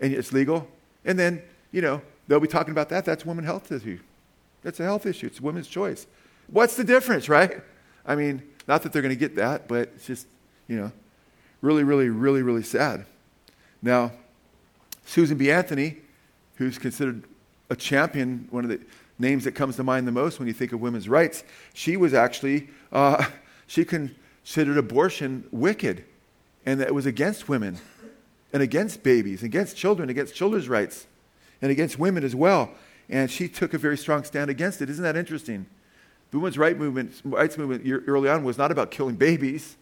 And 0.00 0.12
it's 0.12 0.32
legal. 0.32 0.68
And 1.04 1.18
then, 1.18 1.42
you 1.72 1.82
know, 1.82 2.00
they'll 2.28 2.40
be 2.40 2.48
talking 2.48 2.72
about 2.72 2.88
that. 2.90 3.04
That's 3.04 3.26
women's 3.26 3.46
health 3.46 3.70
issue. 3.70 3.98
That's 4.62 4.80
a 4.80 4.84
health 4.84 5.06
issue. 5.06 5.26
It's 5.26 5.40
a 5.40 5.42
women's 5.42 5.68
choice. 5.68 6.06
What's 6.46 6.76
the 6.76 6.84
difference, 6.84 7.28
right? 7.28 7.62
I 8.06 8.14
mean, 8.14 8.42
not 8.66 8.82
that 8.82 8.92
they're 8.92 9.02
going 9.02 9.14
to 9.14 9.18
get 9.18 9.36
that, 9.36 9.68
but 9.68 9.90
it's 9.94 10.06
just, 10.06 10.26
you 10.68 10.76
know, 10.76 10.92
really, 11.60 11.84
really, 11.84 12.08
really, 12.08 12.42
really 12.42 12.62
sad. 12.62 13.06
Now, 13.82 14.12
Susan 15.04 15.36
B. 15.36 15.50
Anthony, 15.50 15.98
who's 16.56 16.78
considered 16.78 17.24
a 17.70 17.76
champion, 17.76 18.48
one 18.50 18.64
of 18.64 18.70
the 18.70 18.80
names 19.18 19.44
that 19.44 19.52
comes 19.52 19.76
to 19.76 19.84
mind 19.84 20.06
the 20.06 20.12
most 20.12 20.38
when 20.38 20.48
you 20.48 20.54
think 20.54 20.72
of 20.72 20.80
women's 20.80 21.08
rights, 21.08 21.44
she 21.72 21.96
was 21.96 22.14
actually, 22.14 22.68
uh, 22.92 23.24
she 23.66 23.84
considered 23.84 24.76
abortion 24.76 25.46
wicked 25.50 26.04
and 26.66 26.80
that 26.80 26.88
it 26.88 26.94
was 26.94 27.06
against 27.06 27.48
women 27.48 27.78
and 28.52 28.62
against 28.62 29.02
babies, 29.02 29.42
against 29.42 29.76
children, 29.76 30.08
against 30.08 30.34
children's 30.34 30.68
rights, 30.68 31.06
and 31.60 31.70
against 31.70 31.98
women 31.98 32.24
as 32.24 32.34
well. 32.34 32.70
And 33.08 33.30
she 33.30 33.48
took 33.48 33.74
a 33.74 33.78
very 33.78 33.98
strong 33.98 34.24
stand 34.24 34.50
against 34.50 34.80
it. 34.80 34.88
Isn't 34.88 35.02
that 35.02 35.16
interesting? 35.16 35.66
The 36.30 36.38
women's 36.38 36.58
rights 36.58 36.78
movement, 36.78 37.20
rights 37.24 37.58
movement 37.58 37.84
early 38.08 38.28
on 38.28 38.44
was 38.44 38.58
not 38.58 38.72
about 38.72 38.90
killing 38.90 39.16
babies, 39.16 39.76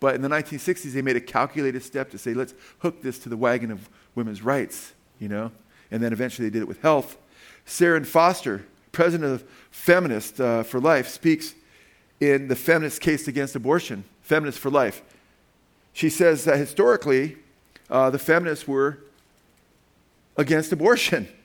but 0.00 0.14
in 0.14 0.22
the 0.22 0.28
1960s 0.28 0.92
they 0.92 1.02
made 1.02 1.16
a 1.16 1.20
calculated 1.20 1.82
step 1.82 2.10
to 2.10 2.18
say, 2.18 2.34
let's 2.34 2.54
hook 2.78 3.02
this 3.02 3.18
to 3.20 3.28
the 3.28 3.36
wagon 3.36 3.70
of 3.70 3.88
women's 4.14 4.42
rights, 4.42 4.92
you 5.18 5.28
know? 5.28 5.52
And 5.90 6.02
then 6.02 6.12
eventually 6.12 6.48
they 6.48 6.52
did 6.52 6.62
it 6.62 6.68
with 6.68 6.82
health. 6.82 7.16
Serrin 7.66 8.04
Foster, 8.04 8.66
president 8.94 9.32
of 9.32 9.44
Feminist 9.70 10.40
uh, 10.40 10.62
for 10.62 10.80
Life, 10.80 11.08
speaks 11.08 11.54
in 12.20 12.48
the 12.48 12.56
feminist 12.56 13.00
case 13.00 13.28
against 13.28 13.54
abortion, 13.54 14.04
Feminist 14.22 14.58
for 14.58 14.70
Life. 14.70 15.02
She 15.92 16.08
says 16.08 16.44
that 16.44 16.56
historically, 16.56 17.36
uh, 17.90 18.10
the 18.10 18.18
feminists 18.18 18.66
were 18.66 18.98
against 20.36 20.72
abortion. 20.72 21.28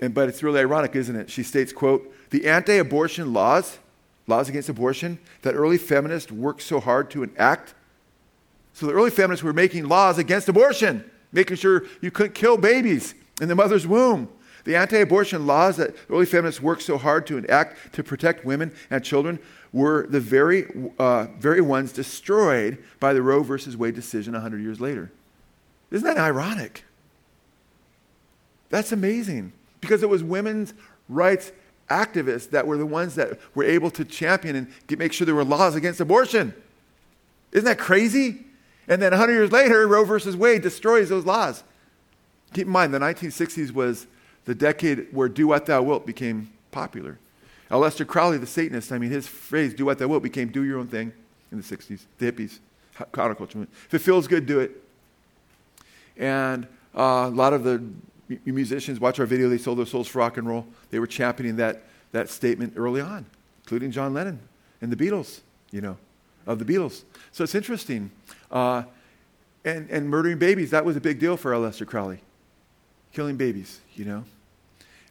And, 0.00 0.14
but 0.14 0.28
it's 0.28 0.44
really 0.44 0.60
ironic, 0.60 0.94
isn't 0.94 1.16
it? 1.16 1.28
She 1.28 1.42
states, 1.42 1.72
quote, 1.72 2.14
the 2.30 2.46
anti-abortion 2.46 3.32
laws, 3.32 3.78
laws 4.28 4.48
against 4.48 4.68
abortion, 4.68 5.18
that 5.42 5.56
early 5.56 5.76
feminists 5.76 6.30
worked 6.30 6.62
so 6.62 6.78
hard 6.78 7.10
to 7.10 7.24
enact. 7.24 7.74
So 8.74 8.86
the 8.86 8.92
early 8.92 9.10
feminists 9.10 9.42
were 9.42 9.52
making 9.52 9.88
laws 9.88 10.16
against 10.16 10.48
abortion, 10.48 11.10
making 11.32 11.56
sure 11.56 11.82
you 12.00 12.12
couldn't 12.12 12.36
kill 12.36 12.56
babies 12.56 13.16
in 13.40 13.48
the 13.48 13.56
mother's 13.56 13.88
womb. 13.88 14.28
The 14.68 14.76
anti 14.76 14.98
abortion 14.98 15.46
laws 15.46 15.78
that 15.78 15.96
early 16.10 16.26
feminists 16.26 16.60
worked 16.60 16.82
so 16.82 16.98
hard 16.98 17.26
to 17.28 17.38
enact 17.38 17.94
to 17.94 18.04
protect 18.04 18.44
women 18.44 18.70
and 18.90 19.02
children 19.02 19.38
were 19.72 20.06
the 20.06 20.20
very, 20.20 20.66
uh, 20.98 21.28
very 21.38 21.62
ones 21.62 21.90
destroyed 21.90 22.76
by 23.00 23.14
the 23.14 23.22
Roe 23.22 23.42
versus 23.42 23.78
Wade 23.78 23.94
decision 23.94 24.34
100 24.34 24.60
years 24.60 24.78
later. 24.78 25.10
Isn't 25.90 26.06
that 26.06 26.18
ironic? 26.18 26.84
That's 28.68 28.92
amazing 28.92 29.54
because 29.80 30.02
it 30.02 30.10
was 30.10 30.22
women's 30.22 30.74
rights 31.08 31.50
activists 31.88 32.50
that 32.50 32.66
were 32.66 32.76
the 32.76 32.84
ones 32.84 33.14
that 33.14 33.38
were 33.54 33.64
able 33.64 33.90
to 33.92 34.04
champion 34.04 34.54
and 34.54 34.70
get, 34.86 34.98
make 34.98 35.14
sure 35.14 35.24
there 35.24 35.34
were 35.34 35.44
laws 35.44 35.76
against 35.76 35.98
abortion. 35.98 36.52
Isn't 37.52 37.64
that 37.64 37.78
crazy? 37.78 38.44
And 38.86 39.00
then 39.00 39.12
100 39.12 39.32
years 39.32 39.50
later, 39.50 39.88
Roe 39.88 40.04
versus 40.04 40.36
Wade 40.36 40.60
destroys 40.60 41.08
those 41.08 41.24
laws. 41.24 41.64
Keep 42.52 42.66
in 42.66 42.72
mind, 42.74 42.92
the 42.92 42.98
1960s 42.98 43.72
was 43.72 44.06
the 44.48 44.54
decade 44.54 45.08
where 45.12 45.28
do 45.28 45.46
what 45.46 45.66
thou 45.66 45.82
wilt 45.82 46.06
became 46.06 46.50
popular. 46.70 47.18
Aleister 47.70 48.06
Crowley, 48.06 48.38
the 48.38 48.46
Satanist, 48.46 48.90
I 48.90 48.96
mean, 48.96 49.10
his 49.10 49.28
phrase, 49.28 49.74
do 49.74 49.84
what 49.84 49.98
thou 49.98 50.08
wilt, 50.08 50.22
became 50.22 50.48
do 50.48 50.64
your 50.64 50.78
own 50.78 50.86
thing 50.86 51.12
in 51.52 51.58
the 51.58 51.62
60s, 51.62 52.06
the 52.16 52.32
hippies, 52.32 52.58
counterculture. 53.12 53.56
movement. 53.56 53.70
If 53.88 53.92
it 53.92 53.98
feels 53.98 54.26
good, 54.26 54.46
do 54.46 54.60
it. 54.60 54.70
And 56.16 56.66
uh, 56.96 57.28
a 57.28 57.28
lot 57.28 57.52
of 57.52 57.62
the 57.62 57.84
musicians 58.46 58.98
watch 58.98 59.20
our 59.20 59.26
video, 59.26 59.50
they 59.50 59.58
sold 59.58 59.80
their 59.80 59.84
souls 59.84 60.08
for 60.08 60.20
rock 60.20 60.38
and 60.38 60.48
roll. 60.48 60.66
They 60.88 60.98
were 60.98 61.06
championing 61.06 61.56
that, 61.56 61.82
that 62.12 62.30
statement 62.30 62.72
early 62.74 63.02
on, 63.02 63.26
including 63.64 63.90
John 63.90 64.14
Lennon 64.14 64.40
and 64.80 64.90
the 64.90 64.96
Beatles, 64.96 65.40
you 65.72 65.82
know, 65.82 65.98
of 66.46 66.58
the 66.58 66.64
Beatles. 66.64 67.04
So 67.32 67.44
it's 67.44 67.54
interesting. 67.54 68.12
Uh, 68.50 68.84
and, 69.66 69.90
and 69.90 70.08
murdering 70.08 70.38
babies, 70.38 70.70
that 70.70 70.86
was 70.86 70.96
a 70.96 71.02
big 71.02 71.20
deal 71.20 71.36
for 71.36 71.52
Aleister 71.52 71.86
Crowley. 71.86 72.20
Killing 73.12 73.36
babies, 73.36 73.80
you 73.94 74.06
know, 74.06 74.24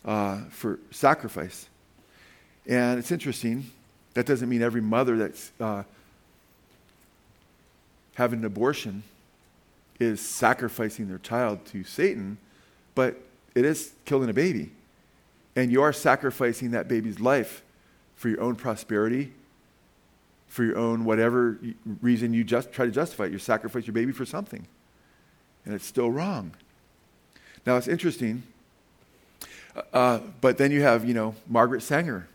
uh, 0.06 0.42
for 0.50 0.80
sacrifice. 0.92 1.68
And 2.68 3.00
it's 3.00 3.12
interesting. 3.12 3.72
That 4.14 4.26
doesn't 4.26 4.50
mean 4.50 4.62
every 4.62 4.82
mother 4.82 5.18
that's 5.18 5.52
uh, 5.60 5.84
having 8.16 8.40
an 8.40 8.46
abortion 8.46 9.04
is 10.00 10.22
sacrificing 10.22 11.08
their 11.08 11.18
child 11.18 11.66
to 11.68 11.84
Satan, 11.84 12.38
but 12.96 13.18
it 13.56 13.66
is 13.66 13.94
killing 14.06 14.30
a 14.30 14.34
baby. 14.34 14.72
And 15.56 15.72
you 15.72 15.82
are 15.82 15.94
sacrificing 15.94 16.72
that 16.72 16.88
baby's 16.88 17.20
life 17.20 17.64
for 18.16 18.30
your 18.30 18.42
own 18.42 18.56
prosperity, 18.56 19.34
for 20.48 20.64
your 20.64 20.78
own 20.78 21.06
whatever 21.06 21.60
reason 22.02 22.34
you 22.34 22.44
just 22.44 22.72
try 22.72 22.86
to 22.86 22.92
justify 22.92 23.26
it. 23.26 23.32
You 23.32 23.40
sacrifice 23.40 23.88
your 23.88 23.94
baby 23.94 24.12
for 24.12 24.26
something. 24.26 24.68
And 25.66 25.74
it's 25.74 25.86
still 25.86 26.12
wrong. 26.12 26.52
Now 27.66 27.78
it's 27.78 27.88
interesting. 27.88 28.44
Uh, 29.94 30.20
but 30.42 30.58
then 30.58 30.72
you 30.72 30.82
have, 30.82 31.06
you 31.06 31.14
know, 31.14 31.36
Margaret 31.48 31.82
Sanger. 31.82 32.28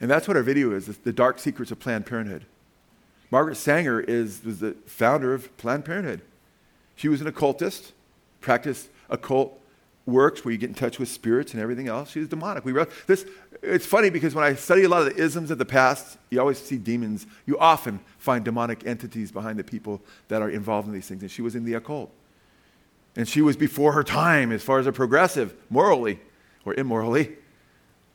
And 0.00 0.10
that's 0.10 0.28
what 0.28 0.36
our 0.36 0.42
video 0.42 0.72
is, 0.72 0.86
the 0.86 1.12
dark 1.12 1.38
secrets 1.38 1.70
of 1.72 1.80
Planned 1.80 2.06
Parenthood. 2.06 2.46
Margaret 3.30 3.56
Sanger 3.56 4.00
is, 4.00 4.42
was 4.44 4.60
the 4.60 4.72
founder 4.86 5.34
of 5.34 5.54
Planned 5.56 5.84
Parenthood. 5.84 6.22
She 6.96 7.08
was 7.08 7.20
an 7.20 7.26
occultist, 7.26 7.92
practiced 8.40 8.88
occult 9.10 9.60
works 10.06 10.44
where 10.44 10.52
you 10.52 10.58
get 10.58 10.70
in 10.70 10.74
touch 10.74 10.98
with 10.98 11.08
spirits 11.08 11.52
and 11.52 11.62
everything 11.62 11.86
else. 11.88 12.10
She 12.10 12.20
was 12.20 12.28
demonic. 12.28 12.64
We 12.64 12.72
wrote 12.72 12.90
this. 13.06 13.26
It's 13.62 13.84
funny 13.84 14.08
because 14.08 14.34
when 14.34 14.44
I 14.44 14.54
study 14.54 14.84
a 14.84 14.88
lot 14.88 15.06
of 15.06 15.14
the 15.14 15.22
isms 15.22 15.50
of 15.50 15.58
the 15.58 15.66
past, 15.66 16.16
you 16.30 16.40
always 16.40 16.58
see 16.58 16.78
demons. 16.78 17.26
You 17.44 17.58
often 17.58 18.00
find 18.16 18.44
demonic 18.44 18.86
entities 18.86 19.30
behind 19.30 19.58
the 19.58 19.64
people 19.64 20.00
that 20.28 20.40
are 20.40 20.48
involved 20.48 20.88
in 20.88 20.94
these 20.94 21.06
things. 21.06 21.20
And 21.22 21.30
she 21.30 21.42
was 21.42 21.54
in 21.54 21.64
the 21.64 21.74
occult. 21.74 22.10
And 23.16 23.28
she 23.28 23.42
was 23.42 23.56
before 23.56 23.92
her 23.92 24.04
time 24.04 24.50
as 24.50 24.62
far 24.62 24.78
as 24.78 24.86
a 24.86 24.92
progressive, 24.92 25.54
morally 25.68 26.20
or 26.64 26.74
immorally. 26.74 27.36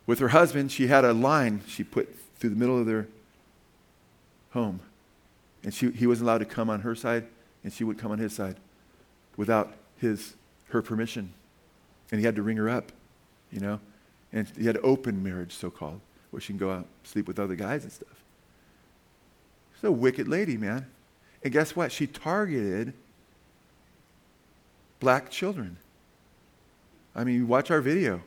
With 0.06 0.20
her 0.20 0.30
husband, 0.30 0.72
she 0.72 0.88
had 0.88 1.06
a 1.06 1.14
line 1.14 1.62
she 1.68 1.84
put 1.84 2.14
through 2.38 2.50
the 2.50 2.56
middle 2.56 2.78
of 2.78 2.86
their 2.86 3.08
home. 4.52 4.80
And 5.64 5.74
she, 5.74 5.92
he 5.92 6.08
wasn't 6.08 6.28
allowed 6.28 6.40
to 6.40 6.46
come 6.46 6.70
on 6.70 6.82
her 6.82 6.96
side, 6.96 7.26
and 7.64 7.72
she 7.72 7.84
would 7.84 7.98
come 7.98 8.12
on 8.12 8.20
his 8.20 8.34
side 8.34 8.58
without 9.38 9.74
his, 9.98 10.36
her 10.70 10.82
permission. 10.82 11.34
And 12.12 12.20
he 12.20 12.26
had 12.26 12.36
to 12.36 12.44
ring 12.44 12.58
her 12.58 12.70
up, 12.70 12.92
you 13.52 13.60
know? 13.60 13.80
And 14.34 14.48
he 14.58 14.66
had 14.66 14.78
open 14.84 15.24
marriage, 15.24 15.54
so 15.54 15.70
called, 15.70 16.02
where 16.32 16.42
she 16.42 16.54
can 16.54 16.58
go 16.58 16.72
out 16.72 16.88
sleep 17.04 17.28
with 17.28 17.40
other 17.40 17.56
guys 17.56 17.84
and 17.84 17.92
stuff. 17.92 18.24
She's 19.76 19.86
a 19.86 19.92
wicked 19.92 20.28
lady, 20.28 20.58
man. 20.58 20.86
And 21.44 21.54
guess 21.54 21.76
what? 21.76 21.92
She 21.92 22.08
targeted 22.08 22.94
black 25.00 25.30
children. 25.30 25.78
I 27.16 27.24
mean, 27.24 27.48
watch 27.48 27.72
our 27.72 27.82
video. 27.82 28.22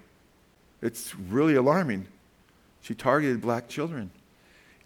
It's 0.83 1.15
really 1.15 1.55
alarming. 1.55 2.07
She 2.83 2.95
targeted 2.95 3.41
black 3.41 3.69
children 3.69 4.11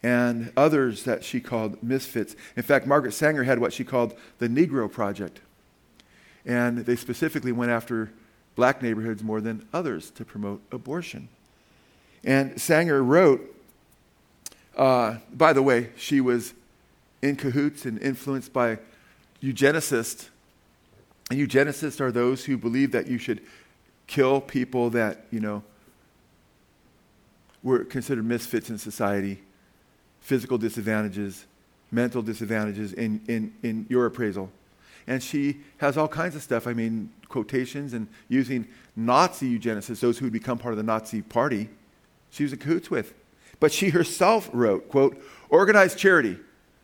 and 0.03 0.53
others 0.57 1.05
that 1.05 1.25
she 1.25 1.41
called 1.41 1.83
misfits. 1.83 2.35
In 2.57 2.63
fact, 2.63 2.87
Margaret 2.87 3.13
Sanger 3.13 3.45
had 3.45 3.59
what 3.59 3.73
she 3.73 3.85
called 3.85 4.15
the 4.39 4.49
Negro 4.49 4.91
Project. 4.91 5.41
And 6.47 6.79
they 6.79 6.97
specifically 6.97 7.53
went 7.53 7.71
after 7.71 8.11
black 8.57 8.83
neighborhoods 8.83 9.23
more 9.23 9.41
than 9.41 9.67
others 9.73 10.11
to 10.13 10.25
promote 10.25 10.63
abortion. 10.73 11.29
And 12.25 12.61
Sanger 12.61 13.03
wrote, 13.03 13.55
uh, 14.77 15.17
by 15.33 15.53
the 15.53 15.63
way, 15.63 15.91
she 15.97 16.21
was 16.21 16.55
in 17.23 17.37
cahoots 17.37 17.85
and 17.85 18.01
influenced 18.01 18.53
by 18.53 18.79
eugenicists. 19.43 20.29
And 21.31 21.39
eugenicists 21.39 22.01
are 22.01 22.11
those 22.11 22.47
who 22.47 22.57
believe 22.57 22.93
that 22.93 23.07
you 23.07 23.19
should 23.19 23.43
kill 24.07 24.41
people 24.41 24.91
that, 24.91 25.27
you 25.31 25.41
know, 25.41 25.63
were 27.63 27.85
considered 27.85 28.25
misfits 28.25 28.71
in 28.71 28.79
society, 28.79 29.43
physical 30.21 30.59
disadvantages, 30.59 31.47
mental 31.91 32.23
disadvantages 32.23 32.93
in, 32.93 33.21
in, 33.29 33.53
in 33.63 33.87
your 33.89 34.07
appraisal. 34.07 34.51
And 35.07 35.23
she 35.23 35.61
has 35.79 35.97
all 35.97 36.09
kinds 36.09 36.37
of 36.37 36.43
stuff. 36.43 36.67
I 36.67 36.73
mean, 36.73 37.11
quotations 37.29 37.93
and 37.93 38.07
using 38.29 38.69
Nazi 38.97 39.59
eugenicists, 39.59 40.01
those 40.01 40.19
who 40.19 40.27
would 40.27 40.33
become 40.33 40.59
part 40.59 40.73
of 40.73 40.79
the 40.79 40.85
Nazi 40.85 41.23
party, 41.23 41.69
she 42.31 42.45
was 42.45 42.53
in 42.53 42.59
cahoots 42.59 42.91
with. 42.91 43.15
But 43.59 43.73
she 43.73 43.91
herself 43.91 44.49
wrote, 44.53 44.89
quote, 44.89 45.21
organized 45.51 45.99
charity, 45.99 46.39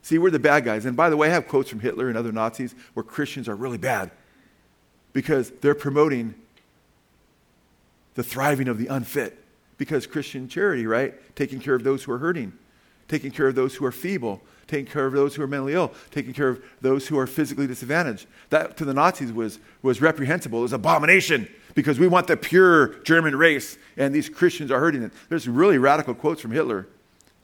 See, 0.06 0.18
we're 0.18 0.30
the 0.30 0.38
bad 0.38 0.64
guys. 0.64 0.86
And 0.86 0.96
by 0.96 1.10
the 1.10 1.16
way, 1.16 1.26
I 1.26 1.32
have 1.32 1.48
quotes 1.48 1.68
from 1.68 1.80
Hitler 1.80 2.08
and 2.08 2.16
other 2.16 2.30
Nazis 2.30 2.76
where 2.94 3.02
Christians 3.02 3.48
are 3.48 3.56
really 3.56 3.76
bad 3.76 4.12
because 5.12 5.50
they're 5.62 5.74
promoting 5.74 6.36
the 8.14 8.22
thriving 8.22 8.68
of 8.68 8.78
the 8.78 8.86
unfit. 8.86 9.36
Because 9.78 10.06
Christian 10.06 10.48
charity, 10.48 10.86
right? 10.86 11.14
Taking 11.36 11.60
care 11.60 11.74
of 11.74 11.84
those 11.84 12.04
who 12.04 12.12
are 12.12 12.18
hurting, 12.18 12.52
taking 13.08 13.30
care 13.30 13.48
of 13.48 13.54
those 13.54 13.74
who 13.74 13.84
are 13.84 13.92
feeble, 13.92 14.40
taking 14.66 14.90
care 14.90 15.06
of 15.06 15.12
those 15.12 15.34
who 15.34 15.42
are 15.42 15.46
mentally 15.46 15.74
ill, 15.74 15.92
taking 16.10 16.32
care 16.32 16.48
of 16.48 16.62
those 16.80 17.08
who 17.08 17.18
are 17.18 17.26
physically 17.26 17.66
disadvantaged. 17.66 18.26
That 18.50 18.76
to 18.78 18.84
the 18.84 18.94
Nazis 18.94 19.32
was, 19.32 19.58
was 19.82 20.00
reprehensible, 20.00 20.60
it 20.60 20.62
was 20.62 20.72
an 20.72 20.80
abomination 20.80 21.48
because 21.74 21.98
we 21.98 22.08
want 22.08 22.26
the 22.26 22.36
pure 22.36 22.94
German 23.04 23.36
race, 23.36 23.76
and 23.96 24.14
these 24.14 24.28
Christians 24.28 24.70
are 24.70 24.80
hurting 24.80 25.02
it. 25.02 25.12
There's 25.28 25.46
really 25.46 25.78
radical 25.78 26.14
quotes 26.14 26.40
from 26.40 26.50
Hitler. 26.50 26.88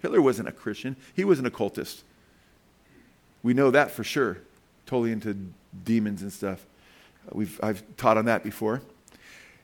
Hitler 0.01 0.21
wasn't 0.21 0.49
a 0.49 0.53
Christian, 0.53 0.97
he 1.15 1.25
was 1.25 1.39
an 1.39 1.47
occultist. 1.47 2.03
We 3.43 3.55
know 3.55 3.71
that 3.71 3.91
for 3.91 4.05
sure. 4.05 4.39
Totally 4.87 5.13
into 5.13 5.37
demons 5.85 6.23
and 6.23 6.33
stuff. 6.33 6.65
We've, 7.33 7.59
I've 7.63 7.83
taught 7.97 8.17
on 8.17 8.25
that 8.27 8.45
before. 8.45 8.83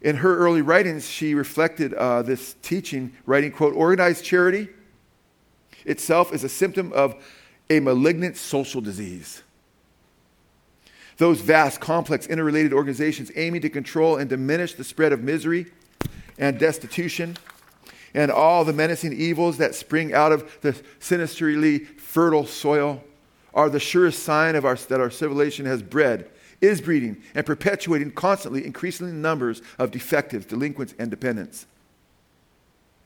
In 0.01 0.16
her 0.16 0.36
early 0.36 0.62
writings, 0.62 1.09
she 1.09 1.34
reflected 1.34 1.92
uh, 1.94 2.22
this 2.22 2.55
teaching, 2.62 3.12
writing, 3.26 3.51
quote, 3.51 3.74
organized 3.74 4.24
charity 4.24 4.68
itself 5.84 6.32
is 6.32 6.44
a 6.44 6.49
symptom 6.49 6.92
of 6.92 7.14
a 7.70 7.80
malignant 7.80 8.36
social 8.36 8.80
disease. 8.80 9.42
Those 11.16 11.40
vast, 11.40 11.80
complex, 11.80 12.26
interrelated 12.26 12.72
organizations 12.72 13.32
aiming 13.34 13.62
to 13.62 13.68
control 13.68 14.16
and 14.16 14.30
diminish 14.30 14.74
the 14.74 14.84
spread 14.84 15.12
of 15.12 15.22
misery 15.22 15.66
and 16.38 16.59
destitution 16.59 17.36
and 18.14 18.30
all 18.30 18.64
the 18.64 18.72
menacing 18.72 19.12
evils 19.12 19.59
that 19.59 19.74
spring 19.74 20.14
out 20.14 20.32
of 20.32 20.61
the 20.61 20.80
sinisterly 21.01 21.80
fertile 21.80 22.46
soil 22.46 23.03
are 23.53 23.68
the 23.68 23.80
surest 23.80 24.22
sign 24.22 24.55
of 24.55 24.64
our, 24.64 24.76
that 24.76 25.01
our 25.01 25.11
civilization 25.11 25.66
has 25.66 25.82
bred, 25.82 26.30
is 26.61 26.80
breeding, 26.80 27.22
and 27.34 27.46
perpetuating 27.46 28.11
constantly 28.11 28.64
increasing 28.64 29.22
numbers 29.22 29.62
of 29.78 29.90
defectives, 29.90 30.46
delinquents, 30.46 30.94
and 30.98 31.11
dependents. 31.11 31.66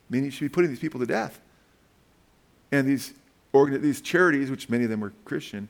Meaning 0.09 0.26
you 0.26 0.30
should 0.30 0.44
be 0.44 0.48
putting 0.48 0.70
these 0.70 0.80
people 0.80 1.00
to 1.00 1.07
death. 1.07 1.40
And 2.70 2.86
these, 2.86 3.12
these 3.53 4.00
charities, 4.00 4.50
which 4.50 4.70
many 4.70 4.84
of 4.84 4.90
them 4.90 5.05
are 5.05 5.12
Christian, 5.24 5.68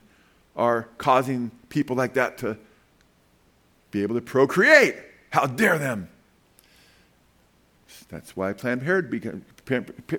are 0.55 0.87
causing 0.97 1.51
people 1.69 1.95
like 1.95 2.13
that 2.13 2.37
to 2.39 2.57
be 3.91 4.01
able 4.01 4.15
to 4.15 4.21
procreate. 4.21 4.95
How 5.31 5.45
dare 5.45 5.77
them? 5.77 6.09
That's 8.09 8.35
why 8.35 8.53
Planned 8.53 8.81
Parenthood, 8.81 9.45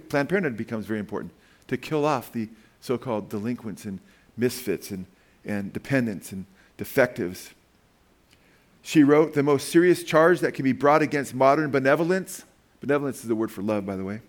Planned 0.08 0.28
Parenthood 0.28 0.56
becomes 0.56 0.84
very 0.86 0.98
important 0.98 1.32
to 1.68 1.76
kill 1.76 2.04
off 2.04 2.32
the 2.32 2.48
so 2.80 2.98
called 2.98 3.28
delinquents 3.28 3.84
and 3.84 4.00
misfits 4.36 4.90
and, 4.90 5.06
and 5.44 5.72
dependents 5.72 6.32
and 6.32 6.44
defectives. 6.76 7.50
She 8.82 9.02
wrote, 9.02 9.34
The 9.34 9.42
most 9.42 9.68
serious 9.68 10.02
charge 10.02 10.40
that 10.40 10.52
can 10.52 10.64
be 10.64 10.72
brought 10.72 11.02
against 11.02 11.34
modern 11.34 11.70
benevolence, 11.70 12.44
benevolence 12.80 13.22
is 13.22 13.28
the 13.28 13.34
word 13.34 13.50
for 13.50 13.62
love, 13.62 13.86
by 13.86 13.96
the 13.96 14.04
way, 14.04 14.20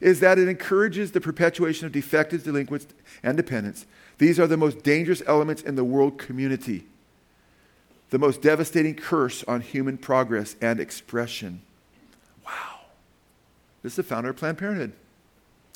is 0.00 0.20
that 0.20 0.38
it 0.38 0.48
encourages 0.48 1.12
the 1.12 1.20
perpetuation 1.20 1.86
of 1.86 1.92
defectives, 1.92 2.44
delinquents, 2.44 2.86
and 3.22 3.36
dependents. 3.36 3.86
These 4.18 4.38
are 4.38 4.46
the 4.46 4.56
most 4.56 4.82
dangerous 4.82 5.22
elements 5.26 5.62
in 5.62 5.74
the 5.74 5.84
world 5.84 6.18
community, 6.18 6.84
the 8.10 8.18
most 8.18 8.42
devastating 8.42 8.94
curse 8.94 9.42
on 9.44 9.60
human 9.60 9.96
progress 9.96 10.56
and 10.60 10.80
expression. 10.80 11.62
Wow. 12.44 12.80
This 13.82 13.92
is 13.92 13.96
the 13.96 14.02
founder 14.02 14.30
of 14.30 14.36
Planned 14.36 14.58
Parenthood. 14.58 14.92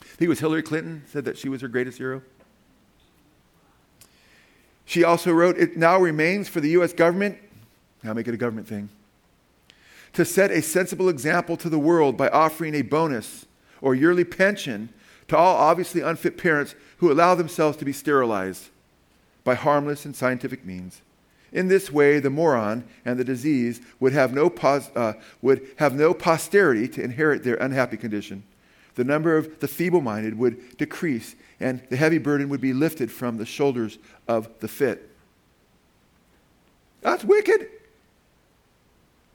I 0.01 0.05
think 0.05 0.23
it 0.23 0.29
was 0.29 0.41
Hillary 0.41 0.63
Clinton 0.63 1.03
said 1.07 1.25
that 1.25 1.39
she 1.39 1.49
was 1.49 1.61
her 1.63 1.69
greatest 1.69 1.99
hero. 1.99 2.23
She 4.93 5.05
also 5.05 5.32
wrote, 5.32 5.57
It 5.57 5.78
now 5.78 5.99
remains 5.99 6.51
for 6.51 6.61
the 6.61 6.68
U.S. 6.72 6.93
government, 6.93 7.38
now 8.03 8.12
make 8.12 8.28
it 8.28 8.34
a 8.34 8.36
government 8.36 8.68
thing, 8.68 8.90
to 10.12 10.22
set 10.22 10.51
a 10.51 10.61
sensible 10.61 11.09
example 11.09 11.57
to 11.57 11.70
the 11.70 11.78
world 11.78 12.18
by 12.18 12.28
offering 12.28 12.74
a 12.74 12.82
bonus 12.82 13.47
or 13.80 13.95
yearly 13.95 14.24
pension 14.24 14.90
to 15.28 15.36
all 15.38 15.57
obviously 15.57 16.03
unfit 16.03 16.36
parents 16.36 16.74
who 16.99 17.11
allow 17.11 17.34
themselves 17.34 17.78
to 17.78 17.86
be 17.86 17.93
sterilized 17.95 18.68
by 19.45 19.55
harmless 19.55 20.05
and 20.05 20.14
scientific 20.14 20.62
means. 20.62 21.01
In 21.53 21.68
this 21.68 21.90
way, 21.90 22.20
the 22.20 22.28
moron 22.28 22.84
and 23.07 23.18
the 23.18 23.24
disease 23.24 23.80
would 23.99 24.12
have 24.12 24.34
no, 24.34 24.51
pos- 24.51 24.95
uh, 24.95 25.14
would 25.40 25.66
have 25.76 25.95
no 25.95 26.12
posterity 26.12 26.86
to 26.88 27.03
inherit 27.03 27.45
their 27.45 27.57
unhappy 27.57 27.97
condition. 27.97 28.43
The 28.97 29.05
number 29.05 29.38
of 29.38 29.59
the 29.61 29.68
feeble 29.68 30.03
minded 30.03 30.36
would 30.36 30.76
decrease, 30.76 31.34
and 31.63 31.81
the 31.89 31.97
heavy 31.97 32.19
burden 32.19 32.49
would 32.49 32.61
be 32.61 32.73
lifted 32.73 33.11
from 33.11 33.39
the 33.39 33.47
shoulders 33.47 33.99
of 34.27 34.49
the 34.61 34.69
fit. 34.69 35.09
That's 37.01 37.25
wicked. 37.25 37.69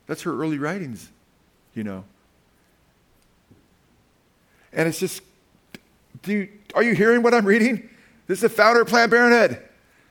That's 0.08 0.22
her 0.22 0.32
early 0.40 0.58
writings, 0.58 1.10
you 1.74 1.84
know. 1.84 2.04
And 4.74 4.88
it's 4.88 5.00
just, 5.00 5.22
do 6.24 6.34
you, 6.34 6.50
are 6.76 6.84
you 6.84 6.94
hearing 6.94 7.24
what 7.24 7.34
I'm 7.34 7.46
reading? 7.46 7.90
This 8.28 8.38
is 8.38 8.42
the 8.42 8.50
founder 8.50 8.82
of 8.82 8.88
Planned 8.88 9.12
Parenthood. 9.12 9.62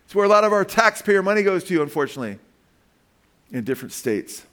It's 0.05 0.15
where 0.15 0.25
a 0.25 0.29
lot 0.29 0.45
of 0.45 0.53
our 0.53 0.65
taxpayer 0.65 1.23
money 1.23 1.43
goes 1.43 1.65
to, 1.65 1.83
unfortunately, 1.83 2.39
in 3.53 3.65
different 3.65 3.93
states. 3.93 4.45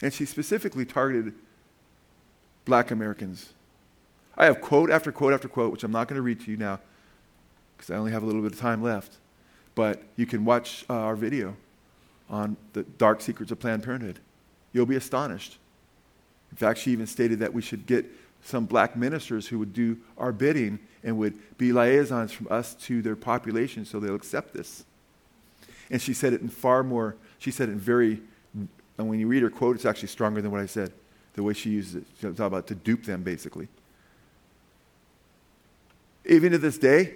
And 0.00 0.12
she 0.12 0.24
specifically 0.24 0.84
targeted 0.84 1.34
black 2.64 2.90
Americans. 2.90 3.52
I 4.36 4.46
have 4.46 4.60
quote 4.60 4.90
after 4.90 5.12
quote 5.12 5.32
after 5.32 5.48
quote, 5.48 5.72
which 5.72 5.84
I'm 5.84 5.92
not 5.92 6.08
going 6.08 6.16
to 6.16 6.22
read 6.22 6.40
to 6.40 6.50
you 6.50 6.56
now 6.56 6.80
because 7.76 7.90
I 7.90 7.96
only 7.96 8.12
have 8.12 8.22
a 8.22 8.26
little 8.26 8.42
bit 8.42 8.52
of 8.52 8.58
time 8.58 8.82
left. 8.82 9.16
But 9.74 10.02
you 10.16 10.26
can 10.26 10.44
watch 10.44 10.84
uh, 10.88 10.94
our 10.94 11.16
video 11.16 11.56
on 12.30 12.56
the 12.72 12.82
dark 12.82 13.20
secrets 13.20 13.52
of 13.52 13.60
Planned 13.60 13.82
Parenthood. 13.82 14.20
You'll 14.72 14.86
be 14.86 14.96
astonished. 14.96 15.58
In 16.50 16.56
fact, 16.56 16.78
she 16.78 16.92
even 16.92 17.06
stated 17.06 17.40
that 17.40 17.52
we 17.52 17.62
should 17.62 17.86
get 17.86 18.06
some 18.44 18.66
black 18.66 18.96
ministers 18.96 19.48
who 19.48 19.58
would 19.58 19.72
do 19.72 19.98
our 20.18 20.32
bidding 20.32 20.78
and 21.02 21.18
would 21.18 21.34
be 21.58 21.72
liaisons 21.72 22.32
from 22.32 22.46
us 22.50 22.74
to 22.74 23.02
their 23.02 23.16
population 23.16 23.84
so 23.84 23.98
they'll 23.98 24.14
accept 24.14 24.54
this. 24.54 24.84
And 25.90 26.00
she 26.00 26.14
said 26.14 26.32
it 26.32 26.40
in 26.40 26.48
far 26.48 26.82
more, 26.82 27.16
she 27.38 27.50
said 27.50 27.68
it 27.68 27.72
in 27.72 27.78
very, 27.78 28.20
and 28.98 29.08
when 29.08 29.18
you 29.18 29.26
read 29.26 29.42
her 29.42 29.50
quote, 29.50 29.76
it's 29.76 29.84
actually 29.84 30.08
stronger 30.08 30.40
than 30.40 30.50
what 30.50 30.60
I 30.60 30.66
said, 30.66 30.92
the 31.34 31.42
way 31.42 31.52
she 31.52 31.70
uses 31.70 31.96
it. 31.96 32.04
She 32.16 32.26
talked 32.26 32.40
about 32.40 32.66
to 32.68 32.74
dupe 32.74 33.04
them, 33.04 33.22
basically. 33.22 33.68
Even 36.26 36.52
to 36.52 36.58
this 36.58 36.78
day, 36.78 37.14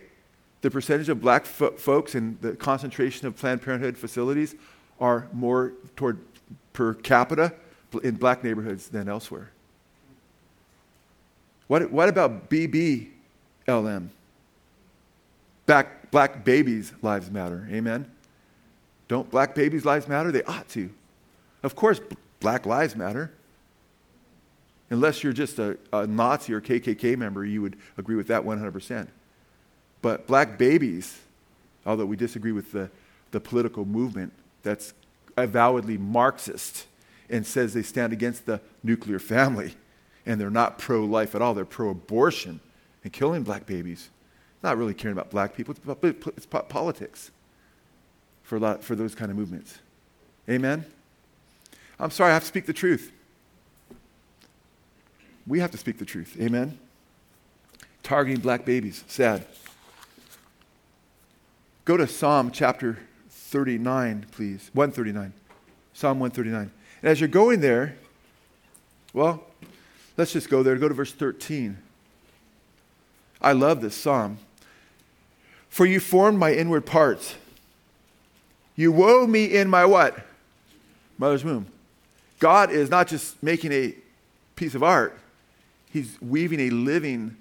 the 0.61 0.71
percentage 0.71 1.09
of 1.09 1.21
black 1.21 1.47
fo- 1.47 1.73
folks 1.73 2.15
and 2.15 2.41
the 2.41 2.55
concentration 2.57 3.27
of 3.27 3.37
Planned 3.37 3.63
Parenthood 3.63 3.97
facilities 3.97 4.55
are 5.01 5.29
more 5.33 5.73
toward 5.97 6.19
per 6.73 6.95
capita 6.95 7.55
in 8.03 8.17
black 8.17 8.45
neighborhoods 8.45 8.89
than 8.89 9.09
elsewhere. 9.09 9.51
What, 11.69 11.91
what 11.91 12.09
about 12.09 12.51
BBLM? 12.51 14.09
Black, 15.67 16.11
black 16.11 16.45
babies' 16.45 16.93
lives 17.03 17.31
matter. 17.31 17.69
Amen? 17.71 18.11
Don't 19.07 19.31
black 19.31 19.55
babies' 19.55 19.85
lives 19.85 20.09
matter? 20.09 20.33
They 20.33 20.43
ought 20.45 20.69
to. 20.71 20.91
Of 21.63 21.75
course, 21.77 22.01
black 22.41 22.67
lives 22.67 22.97
matter. 22.97 23.33
Unless 24.91 25.23
you're 25.23 25.33
just 25.33 25.59
a, 25.59 25.77
a 25.93 26.07
Nazi 26.07 26.53
or 26.53 26.61
KKK 26.61 27.17
member, 27.17 27.45
you 27.45 27.61
would 27.63 27.77
agree 27.97 28.17
with 28.17 28.29
that 28.29 28.43
100%. 28.43 29.09
But 30.01 30.27
black 30.27 30.57
babies, 30.57 31.19
although 31.85 32.07
we 32.07 32.17
disagree 32.17 32.53
with 32.53 32.73
the, 32.73 32.91
the 33.31 33.41
political 33.41 33.85
movement 33.85 34.33
that's 34.63 34.95
avowedly 35.37 35.99
Marxist 35.99 36.87
and 37.29 37.47
says 37.47 37.75
they 37.75 37.83
stand 37.83 38.13
against 38.13 38.47
the 38.47 38.61
nuclear 38.83 39.19
family, 39.19 39.75
and 40.25 40.41
they're 40.41 40.51
not 40.51 40.79
pro 40.79 41.05
life 41.05 41.35
at 41.35 41.43
all, 41.43 41.55
they're 41.55 41.65
pro 41.65 41.91
abortion 41.91 42.61
and 43.05 43.13
killing 43.13 43.43
black 43.43 43.67
babies. 43.67 44.09
Not 44.63 44.77
really 44.77 44.95
caring 44.95 45.17
about 45.17 45.31
black 45.31 45.55
people, 45.55 45.75
it's, 46.03 46.47
politics 46.47 47.31
for, 48.43 48.59
lot, 48.59 48.83
for 48.83 48.97
those 48.97 49.15
kind 49.15 49.31
of 49.31 49.37
movements. 49.37 49.79
Amen? 50.49 50.85
I'm 52.01 52.11
sorry, 52.11 52.31
I 52.31 52.35
have 52.35 52.43
to 52.43 52.49
speak 52.49 52.67
the 52.67 52.73
truth. 52.73 53.13
We 55.49 55.61
have 55.61 55.71
to 55.71 55.79
speak 55.79 55.99
the 55.99 56.05
truth. 56.05 56.37
Amen? 56.41 56.79
Targeting 58.03 58.41
black 58.41 58.65
babies. 58.65 59.03
Sad. 59.09 59.45
Go 61.87 61.97
to 61.97 62.07
Psalm 62.07 62.51
chapter 62.51 62.99
39, 63.31 64.27
please. 64.31 64.71
139. 64.75 65.33
Psalm 65.95 66.21
139. 66.21 66.71
And 67.03 67.11
as 67.11 67.19
you're 67.19 67.29
going 67.29 67.61
there, 67.61 67.97
well, 69.15 69.43
let's 70.19 70.33
just 70.33 70.51
go 70.51 70.63
there. 70.63 70.77
Go 70.77 70.89
to 70.89 70.95
verse 70.95 71.13
13. 71.13 71.79
I 73.41 73.53
love 73.53 73.81
this 73.81 73.95
psalm. 73.95 74.39
For 75.71 75.87
you 75.87 75.99
formed 75.99 76.39
my 76.39 76.53
inward 76.53 76.85
parts. 76.85 77.37
You 78.77 78.93
wove 78.93 79.29
me 79.29 79.47
in 79.47 79.69
my 79.69 79.85
what? 79.87 80.27
Mother's 81.17 81.45
womb. 81.45 81.67
God 82.39 82.71
is 82.71 82.91
not 82.91 83.09
just 83.09 83.43
making 83.43 83.73
a 83.73 83.95
piece 84.55 84.75
of 84.75 84.83
art, 84.83 85.19
He's 85.91 86.21
weaving 86.21 86.61
a 86.61 86.71
living 86.71 87.37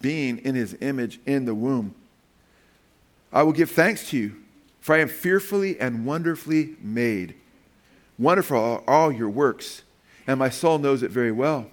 being 0.00 0.38
in 0.38 0.54
His 0.54 0.76
image 0.80 1.20
in 1.26 1.44
the 1.44 1.54
womb. 1.54 1.94
I 3.32 3.42
will 3.42 3.52
give 3.52 3.70
thanks 3.70 4.10
to 4.10 4.16
you, 4.16 4.36
for 4.80 4.94
I 4.94 4.98
am 4.98 5.08
fearfully 5.08 5.78
and 5.80 6.04
wonderfully 6.06 6.76
made. 6.80 7.34
Wonderful 8.18 8.58
are 8.58 8.82
all 8.86 9.10
your 9.10 9.30
works, 9.30 9.82
and 10.26 10.38
my 10.38 10.50
soul 10.50 10.78
knows 10.78 11.02
it 11.02 11.10
very 11.10 11.32
well. 11.32 11.66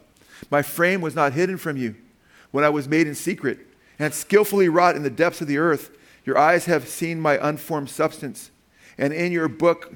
My 0.50 0.62
frame 0.62 1.02
was 1.02 1.16
not 1.16 1.34
hidden 1.34 1.58
from 1.58 1.78
you 1.78 1.96
when 2.52 2.64
I 2.64 2.70
was 2.70 2.88
made 2.88 3.08
in 3.08 3.16
secret 3.16 3.60
and 4.00 4.14
skillfully 4.14 4.70
wrought 4.70 4.96
in 4.96 5.04
the 5.04 5.10
depths 5.10 5.42
of 5.42 5.48
the 5.48 5.60
earth. 5.60 5.96
Your 6.26 6.38
eyes 6.38 6.66
have 6.66 6.88
seen 6.88 7.20
my 7.20 7.38
unformed 7.48 7.90
substance, 7.90 8.50
and 8.98 9.14
in 9.14 9.32
your 9.32 9.48
book 9.48 9.94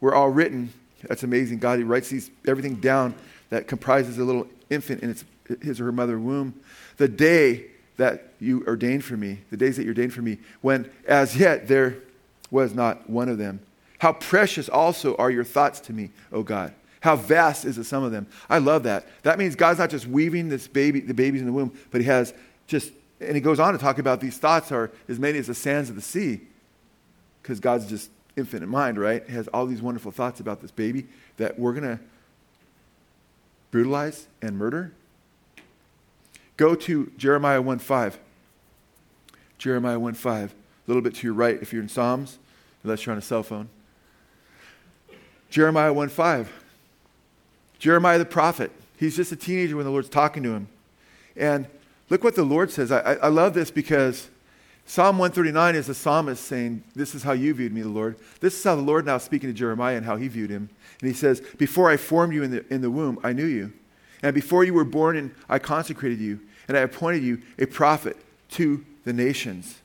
were 0.00 0.14
all 0.14 0.30
written. 0.30 0.72
That's 1.02 1.22
amazing. 1.22 1.58
God, 1.58 1.78
He 1.78 1.84
writes 1.84 2.08
these, 2.08 2.30
everything 2.46 2.76
down 2.76 3.14
that 3.50 3.68
comprises 3.68 4.18
a 4.18 4.24
little 4.24 4.46
infant 4.70 5.02
in 5.02 5.10
its, 5.10 5.24
his 5.60 5.80
or 5.80 5.86
her 5.86 5.92
mother 5.92 6.18
womb. 6.18 6.54
The 6.96 7.08
day 7.08 7.66
that 7.96 8.32
you 8.40 8.64
ordained 8.66 9.04
for 9.04 9.16
me, 9.16 9.40
the 9.50 9.56
days 9.56 9.76
that 9.76 9.82
you 9.82 9.90
ordained 9.90 10.14
for 10.14 10.22
me, 10.22 10.38
when 10.60 10.90
as 11.06 11.36
yet 11.36 11.68
there 11.68 11.96
was 12.50 12.74
not 12.74 13.08
one 13.08 13.28
of 13.28 13.38
them. 13.38 13.60
How 13.98 14.12
precious 14.12 14.68
also 14.68 15.14
are 15.16 15.30
your 15.30 15.44
thoughts 15.44 15.80
to 15.80 15.92
me, 15.92 16.10
O 16.32 16.42
God. 16.42 16.74
How 17.00 17.16
vast 17.16 17.64
is 17.64 17.76
the 17.76 17.84
sum 17.84 18.04
of 18.04 18.12
them. 18.12 18.26
I 18.48 18.58
love 18.58 18.84
that. 18.84 19.06
That 19.22 19.38
means 19.38 19.56
God's 19.56 19.78
not 19.78 19.90
just 19.90 20.06
weaving 20.06 20.48
this 20.48 20.68
baby, 20.68 21.00
the 21.00 21.14
babies 21.14 21.40
in 21.40 21.46
the 21.46 21.52
womb, 21.52 21.72
but 21.90 22.00
He 22.00 22.06
has 22.06 22.34
just, 22.66 22.92
and 23.20 23.34
He 23.34 23.40
goes 23.40 23.58
on 23.58 23.72
to 23.72 23.78
talk 23.78 23.98
about 23.98 24.20
these 24.20 24.38
thoughts 24.38 24.70
are 24.70 24.90
as 25.08 25.18
many 25.18 25.38
as 25.38 25.46
the 25.46 25.54
sands 25.54 25.88
of 25.88 25.96
the 25.96 26.02
sea, 26.02 26.40
because 27.42 27.58
God's 27.58 27.86
just 27.86 28.10
infinite 28.36 28.68
mind, 28.68 28.98
right? 28.98 29.24
He 29.26 29.34
has 29.34 29.48
all 29.48 29.66
these 29.66 29.82
wonderful 29.82 30.12
thoughts 30.12 30.40
about 30.40 30.60
this 30.62 30.70
baby 30.70 31.06
that 31.36 31.58
we're 31.58 31.72
going 31.72 31.96
to 31.96 32.02
brutalize 33.70 34.26
and 34.40 34.56
murder. 34.58 34.92
Go 36.56 36.74
to 36.74 37.10
Jeremiah 37.16 37.62
1 37.62 37.78
5. 37.78 38.18
Jeremiah 39.58 39.98
1 39.98 40.14
5. 40.14 40.50
A 40.50 40.54
little 40.86 41.02
bit 41.02 41.14
to 41.16 41.26
your 41.26 41.34
right 41.34 41.60
if 41.62 41.72
you're 41.72 41.82
in 41.82 41.88
Psalms, 41.88 42.38
unless 42.82 43.06
you're 43.06 43.12
on 43.12 43.18
a 43.18 43.22
cell 43.22 43.42
phone. 43.42 43.68
Jeremiah 45.50 45.92
1 45.92 46.08
5. 46.08 46.50
Jeremiah 47.78 48.18
the 48.18 48.24
prophet. 48.24 48.70
He's 48.96 49.16
just 49.16 49.32
a 49.32 49.36
teenager 49.36 49.76
when 49.76 49.84
the 49.84 49.90
Lord's 49.90 50.08
talking 50.08 50.42
to 50.44 50.50
him. 50.50 50.68
And 51.36 51.66
look 52.10 52.22
what 52.22 52.36
the 52.36 52.44
Lord 52.44 52.70
says. 52.70 52.92
I, 52.92 53.14
I, 53.14 53.28
love 53.28 53.54
this 53.54 53.70
because 53.70 54.30
Psalm 54.86 55.18
139 55.18 55.74
is 55.74 55.86
the 55.88 55.94
psalmist 55.94 56.44
saying, 56.44 56.84
This 56.94 57.14
is 57.14 57.22
how 57.22 57.32
you 57.32 57.54
viewed 57.54 57.72
me, 57.72 57.82
the 57.82 57.88
Lord. 57.88 58.16
This 58.40 58.56
is 58.56 58.62
how 58.62 58.76
the 58.76 58.82
Lord 58.82 59.04
now 59.04 59.18
speaking 59.18 59.48
to 59.48 59.54
Jeremiah 59.54 59.96
and 59.96 60.06
how 60.06 60.16
he 60.16 60.28
viewed 60.28 60.50
him. 60.50 60.70
And 61.00 61.08
he 61.08 61.14
says, 61.14 61.40
Before 61.58 61.90
I 61.90 61.96
formed 61.96 62.32
you 62.32 62.42
in 62.42 62.50
the, 62.50 62.72
in 62.72 62.80
the 62.80 62.90
womb, 62.90 63.18
I 63.24 63.32
knew 63.32 63.46
you. 63.46 63.72
And 64.22 64.34
before 64.34 64.64
you 64.64 64.74
were 64.74 64.84
born, 64.84 65.16
and 65.16 65.34
I 65.48 65.58
consecrated 65.58 66.20
you, 66.20 66.40
and 66.68 66.76
I 66.76 66.80
appointed 66.80 67.22
you 67.22 67.42
a 67.58 67.66
prophet 67.66 68.16
to 68.50 68.84
the 69.04 69.12
nations. 69.12 69.80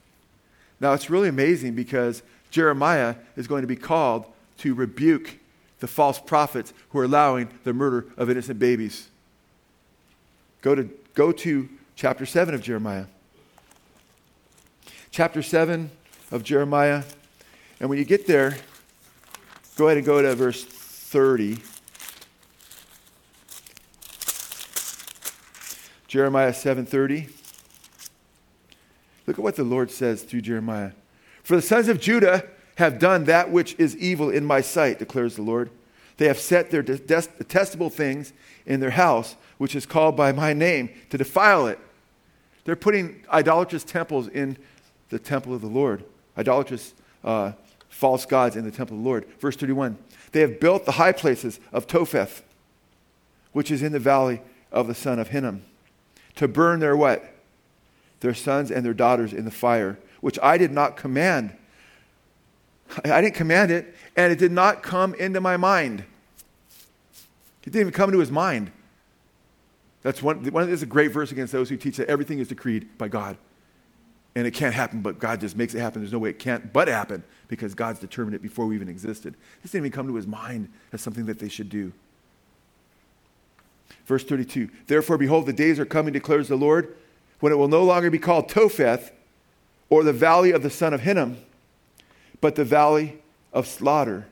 Now, 0.80 0.94
it's 0.94 1.10
really 1.10 1.30
amazing 1.30 1.74
because 1.74 2.22
Jeremiah 2.52 3.16
is 3.36 3.48
going 3.48 3.62
to 3.62 3.68
be 3.68 3.76
called 3.76 4.26
to 4.60 4.74
rebuke 4.74 5.38
the 5.80 5.88
false 5.88 6.20
prophets 6.20 6.74
who 6.90 7.00
are 7.00 7.04
allowing 7.04 7.50
the 7.64 7.74
murder 7.74 8.06
of 8.16 8.30
innocent 8.30 8.60
babies. 8.60 9.10
Go 10.62 10.76
to, 10.76 10.90
go 11.14 11.32
to 11.32 11.70
chapter 11.96 12.26
7 12.26 12.54
of 12.54 12.62
Jeremiah. 12.62 13.06
Chapter 15.12 15.42
7 15.42 15.90
of 16.32 16.44
Jeremiah. 16.44 17.04
And 17.80 17.90
when 17.90 18.00
you 18.00 18.06
get 18.06 18.28
there, 18.28 18.58
go 19.78 19.86
ahead 19.86 19.98
and 19.98 20.06
go 20.06 20.22
to 20.22 20.36
verse 20.36 20.64
30. 20.64 21.60
Jeremiah 26.08 26.54
7:30. 26.54 27.30
Look 29.26 29.38
at 29.38 29.44
what 29.44 29.56
the 29.56 29.64
Lord 29.64 29.92
says 29.92 30.24
through 30.24 30.42
Jeremiah. 30.42 30.92
For 31.44 31.56
the 31.56 31.62
sons 31.62 31.90
of 31.90 32.00
Judah 32.00 32.46
have 32.76 33.00
done 33.00 33.26
that 33.26 33.52
which 33.52 33.76
is 33.78 33.96
evil 33.98 34.30
in 34.30 34.46
my 34.46 34.62
sight, 34.62 35.00
declares 35.00 35.36
the 35.36 35.42
Lord. 35.42 35.70
They 36.18 36.28
have 36.28 36.40
set 36.40 36.72
their 36.72 36.82
detestable 36.82 37.90
things 37.90 38.34
in 38.66 38.80
their 38.80 38.92
house, 38.92 39.36
which 39.58 39.76
is 39.76 39.86
called 39.86 40.16
by 40.16 40.32
my 40.32 40.54
name, 40.54 40.90
to 41.10 41.18
defile 41.18 41.68
it. 41.68 41.80
They're 42.66 42.76
putting 42.76 43.24
idolatrous 43.32 43.84
temples 43.84 44.28
in 44.28 44.58
the 45.10 45.20
temple 45.20 45.54
of 45.54 45.62
the 45.62 45.68
Lord, 45.68 46.04
idolatrous 46.38 46.94
uh, 47.24 47.54
false 47.90 48.26
gods 48.26 48.56
in 48.56 48.66
the 48.66 48.72
temple 48.72 48.98
of 48.98 49.04
the 49.04 49.10
Lord. 49.10 49.26
Verse 49.40 49.56
31 49.56 49.98
They 50.32 50.42
have 50.42 50.60
built 50.60 50.86
the 50.86 50.94
high 50.94 51.12
places 51.12 51.60
of 51.72 51.88
Topheth, 51.88 52.44
which 53.54 53.72
is 53.72 53.84
in 53.84 53.92
the 53.92 54.00
valley 54.00 54.42
of 54.72 54.88
the 54.88 54.96
son 54.96 55.20
of 55.20 55.30
Hinnom, 55.30 55.64
to 56.38 56.48
burn 56.48 56.80
their 56.80 56.98
what? 56.98 57.24
Their 58.22 58.34
sons 58.34 58.72
and 58.72 58.86
their 58.86 58.94
daughters 58.94 59.34
in 59.34 59.46
the 59.46 59.52
fire, 59.52 60.00
which 60.22 60.40
I 60.42 60.58
did 60.58 60.72
not 60.72 60.98
command 60.98 61.56
I 63.06 63.22
didn't 63.22 63.36
command 63.36 63.72
it, 63.72 63.94
and 64.16 64.32
it 64.32 64.40
did 64.40 64.52
not 64.52 64.82
come 64.82 65.14
into 65.16 65.42
my 65.42 65.58
mind. 65.58 66.02
It 67.64 67.74
didn't 67.74 67.82
even 67.82 67.94
come 67.94 68.10
into 68.10 68.20
his 68.20 68.32
mind. 68.32 68.72
That's 70.04 70.24
one, 70.24 70.44
one 70.52 70.68
there's 70.68 70.84
a 70.84 70.88
great 70.88 71.12
verse 71.12 71.32
against 71.32 71.52
those 71.52 71.70
who 71.70 71.76
teach 71.76 71.98
that 71.98 72.08
everything 72.08 72.40
is 72.40 72.48
decreed 72.48 72.98
by 72.98 73.10
God. 73.10 73.38
And 74.36 74.46
it 74.46 74.52
can't 74.52 74.74
happen, 74.74 75.02
but 75.02 75.20
God 75.20 75.42
just 75.42 75.58
makes 75.58 75.74
it 75.74 75.80
happen. 75.80 76.02
There's 76.02 76.14
no 76.14 76.20
way 76.20 76.30
it 76.30 76.40
can't 76.40 76.72
but 76.72 76.88
happen 76.88 77.24
because 77.48 77.74
God's 77.74 78.00
determined 78.00 78.36
it 78.36 78.42
before 78.42 78.68
we 78.68 78.76
even 78.76 78.88
existed. 78.88 79.36
This 79.64 79.72
didn't 79.72 79.88
even 79.88 79.96
come 79.96 80.08
to 80.08 80.16
his 80.16 80.28
mind 80.28 80.70
as 80.94 81.02
something 81.02 81.26
that 81.26 81.40
they 81.40 81.50
should 81.50 81.70
do. 81.70 81.92
Verse 84.08 84.24
32 84.24 84.70
Therefore, 84.88 85.20
behold, 85.20 85.46
the 85.46 85.54
days 85.54 85.80
are 85.80 85.86
coming, 85.86 86.14
declares 86.14 86.48
the 86.48 86.56
Lord, 86.56 86.96
when 87.40 87.52
it 87.52 87.58
will 87.58 87.68
no 87.68 87.84
longer 87.84 88.10
be 88.10 88.18
called 88.18 88.50
Topheth 88.50 89.12
or 89.90 90.04
the 90.04 90.14
valley 90.14 90.52
of 90.52 90.64
the 90.64 90.72
son 90.72 90.94
of 90.94 91.02
Hinnom 91.02 91.38
but 92.42 92.56
the 92.56 92.66
valley 92.66 93.20
of 93.54 93.68
slaughter. 93.68 94.28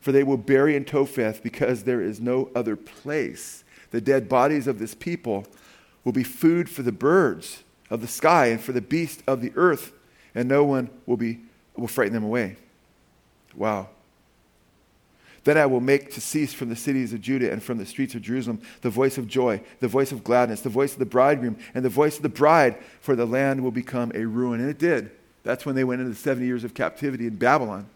For 0.00 0.12
they 0.12 0.24
will 0.24 0.36
bury 0.36 0.74
in 0.74 0.84
Topheth 0.84 1.42
because 1.42 1.84
there 1.84 2.00
is 2.00 2.20
no 2.20 2.50
other 2.54 2.76
place. 2.76 3.62
The 3.90 4.00
dead 4.00 4.28
bodies 4.28 4.66
of 4.66 4.78
this 4.78 4.94
people 4.94 5.46
will 6.02 6.12
be 6.12 6.24
food 6.24 6.68
for 6.68 6.82
the 6.82 6.92
birds 6.92 7.62
of 7.88 8.00
the 8.00 8.08
sky 8.08 8.46
and 8.46 8.60
for 8.60 8.72
the 8.72 8.80
beasts 8.80 9.22
of 9.26 9.40
the 9.40 9.52
earth, 9.54 9.92
and 10.34 10.48
no 10.48 10.64
one 10.64 10.90
will, 11.06 11.16
be, 11.16 11.40
will 11.76 11.86
frighten 11.86 12.14
them 12.14 12.24
away. 12.24 12.56
Wow. 13.54 13.90
Then 15.44 15.58
I 15.58 15.66
will 15.66 15.80
make 15.80 16.12
to 16.12 16.20
cease 16.20 16.54
from 16.54 16.68
the 16.68 16.76
cities 16.76 17.12
of 17.12 17.20
Judah 17.20 17.50
and 17.50 17.62
from 17.62 17.78
the 17.78 17.86
streets 17.86 18.14
of 18.14 18.22
Jerusalem 18.22 18.60
the 18.80 18.90
voice 18.90 19.18
of 19.18 19.26
joy, 19.26 19.60
the 19.80 19.88
voice 19.88 20.12
of 20.12 20.22
gladness, 20.22 20.60
the 20.60 20.68
voice 20.68 20.92
of 20.92 20.98
the 21.00 21.04
bridegroom, 21.04 21.56
and 21.74 21.84
the 21.84 21.88
voice 21.88 22.16
of 22.16 22.22
the 22.22 22.28
bride, 22.28 22.76
for 23.00 23.16
the 23.16 23.26
land 23.26 23.62
will 23.62 23.72
become 23.72 24.12
a 24.14 24.24
ruin. 24.24 24.60
And 24.60 24.70
it 24.70 24.78
did. 24.78 25.10
That's 25.42 25.66
when 25.66 25.74
they 25.74 25.84
went 25.84 26.00
into 26.00 26.12
the 26.12 26.18
70 26.18 26.46
years 26.46 26.64
of 26.64 26.74
captivity 26.74 27.26
in 27.26 27.36
Babylon. 27.36 27.86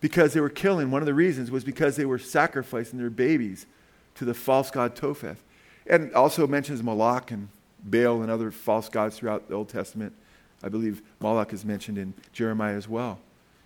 Because 0.00 0.34
they 0.34 0.40
were 0.40 0.50
killing, 0.50 0.90
one 0.90 1.02
of 1.02 1.06
the 1.06 1.14
reasons 1.14 1.50
was 1.50 1.64
because 1.64 1.96
they 1.96 2.04
were 2.04 2.18
sacrificing 2.18 2.98
their 2.98 3.10
babies 3.10 3.66
to 4.16 4.24
the 4.24 4.34
false 4.34 4.70
god 4.70 4.94
Topheth. 4.94 5.42
And 5.88 6.12
also 6.14 6.46
mentions 6.46 6.82
Moloch 6.82 7.30
and 7.30 7.48
Baal 7.82 8.22
and 8.22 8.30
other 8.30 8.50
false 8.50 8.88
gods 8.88 9.18
throughout 9.18 9.48
the 9.48 9.54
Old 9.54 9.68
Testament. 9.68 10.12
I 10.62 10.68
believe 10.68 11.02
Moloch 11.20 11.52
is 11.52 11.64
mentioned 11.64 11.98
in 11.98 12.14
Jeremiah 12.32 12.76
as 12.76 12.88
well. 12.88 13.18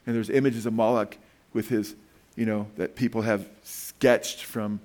And 0.07 0.15
there's 0.15 0.31
images 0.31 0.67
of 0.67 0.73
Moloch 0.73 1.17
with 1.53 1.69
his, 1.69 1.95
you 2.37 2.47
know, 2.47 2.67
that 2.77 2.97
people 2.97 3.23
have 3.23 3.49
sketched 3.63 4.45
from 4.45 4.81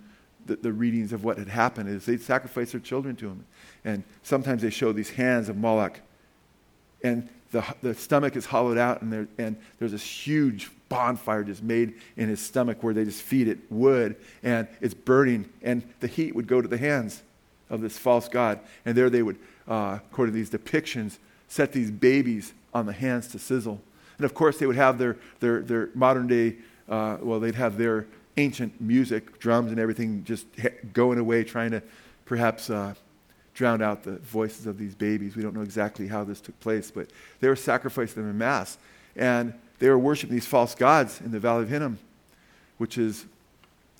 the, 0.45 0.55
the 0.57 0.71
readings 0.71 1.13
of 1.13 1.23
what 1.23 1.37
had 1.37 1.47
happened 1.47 1.89
is 1.89 2.05
they'd 2.05 2.21
sacrifice 2.21 2.71
their 2.71 2.81
children 2.81 3.15
to 3.17 3.27
him. 3.27 3.45
And 3.83 4.03
sometimes 4.23 4.61
they 4.61 4.69
show 4.69 4.91
these 4.91 5.09
hands 5.09 5.49
of 5.49 5.57
Moloch. 5.57 5.99
And 7.03 7.29
the, 7.51 7.63
the 7.81 7.93
stomach 7.93 8.35
is 8.35 8.45
hollowed 8.45 8.77
out, 8.77 9.01
and, 9.01 9.11
there, 9.11 9.27
and 9.37 9.55
there's 9.79 9.91
this 9.91 10.03
huge 10.03 10.69
bonfire 10.89 11.43
just 11.43 11.63
made 11.63 11.95
in 12.17 12.29
his 12.29 12.39
stomach 12.41 12.83
where 12.83 12.93
they 12.93 13.05
just 13.05 13.21
feed 13.21 13.47
it 13.47 13.59
wood, 13.69 14.15
and 14.43 14.67
it's 14.81 14.93
burning, 14.93 15.49
and 15.61 15.83
the 15.99 16.07
heat 16.07 16.35
would 16.35 16.47
go 16.47 16.61
to 16.61 16.67
the 16.67 16.77
hands 16.77 17.23
of 17.69 17.81
this 17.81 17.97
false 17.97 18.27
god. 18.27 18.59
And 18.85 18.97
there 18.97 19.09
they 19.09 19.23
would, 19.23 19.37
uh, 19.67 19.99
according 20.11 20.33
to 20.33 20.37
these 20.37 20.49
depictions, 20.49 21.17
set 21.47 21.71
these 21.71 21.91
babies 21.91 22.53
on 22.73 22.85
the 22.85 22.93
hands 22.93 23.27
to 23.29 23.39
sizzle. 23.39 23.81
And 24.17 24.25
of 24.25 24.33
course, 24.33 24.57
they 24.57 24.65
would 24.65 24.75
have 24.75 24.97
their, 24.97 25.17
their, 25.39 25.61
their 25.61 25.89
modern 25.93 26.27
day, 26.27 26.57
uh, 26.89 27.17
well, 27.21 27.39
they'd 27.39 27.55
have 27.55 27.77
their 27.77 28.05
ancient 28.37 28.79
music, 28.81 29.39
drums 29.39 29.71
and 29.71 29.79
everything 29.79 30.23
just 30.23 30.45
going 30.93 31.19
away, 31.19 31.43
trying 31.43 31.71
to 31.71 31.81
perhaps 32.25 32.69
uh, 32.69 32.93
drowned 33.53 33.81
out 33.81 34.03
the 34.03 34.17
voices 34.17 34.65
of 34.65 34.77
these 34.77 34.93
babies. 34.95 35.35
We 35.35 35.43
don't 35.43 35.55
know 35.55 35.61
exactly 35.61 36.07
how 36.07 36.23
this 36.23 36.41
took 36.41 36.59
place, 36.59 36.91
but 36.91 37.07
they 37.39 37.47
were 37.47 37.55
sacrificing 37.55 38.21
them 38.21 38.29
in 38.29 38.37
mass. 38.37 38.77
And 39.15 39.53
they 39.79 39.89
were 39.89 39.99
worshiping 39.99 40.35
these 40.35 40.45
false 40.45 40.75
gods 40.75 41.21
in 41.21 41.31
the 41.31 41.39
Valley 41.39 41.63
of 41.63 41.69
Hinnom, 41.69 41.97
which 42.77 42.97
is 42.97 43.25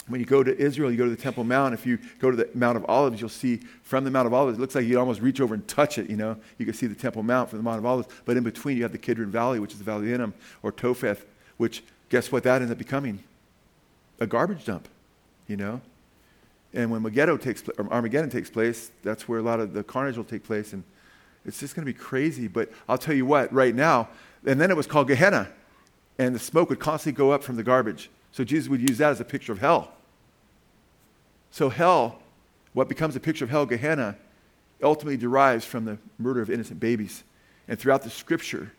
when 0.07 0.19
you 0.19 0.25
go 0.25 0.43
to 0.43 0.55
Israel, 0.55 0.91
you 0.91 0.97
go 0.97 1.05
to 1.05 1.09
the 1.09 1.21
Temple 1.21 1.43
Mount. 1.43 1.73
If 1.73 1.86
you 1.86 1.97
go 2.19 2.29
to 2.29 2.38
the 2.38 2.49
Mount 2.53 2.77
of 2.77 2.86
Olives, 2.88 3.19
you'll 3.19 3.29
see 3.29 3.57
from 3.81 4.03
the 4.03 4.11
Mount 4.11 4.27
of 4.27 4.33
Olives, 4.33 4.57
it 4.57 4.61
looks 4.61 4.75
like 4.75 4.86
you 4.86 4.99
almost 4.99 5.21
reach 5.21 5.41
over 5.41 5.55
and 5.55 5.67
touch 5.67 5.97
it, 5.97 6.09
you 6.09 6.17
know. 6.17 6.38
You 6.57 6.65
can 6.65 6.75
see 6.75 6.86
the 6.86 6.95
Temple 6.95 7.23
Mount 7.23 7.49
from 7.49 7.57
the 7.57 7.63
Mount 7.63 7.79
of 7.79 7.86
Olives. 7.86 8.07
But 8.23 8.38
in 8.38 8.43
between, 8.43 8.77
you 8.77 8.83
have 8.83 8.91
the 8.91 8.99
Kidron 8.99 9.31
Valley, 9.31 9.59
which 9.59 9.71
is 9.71 9.79
the 9.79 9.83
Valley 9.83 10.05
of 10.05 10.11
Hinnom, 10.11 10.33
or 10.61 10.71
Topheth, 10.71 11.25
which, 11.57 11.83
guess 12.09 12.31
what 12.31 12.43
that 12.43 12.61
ends 12.61 12.71
up 12.71 12.77
becoming? 12.77 13.23
A 14.19 14.27
garbage 14.27 14.65
dump, 14.65 14.87
you 15.47 15.57
know. 15.57 15.81
And 16.73 16.91
when 16.91 17.01
Megiddo 17.01 17.37
takes, 17.37 17.63
or 17.77 17.91
Armageddon 17.91 18.29
takes 18.29 18.49
place, 18.49 18.91
that's 19.01 19.27
where 19.27 19.39
a 19.39 19.41
lot 19.41 19.59
of 19.59 19.73
the 19.73 19.83
carnage 19.83 20.17
will 20.17 20.25
take 20.25 20.43
place. 20.43 20.73
And 20.73 20.83
it's 21.45 21.59
just 21.59 21.75
going 21.75 21.85
to 21.85 21.91
be 21.91 21.97
crazy. 21.97 22.47
But 22.47 22.69
I'll 22.87 22.97
tell 22.97 23.15
you 23.15 23.25
what, 23.25 23.51
right 23.53 23.73
now, 23.73 24.09
And 24.45 24.61
then 24.61 24.69
it 24.69 24.77
was 24.77 24.85
called 24.85 25.07
Gehenna. 25.07 25.49
And 26.19 26.35
the 26.35 26.39
smoke 26.39 26.69
would 26.69 26.79
constantly 26.79 27.17
go 27.17 27.31
up 27.31 27.43
from 27.43 27.55
the 27.55 27.63
garbage. 27.63 28.09
So 28.31 28.43
Jesus 28.43 28.69
would 28.69 28.81
use 28.81 28.97
that 28.97 29.11
as 29.11 29.21
a 29.21 29.25
picture 29.25 29.51
of 29.51 29.59
hell. 29.59 29.93
So, 31.51 31.69
hell, 31.69 32.19
what 32.73 32.89
becomes 32.89 33.15
a 33.15 33.19
picture 33.21 33.45
of 33.45 33.49
hell, 33.49 33.65
Gehenna, 33.65 34.17
ultimately 34.83 35.15
derives 35.15 35.63
from 35.63 35.85
the 35.85 35.97
murder 36.19 36.41
of 36.41 36.49
innocent 36.49 36.81
babies. 36.81 37.23
And 37.69 37.79
throughout 37.79 38.03
the 38.03 38.09
scripture, 38.09 38.73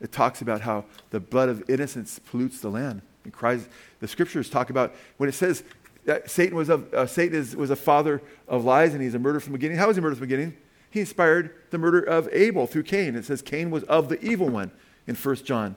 it 0.00 0.12
talks 0.12 0.40
about 0.40 0.62
how 0.62 0.84
the 1.10 1.20
blood 1.20 1.48
of 1.48 1.68
innocence 1.68 2.18
pollutes 2.18 2.60
the 2.60 2.70
land. 2.70 3.02
And 3.24 3.32
cries, 3.32 3.68
the 4.00 4.08
scriptures 4.08 4.48
talk 4.48 4.70
about 4.70 4.94
when 5.18 5.28
it 5.28 5.32
says 5.32 5.62
that 6.06 6.30
Satan 6.30 6.56
was 6.56 6.70
a, 6.70 6.82
uh, 6.94 7.06
Satan 7.06 7.38
is, 7.38 7.54
was 7.54 7.70
a 7.70 7.76
father 7.76 8.22
of 8.48 8.64
lies 8.64 8.94
and 8.94 9.02
he's 9.02 9.14
a 9.14 9.18
murderer 9.18 9.40
from 9.40 9.52
the 9.52 9.58
beginning. 9.58 9.76
How 9.76 9.88
was 9.88 9.96
he 9.96 10.02
murdered 10.02 10.16
from 10.16 10.26
the 10.26 10.34
beginning? 10.34 10.56
He 10.90 11.00
inspired 11.00 11.54
the 11.70 11.78
murder 11.78 12.00
of 12.00 12.28
Abel 12.32 12.66
through 12.66 12.84
Cain. 12.84 13.14
It 13.14 13.24
says 13.24 13.42
Cain 13.42 13.70
was 13.70 13.84
of 13.84 14.08
the 14.08 14.20
evil 14.24 14.48
one 14.48 14.70
in 15.06 15.14
1 15.14 15.36
John. 15.36 15.76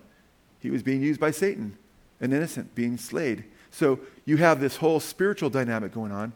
He 0.59 0.71
was 0.71 0.81
being 0.81 1.01
used 1.01 1.19
by 1.19 1.31
Satan, 1.31 1.77
an 2.21 2.31
innocent 2.31 2.73
being 2.73 2.97
slayed. 2.97 3.43
So 3.69 3.99
you 4.25 4.37
have 4.37 4.59
this 4.59 4.77
whole 4.77 4.99
spiritual 4.99 5.49
dynamic 5.49 5.91
going 5.91 6.11
on. 6.11 6.31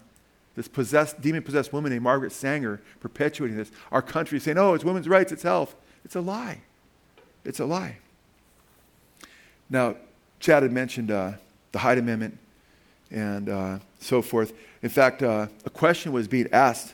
This 0.55 0.67
possessed, 0.67 1.21
demon 1.21 1.43
possessed 1.43 1.71
woman 1.71 1.91
named 1.91 2.03
Margaret 2.03 2.31
Sanger 2.31 2.81
perpetuating 2.99 3.55
this. 3.55 3.71
Our 3.91 4.01
country 4.01 4.39
saying, 4.39 4.57
oh, 4.57 4.73
it's 4.73 4.83
women's 4.83 5.07
rights, 5.07 5.31
it's 5.31 5.43
health. 5.43 5.75
It's 6.03 6.15
a 6.15 6.21
lie. 6.21 6.61
It's 7.47 7.61
a 7.61 7.65
lie. 7.65 7.95
Now, 9.69 9.95
Chad 10.41 10.63
had 10.63 10.73
mentioned 10.73 11.11
uh, 11.11 11.31
the 11.71 11.79
Hyde 11.79 11.97
Amendment 11.97 12.37
and 13.09 13.47
uh, 13.47 13.79
so 13.99 14.21
forth. 14.21 14.51
In 14.83 14.89
fact, 14.89 15.23
uh, 15.23 15.47
a 15.63 15.69
question 15.69 16.11
was 16.11 16.27
being 16.27 16.49
asked 16.51 16.93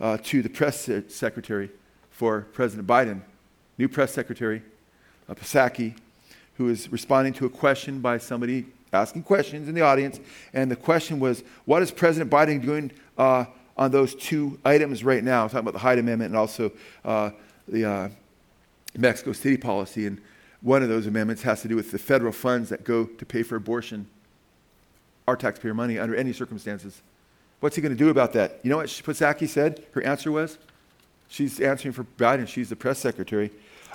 uh, 0.00 0.16
to 0.24 0.40
the 0.40 0.48
press 0.48 0.88
secretary 1.08 1.68
for 2.10 2.46
President 2.54 2.88
Biden, 2.88 3.20
new 3.76 3.90
press 3.90 4.10
secretary, 4.10 4.62
uh, 5.28 5.34
Psaki, 5.34 5.94
was 6.56 6.90
responding 6.90 7.34
to 7.34 7.44
a 7.44 7.50
question 7.50 8.00
by 8.00 8.16
somebody 8.16 8.64
asking 8.94 9.22
questions 9.22 9.68
in 9.68 9.74
the 9.74 9.82
audience. 9.82 10.18
And 10.54 10.70
the 10.70 10.76
question 10.76 11.20
was, 11.20 11.44
what 11.66 11.82
is 11.82 11.90
President 11.90 12.30
Biden 12.30 12.62
doing 12.62 12.90
uh, 13.18 13.44
on 13.76 13.90
those 13.90 14.14
two 14.14 14.58
items 14.64 15.04
right 15.04 15.22
now? 15.22 15.42
I'm 15.42 15.50
talking 15.50 15.60
about 15.60 15.74
the 15.74 15.80
Hyde 15.80 15.98
Amendment 15.98 16.30
and 16.30 16.38
also 16.38 16.72
uh, 17.04 17.30
the 17.68 18.10
Mexico 18.96 19.32
City 19.32 19.56
policy. 19.56 20.06
And 20.06 20.20
one 20.60 20.82
of 20.82 20.88
those 20.88 21.06
amendments 21.06 21.42
has 21.42 21.62
to 21.62 21.68
do 21.68 21.76
with 21.76 21.90
the 21.90 21.98
federal 21.98 22.32
funds 22.32 22.68
that 22.70 22.84
go 22.84 23.04
to 23.04 23.26
pay 23.26 23.42
for 23.42 23.56
abortion, 23.56 24.06
our 25.26 25.36
taxpayer 25.36 25.74
money, 25.74 25.98
under 25.98 26.14
any 26.14 26.32
circumstances. 26.32 27.02
What's 27.60 27.76
he 27.76 27.82
going 27.82 27.96
to 27.96 27.98
do 27.98 28.10
about 28.10 28.32
that? 28.34 28.60
You 28.62 28.70
know 28.70 28.78
what 28.78 28.86
Psaki 28.86 29.48
said? 29.48 29.84
Her 29.92 30.02
answer 30.02 30.30
was, 30.30 30.58
she's 31.28 31.60
answering 31.60 31.92
for 31.92 32.04
Biden. 32.04 32.46
She's 32.46 32.68
the 32.68 32.76
press 32.76 32.98
secretary. 32.98 33.50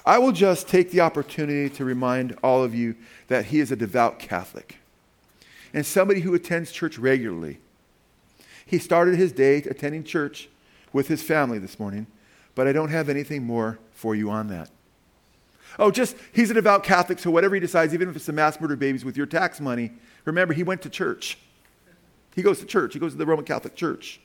I 0.05 0.17
will 0.17 0.33
just 0.33 0.67
take 0.67 0.91
the 0.91 0.99
opportunity 0.99 1.69
to 1.75 1.85
remind 1.85 2.37
all 2.43 2.63
of 2.63 2.75
you 2.75 2.95
that 3.29 3.45
he 3.45 3.59
is 3.59 3.71
a 3.71 3.75
devout 3.75 4.19
Catholic 4.19 4.77
and 5.73 5.85
somebody 5.85 6.21
who 6.21 6.33
attends 6.33 6.71
church 6.71 6.97
regularly. 6.97 7.59
He 8.65 8.77
started 8.77 9.15
his 9.15 9.31
day 9.31 9.57
attending 9.57 10.03
church 10.03 10.49
with 10.91 11.07
his 11.07 11.23
family 11.23 11.57
this 11.57 11.79
morning, 11.79 12.05
but 12.53 12.67
I 12.67 12.73
don't 12.73 12.89
have 12.89 13.09
anything 13.09 13.43
more 13.43 13.79
for 13.91 14.13
you 14.13 14.29
on 14.29 14.47
that. 14.49 14.69
Oh, 15.79 15.91
just 15.91 16.15
he's 16.33 16.51
a 16.51 16.53
devout 16.53 16.83
Catholic, 16.83 17.19
so 17.19 17.31
whatever 17.31 17.55
he 17.55 17.61
decides, 17.61 17.93
even 17.93 18.09
if 18.09 18.15
it's 18.15 18.25
to 18.25 18.33
mass 18.33 18.59
murder 18.59 18.75
babies 18.75 19.03
with 19.03 19.17
your 19.17 19.25
tax 19.25 19.59
money, 19.59 19.91
remember 20.25 20.53
he 20.53 20.63
went 20.63 20.81
to 20.83 20.89
church. 20.89 21.37
He 22.35 22.41
goes 22.41 22.59
to 22.59 22.65
church, 22.65 22.93
he 22.93 22.99
goes 22.99 23.13
to 23.13 23.17
the 23.17 23.25
Roman 23.25 23.45
Catholic 23.45 23.75
Church, 23.75 24.19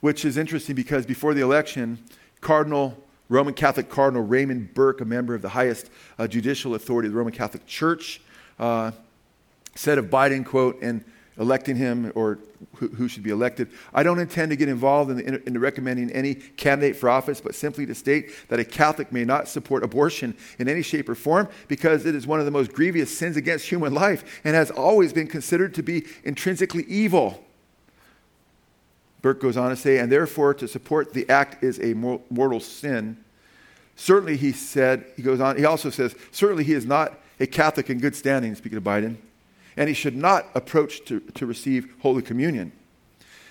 which 0.00 0.24
is 0.24 0.36
interesting 0.36 0.74
because 0.74 1.06
before 1.06 1.34
the 1.34 1.40
election, 1.40 1.98
Cardinal 2.40 2.98
Roman 3.28 3.54
Catholic 3.54 3.88
Cardinal 3.88 4.22
Raymond 4.22 4.74
Burke, 4.74 5.00
a 5.00 5.04
member 5.04 5.34
of 5.34 5.42
the 5.42 5.48
highest 5.48 5.90
uh, 6.18 6.26
judicial 6.26 6.74
authority 6.74 7.06
of 7.06 7.12
the 7.12 7.18
Roman 7.18 7.32
Catholic 7.32 7.66
Church, 7.66 8.20
uh, 8.58 8.90
said 9.74 9.98
of 9.98 10.06
Biden, 10.06 10.44
quote, 10.44 10.80
and 10.82 11.04
electing 11.38 11.76
him 11.76 12.12
or 12.14 12.38
who, 12.76 13.08
should 13.08 13.22
be 13.22 13.30
elected. 13.30 13.68
I 13.92 14.02
don't 14.02 14.18
intend 14.18 14.50
to 14.50 14.56
get 14.56 14.68
involved 14.68 15.10
in, 15.10 15.16
the, 15.16 15.42
in, 15.46 15.58
recommending 15.58 16.10
any 16.10 16.34
candidate 16.34 16.96
for 16.96 17.08
office, 17.08 17.40
but 17.40 17.54
simply 17.54 17.86
to 17.86 17.94
state 17.94 18.30
that 18.48 18.60
a 18.60 18.64
Catholic 18.64 19.12
may 19.12 19.24
not 19.24 19.48
support 19.48 19.82
abortion 19.82 20.36
in 20.58 20.68
any 20.68 20.82
shape 20.82 21.08
or 21.08 21.14
form 21.14 21.48
because 21.68 22.06
it 22.06 22.14
is 22.14 22.26
one 22.26 22.38
of 22.38 22.44
the 22.44 22.50
most 22.50 22.72
grievous 22.72 23.16
sins 23.16 23.36
against 23.36 23.68
human 23.68 23.92
life 23.92 24.40
and 24.44 24.54
has 24.54 24.70
always 24.70 25.12
been 25.12 25.26
considered 25.26 25.74
to 25.74 25.82
be 25.82 26.04
intrinsically 26.24 26.84
evil. 26.84 27.44
Burke 29.20 29.40
goes 29.40 29.56
on 29.56 29.70
to 29.70 29.76
say, 29.76 29.98
and 29.98 30.10
therefore 30.10 30.54
to 30.54 30.68
support 30.68 31.12
the 31.14 31.28
act 31.28 31.64
is 31.64 31.80
a 31.80 31.94
mortal 31.94 32.60
sin. 32.60 33.16
Certainly, 33.96 34.36
he 34.36 34.52
said, 34.52 35.06
he 35.16 35.22
goes 35.22 35.40
on, 35.40 35.56
he 35.56 35.64
also 35.64 35.90
says, 35.90 36.14
certainly 36.30 36.64
he 36.64 36.72
is 36.72 36.84
not 36.84 37.18
a 37.40 37.46
Catholic 37.46 37.90
in 37.90 37.98
good 37.98 38.14
standing, 38.14 38.54
speaking 38.54 38.78
of 38.78 38.84
Biden 38.84 39.16
and 39.76 39.88
he 39.88 39.94
should 39.94 40.16
not 40.16 40.46
approach 40.54 41.04
to, 41.06 41.20
to 41.20 41.46
receive 41.46 41.94
Holy 42.00 42.22
Communion. 42.22 42.72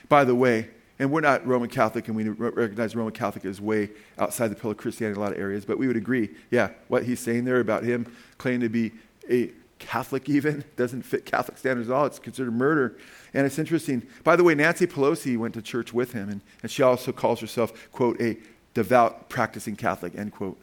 By 0.09 0.23
the 0.23 0.35
way, 0.35 0.69
and 0.99 1.11
we're 1.11 1.21
not 1.21 1.45
Roman 1.45 1.69
Catholic, 1.69 2.07
and 2.07 2.15
we 2.15 2.29
recognize 2.29 2.95
Roman 2.95 3.13
Catholic 3.13 3.45
is 3.45 3.59
way 3.59 3.89
outside 4.17 4.49
the 4.49 4.55
pale 4.55 4.71
of 4.71 4.77
Christianity 4.77 5.17
in 5.17 5.21
a 5.21 5.25
lot 5.25 5.33
of 5.33 5.39
areas, 5.39 5.65
but 5.65 5.77
we 5.77 5.87
would 5.87 5.97
agree, 5.97 6.29
yeah, 6.51 6.69
what 6.87 7.03
he's 7.03 7.19
saying 7.19 7.45
there 7.45 7.59
about 7.59 7.83
him 7.83 8.05
claiming 8.37 8.61
to 8.61 8.69
be 8.69 8.91
a 9.29 9.51
Catholic 9.79 10.29
even 10.29 10.63
doesn't 10.77 11.01
fit 11.01 11.25
Catholic 11.25 11.57
standards 11.57 11.89
at 11.89 11.95
all. 11.95 12.05
It's 12.05 12.19
considered 12.19 12.53
murder. 12.53 12.97
And 13.33 13.45
it's 13.45 13.59
interesting. 13.59 14.03
By 14.23 14.35
the 14.35 14.43
way, 14.43 14.55
Nancy 14.55 14.87
Pelosi 14.87 15.37
went 15.37 15.55
to 15.55 15.61
church 15.61 15.93
with 15.93 16.13
him, 16.13 16.29
and, 16.29 16.41
and 16.61 16.71
she 16.71 16.83
also 16.83 17.11
calls 17.11 17.39
herself, 17.39 17.91
quote, 17.91 18.21
a 18.21 18.37
devout 18.73 19.29
practicing 19.29 19.75
Catholic, 19.75 20.15
end 20.15 20.31
quote. 20.31 20.57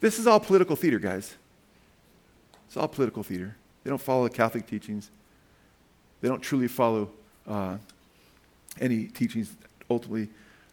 This 0.00 0.18
is 0.18 0.26
all 0.26 0.40
political 0.40 0.76
theater, 0.76 0.98
guys. 0.98 1.36
It's 2.66 2.76
all 2.76 2.88
political 2.88 3.22
theater. 3.22 3.56
They 3.84 3.90
don't 3.90 4.00
follow 4.00 4.24
the 4.24 4.34
Catholic 4.34 4.66
teachings. 4.66 5.10
They 6.20 6.28
don't 6.28 6.40
truly 6.40 6.68
follow 6.68 7.10
uh, 7.46 7.76
any 8.80 9.04
teachings 9.04 9.50
that 9.50 9.68
ultimately 9.90 10.28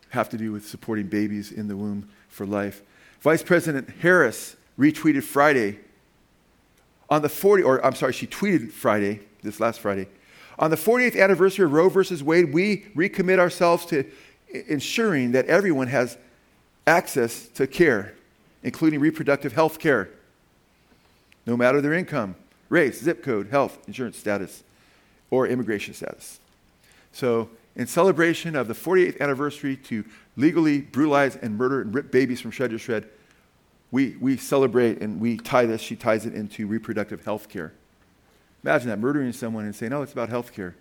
have 0.09 0.29
to 0.29 0.37
do 0.37 0.51
with 0.51 0.67
supporting 0.67 1.07
babies 1.07 1.51
in 1.51 1.67
the 1.67 1.75
womb 1.75 2.09
for 2.29 2.45
life. 2.45 2.81
Vice 3.21 3.43
President 3.43 3.89
Harris 4.01 4.55
retweeted 4.77 5.23
Friday 5.23 5.79
on 7.09 7.21
the 7.21 7.29
40, 7.29 7.63
or 7.63 7.85
I'm 7.85 7.95
sorry, 7.95 8.13
she 8.13 8.25
tweeted 8.25 8.71
Friday, 8.71 9.19
this 9.43 9.59
last 9.59 9.79
Friday. 9.79 10.07
On 10.57 10.69
the 10.69 10.75
48th 10.75 11.21
anniversary 11.21 11.65
of 11.65 11.73
Roe 11.73 11.89
versus 11.89 12.23
Wade, 12.23 12.53
we 12.53 12.85
recommit 12.95 13.39
ourselves 13.39 13.85
to 13.87 14.05
ensuring 14.67 15.31
that 15.33 15.45
everyone 15.47 15.87
has 15.87 16.17
access 16.87 17.47
to 17.49 17.67
care, 17.67 18.15
including 18.63 18.99
reproductive 18.99 19.53
health 19.53 19.79
care 19.79 20.09
no 21.45 21.57
matter 21.57 21.81
their 21.81 21.93
income, 21.93 22.35
race, 22.69 23.01
zip 23.01 23.23
code, 23.23 23.47
health, 23.49 23.77
insurance 23.87 24.17
status, 24.17 24.63
or 25.29 25.47
immigration 25.47 25.93
status. 25.93 26.39
So, 27.11 27.49
in 27.75 27.87
celebration 27.87 28.55
of 28.55 28.67
the 28.67 28.75
48th 28.75 29.19
anniversary 29.19 29.75
to 29.77 30.05
legally 30.37 30.81
brutalize 30.81 31.35
and 31.35 31.57
murder 31.57 31.81
and 31.81 31.93
rip 31.93 32.11
babies 32.11 32.39
from 32.39 32.51
shred 32.51 32.69
to 32.69 32.77
shred, 32.77 33.07
we, 33.91 34.15
we 34.19 34.37
celebrate 34.37 35.01
and 35.01 35.19
we 35.19 35.37
tie 35.37 35.65
this, 35.65 35.81
she 35.81 35.95
ties 35.95 36.25
it 36.25 36.33
into 36.33 36.67
reproductive 36.67 37.23
health 37.25 37.49
care. 37.49 37.73
Imagine 38.63 38.89
that, 38.89 38.99
murdering 38.99 39.33
someone 39.33 39.65
and 39.65 39.75
saying, 39.75 39.91
oh, 39.91 40.01
it's 40.01 40.13
about 40.13 40.29
health 40.29 40.53
care. 40.53 40.75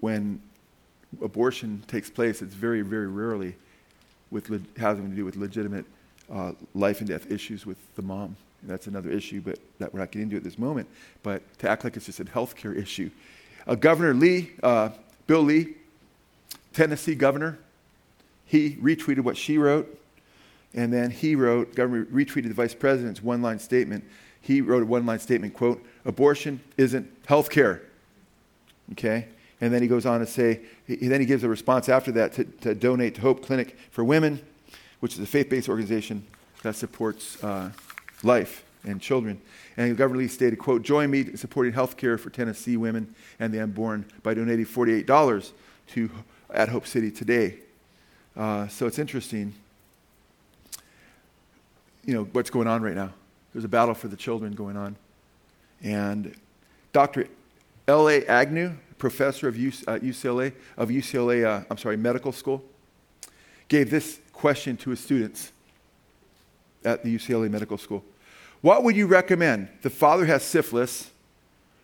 When 0.00 0.40
abortion 1.22 1.82
takes 1.86 2.10
place, 2.10 2.42
it's 2.42 2.54
very, 2.54 2.82
very 2.82 3.08
rarely 3.08 3.56
with 4.30 4.48
le- 4.48 4.60
having 4.78 5.10
to 5.10 5.16
do 5.16 5.24
with 5.24 5.36
legitimate 5.36 5.86
uh, 6.32 6.52
life 6.74 7.00
and 7.00 7.08
death 7.08 7.30
issues 7.30 7.66
with 7.66 7.78
the 7.96 8.02
mom. 8.02 8.36
That's 8.62 8.86
another 8.86 9.10
issue, 9.10 9.40
but 9.40 9.58
that 9.78 9.92
we're 9.92 10.00
not 10.00 10.10
getting 10.10 10.24
into 10.24 10.36
at 10.36 10.44
this 10.44 10.58
moment. 10.58 10.88
But 11.22 11.42
to 11.58 11.68
act 11.68 11.84
like 11.84 11.96
it's 11.96 12.06
just 12.06 12.20
a 12.20 12.24
healthcare 12.24 12.76
issue. 12.76 13.10
Uh, 13.66 13.74
governor 13.74 14.14
Lee, 14.14 14.52
uh, 14.62 14.90
Bill 15.26 15.42
Lee, 15.42 15.74
Tennessee 16.72 17.14
governor, 17.14 17.58
he 18.44 18.76
retweeted 18.76 19.20
what 19.20 19.36
she 19.36 19.58
wrote, 19.58 19.98
and 20.74 20.92
then 20.92 21.10
he 21.10 21.34
wrote, 21.34 21.74
governor 21.74 22.04
retweeted 22.06 22.48
the 22.48 22.54
vice 22.54 22.74
president's 22.74 23.22
one 23.22 23.42
line 23.42 23.58
statement. 23.58 24.04
He 24.40 24.60
wrote 24.60 24.82
a 24.82 24.86
one 24.86 25.06
line 25.06 25.18
statement, 25.18 25.54
quote, 25.54 25.84
abortion 26.04 26.60
isn't 26.76 27.10
health 27.26 27.50
care. 27.50 27.82
Okay? 28.92 29.26
And 29.60 29.72
then 29.72 29.82
he 29.82 29.88
goes 29.88 30.06
on 30.06 30.20
to 30.20 30.26
say, 30.26 30.60
he, 30.86 30.96
then 30.96 31.20
he 31.20 31.26
gives 31.26 31.44
a 31.44 31.48
response 31.48 31.88
after 31.88 32.12
that 32.12 32.32
to, 32.34 32.44
to 32.44 32.74
donate 32.74 33.16
to 33.16 33.20
Hope 33.20 33.44
Clinic 33.44 33.76
for 33.90 34.04
Women 34.04 34.40
which 35.00 35.14
is 35.14 35.20
a 35.20 35.26
faith 35.26 35.48
based 35.48 35.68
organization 35.68 36.26
that 36.62 36.76
supports 36.76 37.42
uh, 37.42 37.70
life 38.22 38.64
and 38.84 39.00
children. 39.00 39.40
And 39.76 39.96
Governor 39.96 40.20
Lee 40.20 40.28
stated, 40.28 40.58
quote, 40.58 40.82
join 40.82 41.10
me 41.10 41.20
in 41.20 41.36
supporting 41.36 41.72
health 41.72 41.96
care 41.96 42.18
for 42.18 42.30
Tennessee 42.30 42.76
women 42.76 43.14
and 43.38 43.52
the 43.52 43.62
unborn 43.62 44.04
by 44.22 44.34
donating 44.34 44.66
$48 44.66 45.52
to 45.88 46.10
at 46.52 46.68
Hope 46.68 46.86
City 46.86 47.10
today. 47.10 47.58
Uh, 48.36 48.68
so 48.68 48.86
it's 48.86 48.98
interesting, 48.98 49.54
you 52.04 52.14
know, 52.14 52.24
what's 52.32 52.50
going 52.50 52.66
on 52.66 52.82
right 52.82 52.94
now. 52.94 53.12
There's 53.52 53.64
a 53.64 53.68
battle 53.68 53.94
for 53.94 54.08
the 54.08 54.16
children 54.16 54.52
going 54.52 54.76
on. 54.76 54.96
And 55.82 56.34
Dr. 56.92 57.26
L.A. 57.88 58.24
Agnew, 58.26 58.72
professor 58.98 59.48
of 59.48 59.56
UCLA, 59.56 60.52
uh, 60.52 60.82
of 60.82 60.90
UCLA, 60.90 61.44
uh, 61.44 61.64
I'm 61.70 61.78
sorry, 61.78 61.96
medical 61.96 62.32
school, 62.32 62.62
gave 63.68 63.90
this 63.90 64.20
question 64.40 64.74
to 64.74 64.88
his 64.88 64.98
students 64.98 65.52
at 66.82 67.04
the 67.04 67.14
UCLA 67.14 67.50
Medical 67.50 67.76
School. 67.76 68.02
What 68.62 68.82
would 68.84 68.96
you 68.96 69.06
recommend? 69.06 69.68
The 69.82 69.90
father 69.90 70.24
has 70.24 70.42
syphilis, 70.42 71.10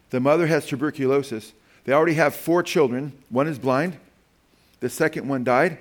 the 0.08 0.20
mother 0.20 0.46
has 0.46 0.64
tuberculosis. 0.64 1.52
They 1.84 1.92
already 1.92 2.14
have 2.14 2.34
four 2.34 2.62
children. 2.62 3.12
One 3.28 3.46
is 3.46 3.58
blind, 3.58 3.98
the 4.80 4.88
second 4.88 5.28
one 5.28 5.44
died, 5.44 5.78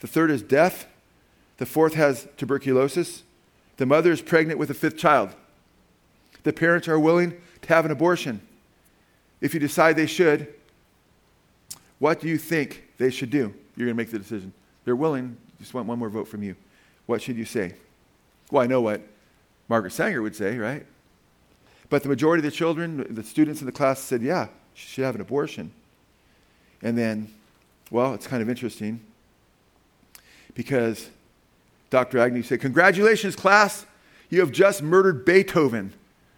the 0.00 0.06
third 0.06 0.30
is 0.30 0.40
deaf, 0.40 0.86
the 1.58 1.66
fourth 1.66 1.92
has 1.94 2.26
tuberculosis, 2.38 3.22
the 3.76 3.84
mother 3.84 4.10
is 4.10 4.22
pregnant 4.22 4.58
with 4.58 4.70
a 4.70 4.74
fifth 4.74 4.96
child. 4.96 5.34
The 6.44 6.52
parents 6.54 6.88
are 6.88 6.98
willing 6.98 7.34
to 7.60 7.68
have 7.68 7.84
an 7.84 7.90
abortion. 7.90 8.40
If 9.42 9.52
you 9.52 9.60
decide 9.60 9.96
they 9.96 10.06
should, 10.06 10.48
what 11.98 12.20
do 12.20 12.28
you 12.28 12.38
think 12.38 12.84
they 12.96 13.10
should 13.10 13.30
do? 13.30 13.52
You're 13.76 13.86
going 13.88 13.96
to 13.96 14.02
make 14.02 14.10
the 14.10 14.18
decision. 14.18 14.54
They're 14.86 14.96
willing, 14.96 15.36
just 15.58 15.74
want 15.74 15.86
one 15.86 15.98
more 15.98 16.08
vote 16.08 16.28
from 16.28 16.42
you. 16.42 16.56
What 17.06 17.22
should 17.22 17.36
you 17.36 17.44
say? 17.44 17.74
Well, 18.50 18.62
I 18.62 18.66
know 18.66 18.80
what 18.80 19.02
Margaret 19.68 19.92
Sanger 19.92 20.22
would 20.22 20.36
say, 20.36 20.58
right? 20.58 20.86
But 21.88 22.02
the 22.02 22.08
majority 22.08 22.40
of 22.40 22.44
the 22.52 22.56
children, 22.56 23.06
the 23.08 23.22
students 23.22 23.60
in 23.60 23.66
the 23.66 23.72
class 23.72 24.00
said, 24.00 24.22
yeah, 24.22 24.48
she 24.74 24.88
should 24.88 25.04
have 25.04 25.14
an 25.14 25.20
abortion. 25.20 25.72
And 26.82 26.96
then, 26.98 27.32
well, 27.90 28.14
it's 28.14 28.26
kind 28.26 28.42
of 28.42 28.48
interesting 28.48 29.00
because 30.54 31.08
Dr. 31.90 32.18
Agnew 32.18 32.42
said, 32.42 32.60
Congratulations, 32.60 33.36
class, 33.36 33.86
you 34.28 34.40
have 34.40 34.50
just 34.50 34.82
murdered 34.82 35.24
Beethoven, 35.24 35.92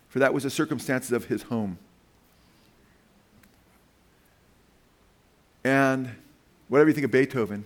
for 0.09 0.19
that 0.19 0.35
was 0.35 0.43
the 0.43 0.51
circumstances 0.51 1.13
of 1.13 1.27
his 1.27 1.45
home. 1.45 1.79
And 5.65 6.11
whatever 6.69 6.91
you 6.91 6.95
think 6.95 7.05
of 7.05 7.11
Beethoven, 7.11 7.65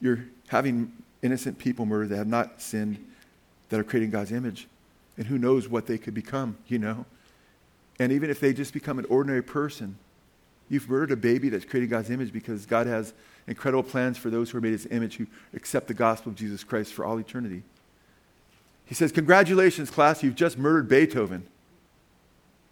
you're 0.00 0.24
having 0.48 0.92
innocent 1.22 1.58
people 1.58 1.86
murdered 1.86 2.10
that 2.10 2.16
have 2.16 2.26
not 2.26 2.60
sinned, 2.60 3.04
that 3.68 3.80
are 3.80 3.84
creating 3.84 4.10
God's 4.10 4.32
image. 4.32 4.68
And 5.16 5.26
who 5.26 5.38
knows 5.38 5.68
what 5.68 5.86
they 5.86 5.98
could 5.98 6.14
become, 6.14 6.56
you 6.66 6.78
know? 6.78 7.06
And 7.98 8.12
even 8.12 8.30
if 8.30 8.40
they 8.40 8.52
just 8.52 8.72
become 8.72 8.98
an 8.98 9.06
ordinary 9.06 9.42
person, 9.42 9.96
you've 10.68 10.88
murdered 10.88 11.12
a 11.12 11.16
baby 11.16 11.48
that's 11.48 11.64
creating 11.64 11.90
God's 11.90 12.10
image 12.10 12.32
because 12.32 12.66
God 12.66 12.86
has 12.86 13.14
incredible 13.46 13.82
plans 13.82 14.18
for 14.18 14.30
those 14.30 14.50
who 14.50 14.58
are 14.58 14.60
made 14.60 14.72
his 14.72 14.86
image, 14.86 15.16
who 15.16 15.26
accept 15.54 15.88
the 15.88 15.94
gospel 15.94 16.30
of 16.30 16.36
Jesus 16.36 16.64
Christ 16.64 16.92
for 16.92 17.04
all 17.04 17.18
eternity. 17.18 17.62
He 18.84 18.94
says, 18.94 19.12
Congratulations, 19.12 19.90
class, 19.90 20.22
you've 20.22 20.34
just 20.34 20.58
murdered 20.58 20.88
Beethoven. 20.88 21.46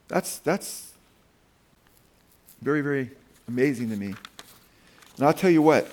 That's, 0.08 0.38
that's 0.38 0.92
very, 2.60 2.82
very 2.82 3.10
amazing 3.48 3.90
to 3.90 3.96
me. 3.96 4.14
And 5.16 5.26
I'll 5.26 5.32
tell 5.32 5.50
you 5.50 5.62
what, 5.62 5.88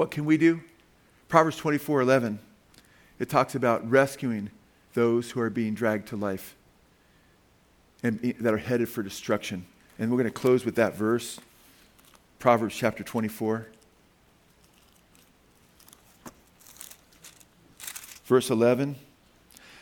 what 0.00 0.10
can 0.10 0.24
we 0.24 0.38
do? 0.38 0.62
Proverbs 1.28 1.58
24 1.58 2.00
11, 2.00 2.38
it 3.18 3.28
talks 3.28 3.54
about 3.54 3.86
rescuing 3.88 4.50
those 4.94 5.30
who 5.30 5.42
are 5.42 5.50
being 5.50 5.74
dragged 5.74 6.08
to 6.08 6.16
life 6.16 6.56
and 8.02 8.18
that 8.40 8.54
are 8.54 8.56
headed 8.56 8.88
for 8.88 9.02
destruction. 9.02 9.66
And 9.98 10.10
we're 10.10 10.16
going 10.16 10.24
to 10.24 10.30
close 10.32 10.64
with 10.64 10.76
that 10.76 10.94
verse, 10.96 11.38
Proverbs 12.38 12.74
chapter 12.74 13.04
24. 13.04 13.66
Verse 18.24 18.48
11 18.48 18.96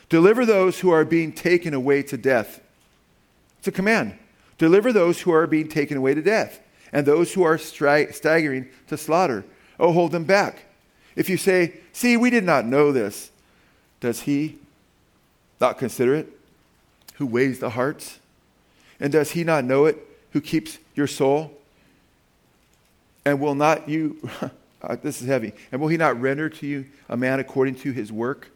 Deliver 0.09 0.45
those 0.45 0.81
who 0.81 0.89
are 0.89 1.05
being 1.05 1.31
taken 1.31 1.73
away 1.73 2.03
to 2.03 2.17
death. 2.17 2.59
It's 3.59 3.69
a 3.69 3.71
command. 3.71 4.19
Deliver 4.57 4.91
those 4.91 5.21
who 5.21 5.31
are 5.31 5.47
being 5.47 5.69
taken 5.69 5.95
away 5.95 6.13
to 6.13 6.21
death, 6.21 6.59
and 6.91 7.05
those 7.05 7.31
who 7.35 7.43
are 7.43 7.55
stri- 7.55 8.13
staggering 8.13 8.67
to 8.87 8.97
slaughter. 8.97 9.45
Oh, 9.79 9.91
hold 9.91 10.11
them 10.11 10.25
back. 10.25 10.65
If 11.15 11.29
you 11.29 11.37
say, 11.37 11.79
See, 11.99 12.15
we 12.15 12.29
did 12.29 12.43
not 12.43 12.65
know 12.65 12.91
this, 12.91 13.29
does 13.99 14.21
he 14.21 14.57
not 15.59 15.77
consider 15.77 16.15
it? 16.15 16.29
Who 17.15 17.25
weighs 17.25 17.59
the 17.59 17.71
hearts? 17.71 18.19
And 18.99 19.11
does 19.11 19.31
he 19.31 19.43
not 19.43 19.65
know 19.65 19.85
it 19.85 19.97
who 20.31 20.39
keeps 20.39 20.77
your 20.95 21.07
soul? 21.07 21.51
And 23.25 23.41
will 23.41 23.55
not 23.55 23.89
you, 23.89 24.29
uh, 24.81 24.95
this 25.03 25.21
is 25.21 25.27
heavy, 25.27 25.51
and 25.71 25.81
will 25.81 25.89
he 25.89 25.97
not 25.97 26.19
render 26.19 26.49
to 26.49 26.65
you 26.65 26.85
a 27.09 27.17
man 27.17 27.39
according 27.39 27.75
to 27.75 27.91
his 27.91 28.11
work? 28.11 28.49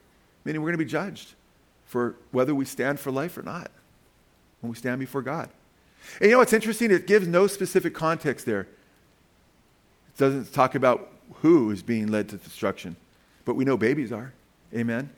Meaning 0.45 0.61
we're 0.61 0.69
going 0.69 0.79
to 0.79 0.85
be 0.85 0.89
judged 0.89 1.33
for 1.85 2.15
whether 2.31 2.55
we 2.55 2.65
stand 2.65 2.99
for 2.99 3.11
life 3.11 3.37
or 3.37 3.43
not 3.43 3.69
when 4.61 4.69
we 4.69 4.77
stand 4.77 4.99
before 4.99 5.21
God. 5.21 5.49
And 6.19 6.29
you 6.29 6.31
know 6.31 6.39
what's 6.39 6.53
interesting? 6.53 6.91
It 6.91 7.07
gives 7.07 7.27
no 7.27 7.47
specific 7.47 7.93
context 7.93 8.45
there. 8.45 8.61
It 8.61 10.17
doesn't 10.17 10.53
talk 10.53 10.75
about 10.75 11.09
who 11.41 11.71
is 11.71 11.83
being 11.83 12.07
led 12.07 12.29
to 12.29 12.37
destruction, 12.37 12.95
but 13.45 13.55
we 13.55 13.65
know 13.65 13.77
babies 13.77 14.11
are. 14.11 14.33
Amen? 14.73 15.09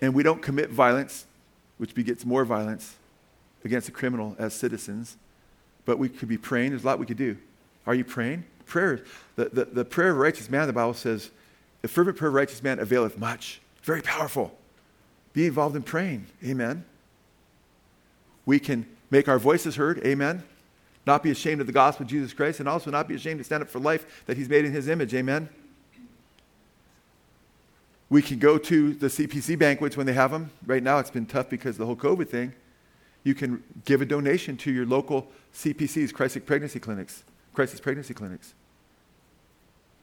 And 0.00 0.14
we 0.14 0.22
don't 0.22 0.42
commit 0.42 0.70
violence, 0.70 1.26
which 1.78 1.94
begets 1.94 2.24
more 2.24 2.44
violence 2.44 2.96
against 3.64 3.88
a 3.88 3.92
criminal 3.92 4.36
as 4.38 4.54
citizens, 4.54 5.16
but 5.84 5.98
we 5.98 6.08
could 6.08 6.28
be 6.28 6.38
praying. 6.38 6.70
There's 6.70 6.84
a 6.84 6.86
lot 6.86 6.98
we 6.98 7.06
could 7.06 7.16
do. 7.16 7.36
Are 7.86 7.94
you 7.94 8.04
praying? 8.04 8.44
Prayer, 8.66 9.04
the, 9.36 9.46
the, 9.46 9.64
the 9.64 9.84
prayer 9.84 10.10
of 10.10 10.18
righteous 10.18 10.50
man, 10.50 10.66
the 10.66 10.72
Bible 10.72 10.94
says, 10.94 11.30
the 11.82 11.88
fervent 11.88 12.16
prayer 12.16 12.28
of 12.28 12.34
righteous 12.34 12.62
man 12.62 12.78
availeth 12.78 13.18
much. 13.18 13.60
Very 13.82 14.02
powerful. 14.02 14.56
Be 15.32 15.46
involved 15.46 15.76
in 15.76 15.82
praying. 15.82 16.26
Amen. 16.44 16.84
We 18.44 18.58
can 18.58 18.86
make 19.10 19.28
our 19.28 19.38
voices 19.38 19.76
heard. 19.76 20.04
Amen. 20.04 20.42
Not 21.06 21.22
be 21.22 21.30
ashamed 21.30 21.60
of 21.60 21.66
the 21.66 21.72
gospel 21.72 22.04
of 22.04 22.10
Jesus 22.10 22.32
Christ, 22.32 22.60
and 22.60 22.68
also 22.68 22.90
not 22.90 23.08
be 23.08 23.14
ashamed 23.14 23.38
to 23.38 23.44
stand 23.44 23.62
up 23.62 23.68
for 23.68 23.78
life 23.78 24.24
that 24.26 24.36
He's 24.36 24.48
made 24.48 24.64
in 24.64 24.72
His 24.72 24.88
image. 24.88 25.14
Amen. 25.14 25.48
We 28.08 28.22
can 28.22 28.38
go 28.38 28.58
to 28.58 28.94
the 28.94 29.06
CPC 29.06 29.58
banquets 29.58 29.96
when 29.96 30.06
they 30.06 30.12
have 30.12 30.30
them. 30.30 30.50
Right 30.64 30.82
now, 30.82 30.98
it's 30.98 31.10
been 31.10 31.26
tough 31.26 31.48
because 31.48 31.76
of 31.76 31.78
the 31.78 31.86
whole 31.86 31.96
COVID 31.96 32.28
thing 32.28 32.54
you 33.26 33.34
can 33.34 33.60
give 33.84 34.00
a 34.00 34.06
donation 34.06 34.56
to 34.56 34.70
your 34.70 34.86
local 34.86 35.26
CPCs, 35.52 36.14
crisis 36.14 36.40
pregnancy 36.46 36.78
clinics, 36.78 37.24
crisis 37.54 37.80
pregnancy 37.80 38.14
clinics. 38.14 38.54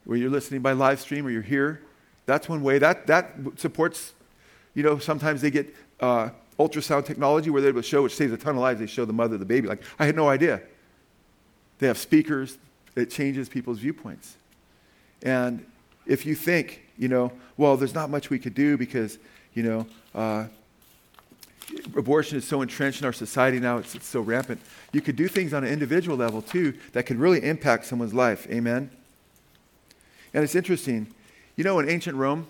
Where 0.04 0.18
you're 0.18 0.30
listening 0.30 0.60
by 0.60 0.74
live 0.74 1.00
stream 1.00 1.26
or 1.26 1.30
you're 1.30 1.42
here, 1.42 1.82
that's 2.26 2.50
one 2.50 2.62
way. 2.62 2.80
That, 2.80 3.08
that 3.08 3.34
supports, 3.56 4.12
you 4.74 4.84
know, 4.84 5.00
sometimes 5.00 5.42
they 5.42 5.52
get 5.52 5.74
uh, 6.02 6.32
ultrasound 6.60 7.06
technology 7.06 7.50
where 7.50 7.62
they're 7.62 7.70
able 7.70 7.82
to 7.82 7.88
show, 7.88 8.04
which 8.04 8.14
saves 8.14 8.34
a 8.34 8.38
ton 8.38 8.56
of 8.56 8.62
lives. 8.62 8.82
They 8.82 8.88
show 8.88 9.06
the 9.06 9.14
mother, 9.14 9.38
the 9.38 9.46
baby. 9.46 9.70
Like, 9.70 9.84
I 9.98 10.06
had 10.06 10.18
no 10.18 10.28
idea. 10.28 10.62
They 11.84 11.88
have 11.88 11.98
speakers. 11.98 12.58
It 12.96 13.10
changes 13.10 13.50
people's 13.50 13.80
viewpoints. 13.80 14.38
And 15.22 15.66
if 16.06 16.26
you 16.26 16.34
think, 16.34 16.82
you 16.98 17.10
know, 17.10 17.34
well, 17.58 17.76
there's 17.76 17.94
not 17.94 18.10
much 18.10 18.30
we 18.30 18.40
could 18.40 18.56
do 18.56 18.78
because, 18.78 19.18
you 19.54 19.64
know, 19.64 19.88
uh, 20.16 20.46
abortion 21.98 22.38
is 22.38 22.48
so 22.48 22.62
entrenched 22.62 23.02
in 23.02 23.06
our 23.06 23.12
society 23.12 23.60
now, 23.60 23.80
it's, 23.80 23.96
it's 23.96 24.08
so 24.08 24.22
rampant. 24.22 24.62
You 24.94 25.02
could 25.02 25.18
do 25.18 25.28
things 25.28 25.54
on 25.54 25.66
an 25.66 25.74
individual 25.74 26.16
level 26.16 26.42
too 26.42 26.74
that 26.94 27.06
could 27.06 27.18
really 27.18 27.44
impact 27.44 27.84
someone's 27.84 28.14
life. 28.14 28.48
Amen? 28.50 28.90
And 30.34 30.42
it's 30.42 30.56
interesting. 30.56 31.08
You 31.58 31.66
know, 31.66 31.80
in 31.80 31.90
ancient 31.90 32.16
Rome, 32.16 32.48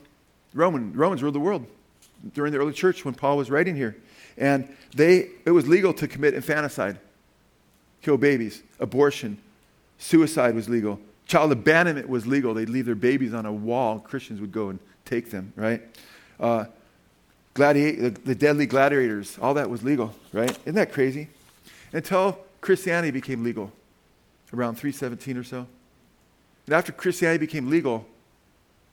Roman, 0.53 0.93
Romans 0.93 1.23
ruled 1.23 1.33
the 1.33 1.39
world 1.39 1.65
during 2.35 2.51
the 2.51 2.59
early 2.59 2.73
church 2.73 3.03
when 3.03 3.15
Paul 3.15 3.37
was 3.37 3.49
writing 3.49 3.75
here. 3.75 3.95
And 4.37 4.71
they, 4.95 5.29
it 5.43 5.51
was 5.51 5.67
legal 5.67 5.91
to 5.95 6.07
commit 6.07 6.35
infanticide, 6.35 6.99
kill 8.03 8.17
babies, 8.17 8.61
abortion, 8.79 9.37
suicide 9.97 10.53
was 10.53 10.69
legal, 10.69 10.99
child 11.25 11.51
abandonment 11.51 12.07
was 12.07 12.27
legal. 12.27 12.53
They'd 12.53 12.69
leave 12.69 12.85
their 12.85 12.95
babies 12.95 13.33
on 13.33 13.45
a 13.45 13.51
wall, 13.51 13.99
Christians 13.99 14.39
would 14.39 14.51
go 14.51 14.69
and 14.69 14.79
take 15.05 15.31
them, 15.31 15.51
right? 15.55 15.81
Uh, 16.39 16.65
the, 17.55 18.15
the 18.25 18.35
deadly 18.35 18.65
gladiators, 18.65 19.37
all 19.41 19.53
that 19.55 19.69
was 19.69 19.83
legal, 19.83 20.13
right? 20.31 20.51
Isn't 20.65 20.75
that 20.75 20.91
crazy? 20.91 21.29
Until 21.91 22.39
Christianity 22.61 23.11
became 23.11 23.43
legal 23.43 23.71
around 24.53 24.75
317 24.75 25.37
or 25.37 25.43
so. 25.43 25.67
And 26.65 26.75
after 26.75 26.91
Christianity 26.91 27.39
became 27.39 27.69
legal, 27.69 28.05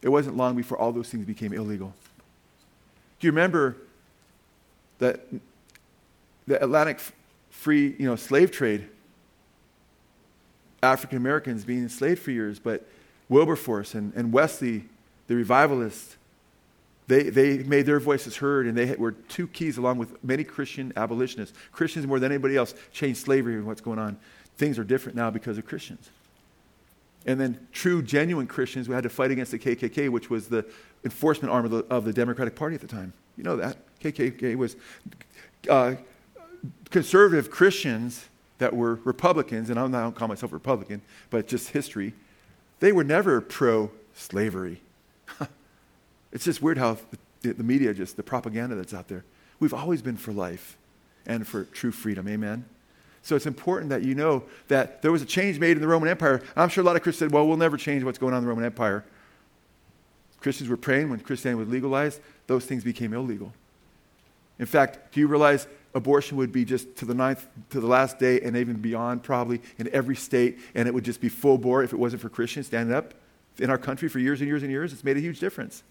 it 0.03 0.09
wasn't 0.09 0.37
long 0.37 0.57
before 0.57 0.79
all 0.79 0.93
those 0.93 1.09
things 1.09 1.25
became 1.25 1.53
illegal. 1.53 1.93
Do 3.19 3.27
you 3.27 3.33
remember 3.33 3.77
that 4.99 5.27
the 6.47 6.63
Atlantic 6.63 7.01
free, 7.51 7.95
you 7.99 8.07
know, 8.07 8.17
slave 8.17 8.51
trade? 8.51 8.89
African 10.83 11.19
Americans 11.19 11.65
being 11.65 11.83
enslaved 11.83 12.21
for 12.21 12.31
years, 12.31 12.59
but 12.59 12.87
Wilberforce 13.29 13.95
and, 13.95 14.13
and 14.15 14.33
Wesley, 14.33 14.85
the 15.27 15.37
revivalists, 15.37 16.17
they, 17.07 17.25
they 17.25 17.59
made 17.59 17.87
their 17.87 18.01
voices 18.01 18.37
heard, 18.37 18.67
and 18.67 18.77
they 18.77 18.95
were 18.95 19.13
two 19.13 19.47
keys, 19.49 19.79
along 19.79 19.99
with 19.99 20.23
many 20.23 20.45
Christian 20.45 20.93
abolitionists. 20.97 21.57
Christians, 21.73 22.07
more 22.07 22.21
than 22.21 22.31
anybody 22.31 22.57
else, 22.57 22.75
changed 22.93 23.21
slavery 23.21 23.55
and 23.55 23.67
what's 23.67 23.81
going 23.81 23.99
on. 23.99 24.17
Things 24.57 24.79
are 24.79 24.85
different 24.85 25.17
now 25.17 25.31
because 25.31 25.59
of 25.59 25.67
Christians. 25.67 26.11
And 27.27 27.39
then 27.39 27.67
true, 27.73 28.03
genuine 28.03 28.47
Christians, 28.47 28.89
we 28.89 28.95
had 28.95 29.03
to 29.03 29.11
fight 29.11 29.31
against 29.31 29.53
the 29.53 29.59
KKK, 29.59 30.09
which 30.09 30.31
was 30.31 30.49
the 30.49 30.65
enforcement 31.05 31.53
arm 31.53 31.65
of 31.65 31.71
the, 31.71 31.79
of 31.91 32.05
the 32.05 32.13
Democratic 32.13 32.55
Party 32.55 32.75
at 32.75 32.81
the 32.81 32.87
time. 32.87 33.13
You 33.37 33.45
know 33.45 33.57
that. 33.57 33.77
KKK 34.01 34.57
was 34.57 34.77
uh, 35.69 35.97
conservative 36.91 37.51
Christians 37.51 38.27
that 38.61 38.77
were 38.77 39.01
Republicans, 39.05 39.71
and 39.71 39.79
I 39.79 39.89
don't 39.89 40.15
call 40.15 40.29
myself 40.29 40.53
Republican, 40.53 41.01
but 41.31 41.49
just 41.49 41.71
history, 41.71 42.13
they 42.79 42.93
were 42.93 43.03
never 43.03 43.41
pro 43.41 43.91
slavery. 44.15 44.83
it's 46.33 46.45
just 46.45 46.61
weird 46.61 46.77
how 46.77 46.99
the, 47.41 47.55
the 47.55 47.65
media, 47.65 47.93
just 47.95 48.17
the 48.17 48.23
propaganda 48.23 48.77
that's 48.77 48.93
out 48.93 49.09
there. 49.09 49.25
We've 49.61 49.73
always 49.73 50.03
been 50.03 50.19
for 50.19 50.33
life 50.33 50.77
and 51.27 51.47
for 51.47 51.65
true 51.65 51.91
freedom. 51.91 52.29
Amen. 52.29 52.67
So 53.23 53.35
it's 53.35 53.47
important 53.47 53.91
that 53.91 54.03
you 54.03 54.15
know 54.15 54.45
that 54.69 55.01
there 55.01 55.11
was 55.11 55.23
a 55.23 55.27
change 55.27 55.59
made 55.59 55.73
in 55.73 55.81
the 55.81 55.89
Roman 55.89 56.11
Empire. 56.11 56.43
I'm 56.55 56.69
sure 56.69 56.83
a 56.83 56.87
lot 56.87 56.97
of 56.97 57.03
Christians 57.03 57.31
said, 57.31 57.35
well, 57.35 57.49
we'll 57.49 57.57
never 57.57 57.79
change 57.79 58.05
what's 58.05 58.19
going 58.19 58.35
on 58.35 58.39
in 58.39 58.45
the 58.45 58.49
Roman 58.49 58.65
Empire. 58.65 59.05
Christians 60.41 60.69
were 60.69 60.77
praying 60.77 61.09
when 61.09 61.21
Christianity 61.21 61.61
was 61.65 61.69
legalized, 61.69 62.21
those 62.47 62.67
things 62.67 62.85
became 62.85 63.15
illegal. 63.15 63.53
In 64.61 64.67
fact, 64.67 65.13
do 65.13 65.21
you 65.21 65.27
realize 65.27 65.67
abortion 65.95 66.37
would 66.37 66.53
be 66.53 66.65
just 66.65 66.95
to 66.97 67.05
the 67.05 67.15
ninth, 67.15 67.49
to 67.71 67.81
the 67.81 67.87
last 67.87 68.19
day, 68.19 68.41
and 68.43 68.57
even 68.57 68.77
beyond, 68.77 69.23
probably 69.23 69.61
in 69.79 69.89
every 69.93 70.15
state, 70.15 70.59
and 70.75 70.87
it 70.87 70.95
would 70.95 71.05
just 71.05 71.21
be 71.21 71.29
full 71.29 71.59
bore 71.59 71.83
if 71.83 71.93
it 71.93 71.99
wasn't 71.99 72.23
for 72.23 72.29
Christians 72.29 72.67
standing 72.67 72.95
up 72.95 73.15
in 73.59 73.71
our 73.71 73.79
country 73.79 74.09
for 74.09 74.19
years 74.19 74.41
and 74.41 74.49
years 74.49 74.63
and 74.63 74.71
years? 74.71 74.93
It's 74.93 75.03
made 75.03 75.17
a 75.17 75.21
huge 75.21 75.41
difference. 75.41 75.83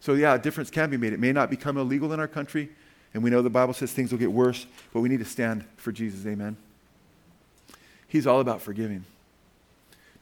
So, 0.00 0.14
yeah, 0.14 0.34
a 0.34 0.38
difference 0.38 0.70
can 0.70 0.90
be 0.90 0.96
made. 0.96 1.12
It 1.12 1.18
may 1.18 1.32
not 1.32 1.50
become 1.50 1.76
illegal 1.76 2.12
in 2.12 2.20
our 2.20 2.28
country, 2.28 2.70
and 3.12 3.22
we 3.22 3.30
know 3.30 3.42
the 3.42 3.50
Bible 3.50 3.74
says 3.74 3.92
things 3.92 4.12
will 4.12 4.18
get 4.18 4.32
worse, 4.32 4.66
but 4.92 5.00
we 5.00 5.08
need 5.08 5.18
to 5.18 5.24
stand 5.24 5.64
for 5.76 5.90
Jesus. 5.90 6.24
Amen. 6.24 6.56
He's 8.06 8.28
all 8.28 8.38
about 8.38 8.62
forgiving. 8.62 9.04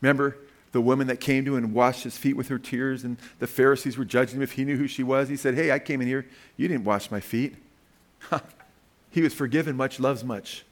Remember 0.01 0.39
the 0.72 0.81
woman 0.81 1.07
that 1.09 1.20
came 1.20 1.45
to 1.45 1.57
him 1.57 1.64
and 1.64 1.74
washed 1.74 2.05
his 2.05 2.16
feet 2.16 2.37
with 2.37 2.49
her 2.49 2.59
tears, 2.59 3.05
and 3.05 3.18
the 3.39 3.47
Pharisees 3.47 3.99
were 3.99 4.05
judging 4.05 4.39
him 4.39 4.43
if 4.43 4.53
he 4.53 4.64
knew 4.64 4.77
who 4.77 4.89
she 4.89 5.03
was. 5.03 5.29
He 5.29 5.37
said, 5.37 5.55
Hey, 5.55 5.70
I 5.70 5.79
came 5.79 6.01
in 6.01 6.09
here. 6.09 6.27
You 6.57 6.68
didn't 6.68 6.85
wash 6.85 7.11
my 7.11 7.20
feet. 7.20 7.55
he 9.11 9.23
was 9.23 9.35
forgiven 9.35 9.77
much, 9.77 10.01
loves 10.01 10.25
much. 10.25 10.64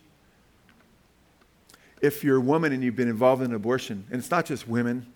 If 2.00 2.22
you're 2.22 2.36
a 2.36 2.40
woman 2.40 2.72
and 2.72 2.82
you've 2.82 2.96
been 2.96 3.08
involved 3.08 3.42
in 3.42 3.54
abortion, 3.54 4.04
and 4.10 4.18
it's 4.18 4.30
not 4.30 4.44
just 4.46 4.68
women, 4.68 5.06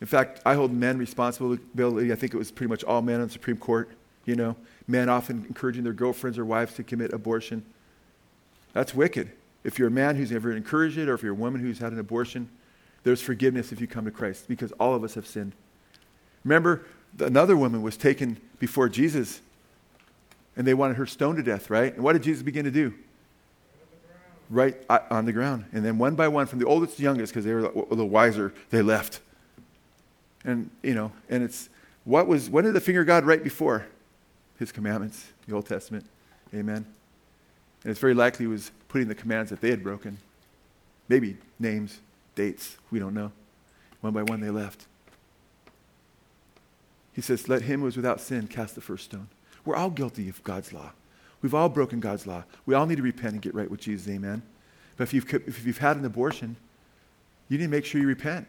in 0.00 0.06
fact, 0.06 0.40
I 0.44 0.54
hold 0.54 0.72
men 0.72 0.98
responsibility. 0.98 2.12
I 2.12 2.16
think 2.16 2.34
it 2.34 2.36
was 2.36 2.50
pretty 2.50 2.68
much 2.68 2.84
all 2.84 3.02
men 3.02 3.20
on 3.20 3.28
the 3.28 3.32
Supreme 3.32 3.56
Court. 3.56 3.90
You 4.24 4.36
know, 4.36 4.56
men 4.88 5.08
often 5.08 5.44
encouraging 5.48 5.84
their 5.84 5.92
girlfriends 5.92 6.38
or 6.38 6.44
wives 6.44 6.74
to 6.74 6.82
commit 6.82 7.12
abortion. 7.12 7.64
That's 8.72 8.94
wicked. 8.94 9.30
If 9.64 9.78
you're 9.78 9.88
a 9.88 9.92
man 9.92 10.16
who's 10.16 10.32
ever 10.32 10.52
encouraged 10.52 10.98
it, 10.98 11.08
or 11.08 11.14
if 11.14 11.22
you're 11.22 11.32
a 11.32 11.36
woman 11.36 11.60
who's 11.60 11.78
had 11.78 11.92
an 11.92 11.98
abortion, 11.98 12.48
there's 13.04 13.22
forgiveness 13.22 13.72
if 13.72 13.80
you 13.80 13.86
come 13.86 14.04
to 14.04 14.10
Christ 14.10 14.48
because 14.48 14.72
all 14.72 14.94
of 14.94 15.04
us 15.04 15.14
have 15.14 15.26
sinned. 15.26 15.52
Remember, 16.44 16.84
another 17.18 17.56
woman 17.56 17.82
was 17.82 17.96
taken 17.96 18.40
before 18.58 18.88
Jesus 18.88 19.40
and 20.56 20.66
they 20.66 20.74
wanted 20.74 20.96
her 20.96 21.06
stoned 21.06 21.36
to 21.36 21.42
death, 21.42 21.70
right? 21.70 21.94
And 21.94 22.02
what 22.02 22.14
did 22.14 22.22
Jesus 22.22 22.42
begin 22.42 22.64
to 22.64 22.70
do? 22.70 22.94
Right 24.48 24.76
uh, 24.88 25.00
on 25.10 25.24
the 25.24 25.32
ground. 25.32 25.66
And 25.72 25.84
then 25.84 25.98
one 25.98 26.14
by 26.14 26.28
one, 26.28 26.46
from 26.46 26.58
the 26.58 26.66
oldest 26.66 26.92
to 26.92 26.98
the 26.98 27.02
youngest, 27.02 27.32
because 27.32 27.44
they 27.44 27.52
were 27.52 27.64
a 27.64 27.78
little 27.90 28.08
wiser, 28.08 28.54
they 28.70 28.80
left. 28.80 29.20
And, 30.44 30.70
you 30.82 30.94
know, 30.94 31.12
and 31.28 31.42
it's, 31.42 31.68
what 32.04 32.26
was, 32.26 32.48
when 32.48 32.64
did 32.64 32.72
the 32.72 32.80
finger 32.80 33.04
God 33.04 33.24
write 33.24 33.42
before? 33.42 33.86
His 34.58 34.72
commandments, 34.72 35.32
the 35.46 35.54
Old 35.54 35.66
Testament. 35.66 36.06
Amen. 36.54 36.86
And 37.82 37.90
it's 37.90 38.00
very 38.00 38.14
likely 38.14 38.44
he 38.44 38.46
was 38.48 38.70
putting 38.88 39.08
the 39.08 39.14
commands 39.14 39.50
that 39.50 39.60
they 39.60 39.70
had 39.70 39.82
broken. 39.82 40.18
Maybe 41.08 41.36
names, 41.58 42.00
dates, 42.34 42.76
we 42.90 42.98
don't 42.98 43.14
know. 43.14 43.32
One 44.00 44.12
by 44.12 44.22
one 44.22 44.40
they 44.40 44.50
left. 44.50 44.86
He 47.12 47.20
says, 47.20 47.48
Let 47.48 47.62
him 47.62 47.80
who 47.80 47.86
is 47.86 47.96
without 47.96 48.20
sin 48.20 48.46
cast 48.46 48.74
the 48.74 48.80
first 48.80 49.06
stone. 49.06 49.28
We're 49.66 49.76
all 49.76 49.90
guilty 49.90 50.28
of 50.28 50.42
God's 50.42 50.72
law. 50.72 50.92
We've 51.42 51.54
all 51.54 51.68
broken 51.68 52.00
God's 52.00 52.26
law. 52.26 52.44
We 52.64 52.74
all 52.74 52.86
need 52.86 52.96
to 52.96 53.02
repent 53.02 53.34
and 53.34 53.42
get 53.42 53.54
right 53.54 53.70
with 53.70 53.80
Jesus. 53.80 54.08
Amen. 54.08 54.42
But 54.96 55.04
if 55.04 55.14
you've, 55.14 55.34
if 55.46 55.66
you've 55.66 55.78
had 55.78 55.96
an 55.96 56.04
abortion, 56.04 56.56
you 57.48 57.58
need 57.58 57.64
to 57.64 57.70
make 57.70 57.84
sure 57.84 58.00
you 58.00 58.06
repent 58.06 58.46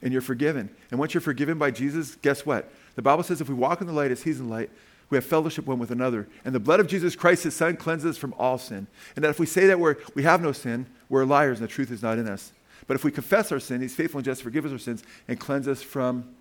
and 0.00 0.12
you're 0.12 0.22
forgiven. 0.22 0.70
And 0.90 0.98
once 0.98 1.12
you're 1.12 1.20
forgiven 1.20 1.58
by 1.58 1.70
Jesus, 1.70 2.16
guess 2.16 2.46
what? 2.46 2.72
The 2.94 3.02
Bible 3.02 3.22
says 3.22 3.40
if 3.40 3.48
we 3.48 3.54
walk 3.54 3.80
in 3.80 3.86
the 3.86 3.92
light 3.92 4.10
as 4.10 4.22
He's 4.22 4.40
in 4.40 4.48
the 4.48 4.52
light, 4.52 4.70
we 5.10 5.16
have 5.16 5.24
fellowship 5.24 5.66
one 5.66 5.78
with 5.78 5.90
another. 5.90 6.28
And 6.44 6.54
the 6.54 6.60
blood 6.60 6.80
of 6.80 6.86
Jesus 6.86 7.16
Christ, 7.16 7.42
his 7.42 7.54
son, 7.54 7.76
cleanses 7.76 8.12
us 8.12 8.16
from 8.16 8.32
all 8.38 8.58
sin. 8.58 8.86
And 9.16 9.24
that 9.24 9.28
if 9.28 9.40
we 9.40 9.46
say 9.46 9.66
that 9.66 9.78
we're, 9.78 9.96
we 10.14 10.22
have 10.22 10.40
no 10.40 10.52
sin, 10.52 10.86
we're 11.08 11.24
liars 11.24 11.58
and 11.58 11.68
the 11.68 11.72
truth 11.72 11.90
is 11.90 12.02
not 12.02 12.16
in 12.16 12.28
us. 12.28 12.52
But 12.86 12.94
if 12.94 13.04
we 13.04 13.10
confess 13.10 13.50
our 13.50 13.58
sin, 13.58 13.82
he's 13.82 13.94
faithful 13.94 14.18
and 14.18 14.24
just 14.24 14.40
to 14.40 14.44
forgive 14.44 14.64
us 14.64 14.72
our 14.72 14.78
sins 14.78 15.02
and 15.26 15.38
cleanse 15.38 15.66
us 15.66 15.82
from 15.82 16.32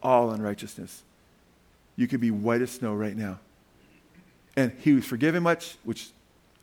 all 0.00 0.30
unrighteousness. 0.30 1.02
You 1.96 2.06
could 2.06 2.20
be 2.20 2.30
white 2.30 2.62
as 2.62 2.70
snow 2.70 2.94
right 2.94 3.16
now. 3.16 3.38
And 4.56 4.72
he 4.80 4.90
who's 4.90 5.04
forgiven 5.04 5.42
much, 5.42 5.76
which 5.84 6.10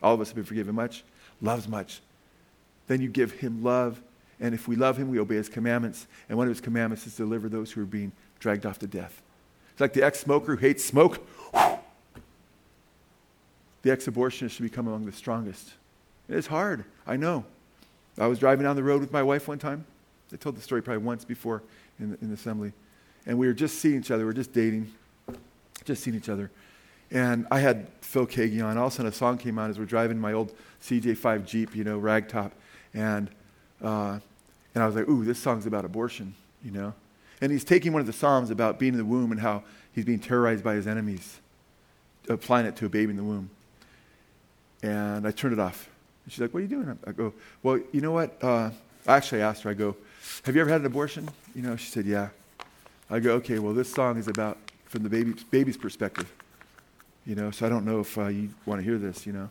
all 0.02 0.14
of 0.14 0.22
us 0.22 0.30
have 0.30 0.36
been 0.36 0.46
forgiven 0.46 0.76
much, 0.76 1.04
loves 1.42 1.68
much. 1.68 2.02
Then 2.88 3.02
you 3.02 3.10
give 3.10 3.32
him 3.32 3.64
love. 3.64 4.02
And 4.40 4.54
if 4.56 4.68
we 4.68 4.76
love 4.76 4.98
him, 4.98 5.10
we 5.10 5.20
obey 5.20 5.36
his 5.36 5.50
commandments. 5.50 6.08
And 6.28 6.38
one 6.38 6.48
of 6.48 6.52
his 6.52 6.62
commandments 6.62 7.06
is 7.06 7.16
to 7.16 7.24
deliver 7.24 7.48
those 7.50 7.72
who 7.72 7.82
are 7.82 7.86
being 7.86 8.12
dragged 8.40 8.66
off 8.66 8.80
to 8.80 8.88
death. 8.88 9.22
It's 9.72 9.82
like 9.82 9.94
the 9.94 10.04
ex 10.04 10.20
smoker 10.20 10.56
who 10.56 10.62
hates 10.62 10.84
smoke. 10.84 11.26
The 13.84 13.92
ex 13.92 14.06
abortionist 14.06 14.52
should 14.52 14.64
become 14.64 14.88
among 14.88 15.06
the 15.06 15.12
strongest. 15.12 15.74
It 16.28 16.36
is 16.36 16.48
hard, 16.48 16.86
I 17.06 17.18
know. 17.18 17.46
I 18.18 18.28
was 18.28 18.40
driving 18.40 18.64
down 18.64 18.76
the 18.76 18.84
road 18.84 19.02
with 19.02 19.12
my 19.12 19.24
wife 19.24 19.48
one 19.48 19.60
time. 19.60 19.86
I 20.32 20.38
told 20.38 20.56
the 20.56 20.62
story 20.62 20.82
probably 20.82 21.04
once 21.04 21.26
before 21.26 21.62
in 22.00 22.12
the, 22.12 22.18
in 22.22 22.28
the 22.30 22.36
assembly. 22.36 22.74
And 23.26 23.38
we 23.38 23.48
were 23.48 23.54
just 23.54 23.80
seeing 23.80 24.00
each 24.00 24.12
other. 24.12 24.24
We 24.24 24.28
were 24.28 24.34
just 24.34 24.54
dating, 24.54 24.92
just 25.86 26.04
seen 26.04 26.16
each 26.16 26.30
other. 26.30 26.52
And 27.12 27.46
I 27.52 27.60
had 27.60 27.88
Phil 28.02 28.26
Keaggy 28.26 28.64
on. 28.64 28.78
All 28.78 28.88
of 28.88 28.94
a 28.94 28.96
sudden, 28.96 29.12
a 29.12 29.16
song 29.16 29.38
came 29.38 29.60
on 29.60 29.70
as 29.70 29.78
we're 29.78 29.86
driving 29.86 30.18
my 30.18 30.34
old 30.34 30.54
CJ5 30.82 31.46
Jeep, 31.46 31.76
you 31.76 31.84
know, 31.84 32.00
ragtop. 32.00 32.52
And, 32.94 33.30
uh, 33.84 34.20
and 34.74 34.84
I 34.84 34.86
was 34.86 34.96
like, 34.96 35.10
ooh, 35.10 35.26
this 35.26 35.40
song's 35.40 35.66
about 35.66 35.84
abortion, 35.84 36.34
you 36.64 36.72
know? 36.72 36.94
And 37.42 37.52
he's 37.52 37.64
taking 37.64 37.92
one 37.92 38.00
of 38.00 38.08
the 38.08 38.14
Psalms 38.14 38.52
about 38.52 38.80
being 38.80 38.94
in 38.94 38.98
the 38.98 39.06
womb 39.06 39.32
and 39.32 39.42
how 39.42 39.64
he's 39.94 40.06
being 40.06 40.20
terrorized 40.20 40.64
by 40.64 40.76
his 40.76 40.88
enemies, 40.88 41.40
applying 42.30 42.66
it 42.66 42.76
to 42.78 42.86
a 42.86 42.90
baby 42.90 43.12
in 43.12 43.18
the 43.18 43.24
womb. 43.24 43.50
And 44.84 45.28
I 45.28 45.32
turned 45.32 45.54
it 45.54 45.60
off. 45.60 45.90
And 46.24 46.32
she's 46.32 46.40
like, 46.42 46.54
What 46.54 46.60
are 46.60 46.64
you 46.64 46.68
doing? 46.68 46.98
I 47.06 47.12
go, 47.12 47.34
Well, 47.64 47.80
you 47.92 48.02
know 48.02 48.12
what? 48.12 48.38
Uh, 48.44 48.70
I 49.08 49.18
actually 49.18 49.42
asked 49.42 49.64
her, 49.64 49.72
I 49.72 49.74
go, 49.74 49.96
Have 50.44 50.56
you 50.56 50.62
ever 50.62 50.70
had 50.70 50.82
an 50.82 50.88
abortion? 50.88 51.30
You 51.56 51.64
know, 51.64 51.76
she 51.76 51.90
said, 51.90 52.06
Yeah. 52.06 52.30
I 53.10 53.20
go, 53.20 53.34
Okay, 53.36 53.60
well, 53.60 53.74
this 53.74 53.92
song 53.92 54.18
is 54.18 54.28
about 54.28 54.58
from 54.92 55.04
the 55.04 55.10
baby, 55.10 55.34
baby's 55.50 55.78
perspective. 55.78 56.32
You 57.26 57.36
know, 57.36 57.52
so 57.52 57.66
I 57.66 57.70
don't 57.70 57.86
know 57.86 58.00
if 58.00 58.18
uh, 58.18 58.28
you 58.28 58.50
want 58.66 58.80
to 58.82 58.84
hear 58.84 58.98
this, 58.98 59.26
you 59.26 59.34
know. 59.34 59.50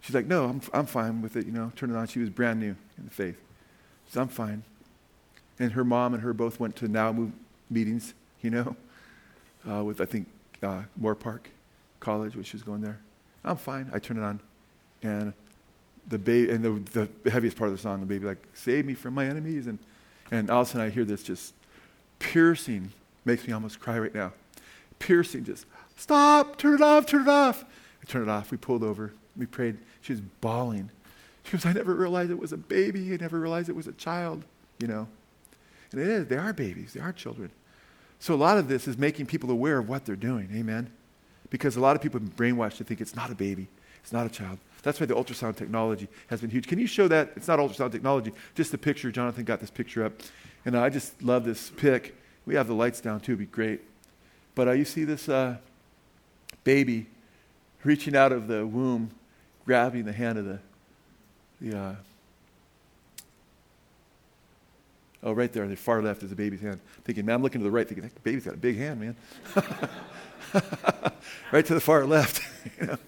She's 0.00 0.14
like, 0.14 0.26
No, 0.26 0.44
I'm, 0.46 0.60
I'm 0.72 0.86
fine 0.86 1.22
with 1.22 1.36
it, 1.36 1.46
you 1.46 1.52
know. 1.52 1.72
Turn 1.76 1.90
it 1.90 1.96
on. 1.96 2.06
She 2.06 2.20
was 2.20 2.30
brand 2.30 2.60
new 2.60 2.76
in 2.98 3.04
the 3.04 3.10
faith. 3.10 3.36
She 4.06 4.12
said, 4.12 4.22
I'm 4.22 4.28
fine 4.28 4.62
and 5.60 5.72
her 5.72 5.84
mom 5.84 6.14
and 6.14 6.22
her 6.22 6.32
both 6.32 6.58
went 6.58 6.74
to 6.76 6.88
Now 6.88 7.12
move 7.12 7.30
meetings, 7.68 8.14
you 8.40 8.50
know, 8.50 8.74
uh, 9.70 9.84
with, 9.84 10.00
I 10.00 10.06
think, 10.06 10.26
uh, 10.62 10.82
Moorpark 11.00 11.40
College, 12.00 12.34
which 12.34 12.52
was 12.52 12.62
going 12.62 12.80
there. 12.80 12.98
I'm 13.44 13.56
fine. 13.56 13.90
I 13.92 13.98
turn 13.98 14.16
it 14.16 14.22
on. 14.22 14.40
And 15.02 15.32
the 16.08 16.18
baby, 16.18 16.50
and 16.50 16.64
the, 16.64 17.08
the 17.22 17.30
heaviest 17.30 17.56
part 17.56 17.70
of 17.70 17.76
the 17.76 17.80
song, 17.80 18.00
the 18.00 18.06
baby, 18.06 18.26
like, 18.26 18.42
save 18.54 18.86
me 18.86 18.94
from 18.94 19.14
my 19.14 19.26
enemies. 19.26 19.66
And, 19.66 19.78
and 20.30 20.50
all 20.50 20.62
of 20.62 20.68
a 20.68 20.70
sudden 20.70 20.86
I 20.86 20.90
hear 20.90 21.04
this 21.04 21.22
just 21.22 21.54
piercing, 22.18 22.90
makes 23.24 23.46
me 23.46 23.52
almost 23.52 23.80
cry 23.80 23.98
right 23.98 24.14
now. 24.14 24.32
Piercing, 25.00 25.44
just, 25.44 25.66
stop, 25.96 26.56
turn 26.56 26.74
it 26.74 26.80
off, 26.80 27.06
turn 27.06 27.22
it 27.22 27.28
off. 27.28 27.64
I 28.00 28.06
turned 28.06 28.28
it 28.28 28.30
off. 28.30 28.52
We 28.52 28.56
pulled 28.56 28.84
over. 28.84 29.12
We 29.36 29.46
prayed. 29.46 29.78
She 30.00 30.12
was 30.12 30.20
bawling. 30.20 30.90
She 31.42 31.52
goes, 31.52 31.66
I 31.66 31.72
never 31.72 31.94
realized 31.94 32.30
it 32.30 32.38
was 32.38 32.52
a 32.52 32.56
baby. 32.56 33.12
I 33.12 33.16
never 33.16 33.40
realized 33.40 33.68
it 33.68 33.74
was 33.76 33.88
a 33.88 33.92
child, 33.92 34.44
you 34.78 34.86
know. 34.86 35.08
And 35.92 36.00
it 36.00 36.06
is, 36.06 36.26
they 36.28 36.36
are 36.36 36.52
babies, 36.52 36.92
they 36.92 37.00
are 37.00 37.12
children. 37.12 37.50
So 38.20 38.34
a 38.34 38.36
lot 38.36 38.58
of 38.58 38.68
this 38.68 38.86
is 38.86 38.96
making 38.96 39.26
people 39.26 39.50
aware 39.50 39.78
of 39.78 39.88
what 39.88 40.04
they're 40.04 40.14
doing. 40.14 40.50
Amen? 40.54 40.90
Because 41.48 41.76
a 41.76 41.80
lot 41.80 41.96
of 41.96 42.02
people 42.02 42.20
have 42.20 42.36
been 42.36 42.54
brainwashed 42.54 42.76
to 42.76 42.84
think 42.84 43.00
it's 43.00 43.16
not 43.16 43.30
a 43.30 43.34
baby, 43.34 43.68
it's 44.02 44.12
not 44.12 44.26
a 44.26 44.28
child. 44.28 44.58
That's 44.82 45.00
why 45.00 45.06
the 45.06 45.14
ultrasound 45.14 45.56
technology 45.56 46.08
has 46.28 46.40
been 46.40 46.50
huge. 46.50 46.66
Can 46.66 46.78
you 46.78 46.86
show 46.86 47.08
that? 47.08 47.32
It's 47.36 47.48
not 47.48 47.58
ultrasound 47.58 47.92
technology, 47.92 48.32
just 48.54 48.70
the 48.70 48.78
picture. 48.78 49.10
Jonathan 49.10 49.44
got 49.44 49.60
this 49.60 49.70
picture 49.70 50.04
up. 50.04 50.12
And 50.64 50.76
I 50.76 50.88
just 50.88 51.22
love 51.22 51.44
this 51.44 51.70
pic. 51.70 52.16
We 52.46 52.54
have 52.54 52.66
the 52.66 52.74
lights 52.74 53.00
down 53.00 53.20
too, 53.20 53.32
it'd 53.32 53.40
be 53.40 53.46
great. 53.46 53.82
But 54.54 54.68
uh, 54.68 54.72
you 54.72 54.84
see 54.84 55.04
this 55.04 55.28
uh, 55.28 55.56
baby 56.64 57.06
reaching 57.84 58.16
out 58.16 58.32
of 58.32 58.48
the 58.48 58.66
womb, 58.66 59.10
grabbing 59.64 60.04
the 60.04 60.12
hand 60.12 60.38
of 60.38 60.44
the, 60.44 60.58
the 61.60 61.78
uh, 61.78 61.94
Oh, 65.22 65.32
right 65.32 65.52
there 65.52 65.62
on 65.62 65.68
the 65.68 65.76
far 65.76 66.00
left 66.00 66.22
is 66.22 66.30
the 66.30 66.36
baby's 66.36 66.62
hand. 66.62 66.80
Thinking, 67.04 67.26
man, 67.26 67.36
I'm 67.36 67.42
looking 67.42 67.60
to 67.60 67.64
the 67.64 67.70
right, 67.70 67.86
thinking, 67.86 68.04
that 68.04 68.22
baby's 68.22 68.44
got 68.44 68.54
a 68.54 68.58
big 68.58 68.78
hand, 68.78 69.00
man. 69.00 69.16
right 71.52 71.64
to 71.66 71.74
the 71.74 71.80
far 71.80 72.06
left. 72.06 72.42
you 72.80 72.86
know? 72.86 72.98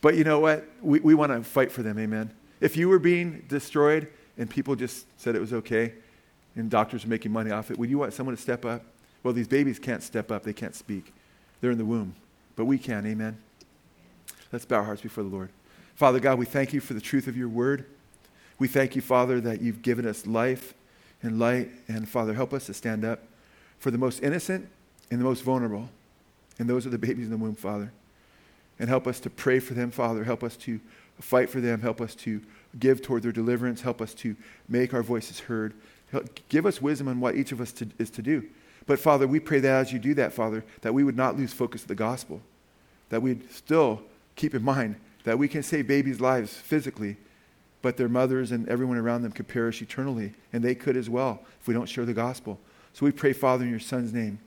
But 0.00 0.16
you 0.16 0.24
know 0.24 0.40
what? 0.40 0.66
We, 0.80 1.00
we 1.00 1.14
want 1.14 1.32
to 1.32 1.42
fight 1.42 1.70
for 1.70 1.82
them, 1.82 1.98
amen. 1.98 2.30
If 2.60 2.76
you 2.76 2.88
were 2.88 2.98
being 2.98 3.44
destroyed 3.48 4.08
and 4.38 4.48
people 4.48 4.76
just 4.76 5.06
said 5.20 5.36
it 5.36 5.40
was 5.40 5.52
okay 5.52 5.92
and 6.56 6.70
doctors 6.70 7.04
are 7.04 7.08
making 7.08 7.32
money 7.32 7.50
off 7.50 7.70
it, 7.70 7.78
would 7.78 7.90
you 7.90 7.98
want 7.98 8.14
someone 8.14 8.34
to 8.34 8.40
step 8.40 8.64
up? 8.64 8.82
Well, 9.22 9.34
these 9.34 9.48
babies 9.48 9.78
can't 9.78 10.02
step 10.02 10.30
up, 10.30 10.44
they 10.44 10.52
can't 10.52 10.74
speak. 10.74 11.12
They're 11.60 11.70
in 11.70 11.78
the 11.78 11.84
womb. 11.84 12.14
But 12.56 12.66
we 12.66 12.78
can, 12.78 13.06
amen. 13.06 13.38
Let's 14.52 14.64
bow 14.64 14.76
our 14.76 14.84
hearts 14.84 15.02
before 15.02 15.24
the 15.24 15.30
Lord. 15.30 15.50
Father 15.94 16.20
God, 16.20 16.38
we 16.38 16.46
thank 16.46 16.72
you 16.72 16.80
for 16.80 16.94
the 16.94 17.00
truth 17.00 17.26
of 17.26 17.36
your 17.36 17.48
word. 17.48 17.84
We 18.58 18.68
thank 18.68 18.96
you, 18.96 19.02
Father, 19.02 19.40
that 19.40 19.60
you've 19.60 19.82
given 19.82 20.06
us 20.06 20.26
life 20.26 20.74
and 21.22 21.38
light. 21.38 21.70
And 21.88 22.08
Father, 22.08 22.34
help 22.34 22.52
us 22.52 22.66
to 22.66 22.74
stand 22.74 23.04
up 23.04 23.20
for 23.78 23.90
the 23.90 23.98
most 23.98 24.22
innocent 24.22 24.68
and 25.10 25.20
the 25.20 25.24
most 25.24 25.42
vulnerable. 25.42 25.88
And 26.58 26.68
those 26.68 26.86
are 26.86 26.90
the 26.90 26.98
babies 26.98 27.26
in 27.26 27.30
the 27.30 27.36
womb, 27.36 27.54
Father. 27.54 27.92
And 28.78 28.88
help 28.88 29.06
us 29.06 29.20
to 29.20 29.30
pray 29.30 29.58
for 29.58 29.74
them, 29.74 29.90
Father. 29.90 30.24
Help 30.24 30.42
us 30.42 30.56
to 30.58 30.80
fight 31.20 31.50
for 31.50 31.60
them. 31.60 31.80
Help 31.80 32.00
us 32.00 32.14
to 32.16 32.40
give 32.78 33.02
toward 33.02 33.22
their 33.22 33.32
deliverance. 33.32 33.80
Help 33.80 34.00
us 34.00 34.14
to 34.14 34.36
make 34.68 34.94
our 34.94 35.02
voices 35.02 35.40
heard. 35.40 35.74
Help, 36.12 36.26
give 36.48 36.64
us 36.64 36.80
wisdom 36.80 37.08
on 37.08 37.20
what 37.20 37.34
each 37.34 37.52
of 37.52 37.60
us 37.60 37.72
to, 37.72 37.88
is 37.98 38.10
to 38.10 38.22
do. 38.22 38.48
But 38.88 38.98
Father, 38.98 39.28
we 39.28 39.38
pray 39.38 39.60
that 39.60 39.70
as 39.70 39.92
you 39.92 39.98
do 39.98 40.14
that, 40.14 40.32
Father, 40.32 40.64
that 40.80 40.94
we 40.94 41.04
would 41.04 41.16
not 41.16 41.36
lose 41.36 41.52
focus 41.52 41.82
of 41.82 41.88
the 41.88 41.94
gospel, 41.94 42.40
that 43.10 43.20
we'd 43.20 43.52
still 43.52 44.00
keep 44.34 44.54
in 44.54 44.64
mind 44.64 44.96
that 45.24 45.38
we 45.38 45.46
can 45.46 45.62
save 45.62 45.86
babies' 45.86 46.22
lives 46.22 46.54
physically, 46.54 47.18
but 47.82 47.98
their 47.98 48.08
mothers 48.08 48.50
and 48.50 48.66
everyone 48.66 48.96
around 48.96 49.20
them 49.20 49.32
could 49.32 49.46
perish 49.46 49.82
eternally, 49.82 50.32
and 50.54 50.64
they 50.64 50.74
could 50.74 50.96
as 50.96 51.10
well 51.10 51.44
if 51.60 51.68
we 51.68 51.74
don't 51.74 51.88
share 51.88 52.06
the 52.06 52.14
gospel. 52.14 52.58
So 52.94 53.04
we 53.04 53.12
pray, 53.12 53.34
Father, 53.34 53.62
in 53.62 53.70
your 53.70 53.78
Son's 53.78 54.14
name, 54.14 54.38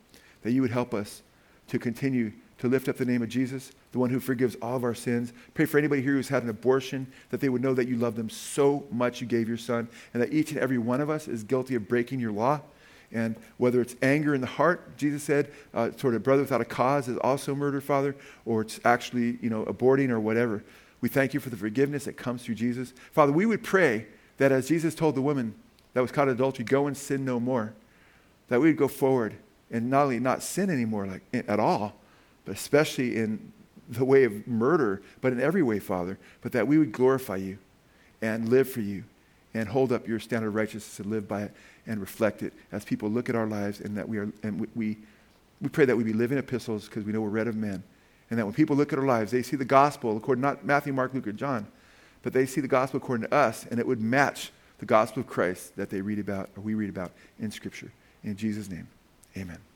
that 0.41 0.51
you 0.53 0.63
would 0.63 0.71
help 0.71 0.95
us 0.95 1.21
to 1.67 1.77
continue 1.77 2.31
to 2.57 2.67
lift 2.67 2.89
up 2.89 2.97
the 2.97 3.05
name 3.05 3.21
of 3.21 3.29
Jesus, 3.29 3.71
the 3.91 3.99
one 3.99 4.09
who 4.09 4.19
forgives 4.19 4.55
all 4.59 4.75
of 4.75 4.83
our 4.83 4.95
sins. 4.95 5.33
Pray 5.53 5.65
for 5.65 5.77
anybody 5.77 6.01
here 6.01 6.13
who's 6.13 6.29
had 6.29 6.41
an 6.41 6.49
abortion, 6.49 7.05
that 7.29 7.41
they 7.41 7.49
would 7.49 7.61
know 7.61 7.75
that 7.75 7.87
you 7.87 7.95
love 7.95 8.15
them 8.15 8.29
so 8.29 8.87
much 8.89 9.21
you 9.21 9.27
gave 9.27 9.47
your 9.47 9.57
son, 9.57 9.87
and 10.15 10.23
that 10.23 10.33
each 10.33 10.51
and 10.51 10.59
every 10.59 10.79
one 10.79 10.99
of 10.99 11.11
us 11.11 11.27
is 11.27 11.43
guilty 11.43 11.75
of 11.75 11.87
breaking 11.87 12.19
your 12.19 12.31
law. 12.31 12.59
And 13.13 13.35
whether 13.57 13.81
it's 13.81 13.95
anger 14.01 14.33
in 14.33 14.41
the 14.41 14.47
heart, 14.47 14.97
Jesus 14.97 15.23
said, 15.23 15.51
uh, 15.73 15.89
toward 15.89 16.15
a 16.15 16.19
brother 16.19 16.41
without 16.43 16.61
a 16.61 16.65
cause 16.65 17.07
is 17.07 17.17
also 17.17 17.53
murder, 17.53 17.81
Father, 17.81 18.15
or 18.45 18.61
it's 18.61 18.79
actually, 18.85 19.37
you 19.41 19.49
know, 19.49 19.65
aborting 19.65 20.09
or 20.09 20.19
whatever. 20.19 20.63
We 21.01 21.09
thank 21.09 21.33
you 21.33 21.39
for 21.39 21.49
the 21.49 21.57
forgiveness 21.57 22.05
that 22.05 22.13
comes 22.13 22.43
through 22.43 22.55
Jesus. 22.55 22.93
Father, 23.11 23.31
we 23.31 23.45
would 23.45 23.63
pray 23.63 24.07
that 24.37 24.51
as 24.51 24.67
Jesus 24.67 24.95
told 24.95 25.15
the 25.15 25.21
woman 25.21 25.55
that 25.93 26.01
was 26.01 26.11
caught 26.11 26.27
in 26.27 26.35
adultery, 26.35 26.63
go 26.63 26.87
and 26.87 26.95
sin 26.95 27.25
no 27.25 27.39
more, 27.39 27.73
that 28.47 28.59
we 28.61 28.67
would 28.67 28.77
go 28.77 28.87
forward 28.87 29.35
and 29.71 29.89
not 29.89 30.03
only 30.03 30.19
not 30.19 30.43
sin 30.43 30.69
anymore 30.69 31.07
like, 31.07 31.21
at 31.47 31.59
all, 31.59 31.95
but 32.45 32.55
especially 32.55 33.17
in 33.17 33.51
the 33.89 34.05
way 34.05 34.23
of 34.23 34.47
murder, 34.47 35.01
but 35.19 35.33
in 35.33 35.41
every 35.41 35.63
way, 35.63 35.79
Father, 35.79 36.17
but 36.41 36.51
that 36.53 36.67
we 36.67 36.77
would 36.77 36.91
glorify 36.91 37.35
you 37.35 37.57
and 38.21 38.49
live 38.49 38.69
for 38.69 38.81
you 38.81 39.03
and 39.53 39.67
hold 39.67 39.91
up 39.91 40.07
your 40.07 40.19
standard 40.19 40.49
of 40.49 40.55
righteousness 40.55 40.99
and 40.99 41.09
live 41.09 41.27
by 41.27 41.43
it 41.43 41.53
and 41.87 41.99
reflect 41.99 42.43
it 42.43 42.53
as 42.71 42.85
people 42.85 43.09
look 43.09 43.29
at 43.29 43.35
our 43.35 43.47
lives 43.47 43.79
and 43.79 43.97
that 43.97 44.07
we 44.07 44.17
are 44.17 44.31
and 44.43 44.59
we, 44.75 44.97
we, 45.61 45.69
pray 45.69 45.85
that 45.85 45.95
we 45.95 46.03
be 46.03 46.13
living 46.13 46.37
epistles 46.37 46.85
because 46.85 47.03
we 47.03 47.11
know 47.11 47.21
we're 47.21 47.29
read 47.29 47.47
of 47.47 47.55
men. 47.55 47.83
And 48.29 48.39
that 48.39 48.45
when 48.45 48.53
people 48.53 48.75
look 48.75 48.93
at 48.93 48.99
our 48.99 49.05
lives 49.05 49.31
they 49.31 49.43
see 49.43 49.57
the 49.57 49.65
gospel 49.65 50.15
according 50.15 50.41
not 50.41 50.65
matthew 50.65 50.93
mark 50.93 51.13
luke 51.13 51.27
or 51.27 51.33
john 51.33 51.67
but 52.23 52.31
they 52.31 52.45
see 52.45 52.61
the 52.61 52.67
gospel 52.67 52.97
according 52.97 53.27
to 53.27 53.33
us 53.33 53.65
and 53.69 53.77
it 53.77 53.85
would 53.85 53.99
match 53.99 54.51
the 54.79 54.85
gospel 54.85 55.19
of 55.19 55.27
christ 55.27 55.75
that 55.75 55.89
they 55.89 55.99
read 55.99 56.17
about 56.17 56.49
or 56.55 56.61
we 56.61 56.73
read 56.73 56.89
about 56.89 57.11
in 57.39 57.51
scripture. 57.51 57.91
In 58.23 58.37
jesus 58.37 58.69
name 58.69 58.87
amen 59.35 59.70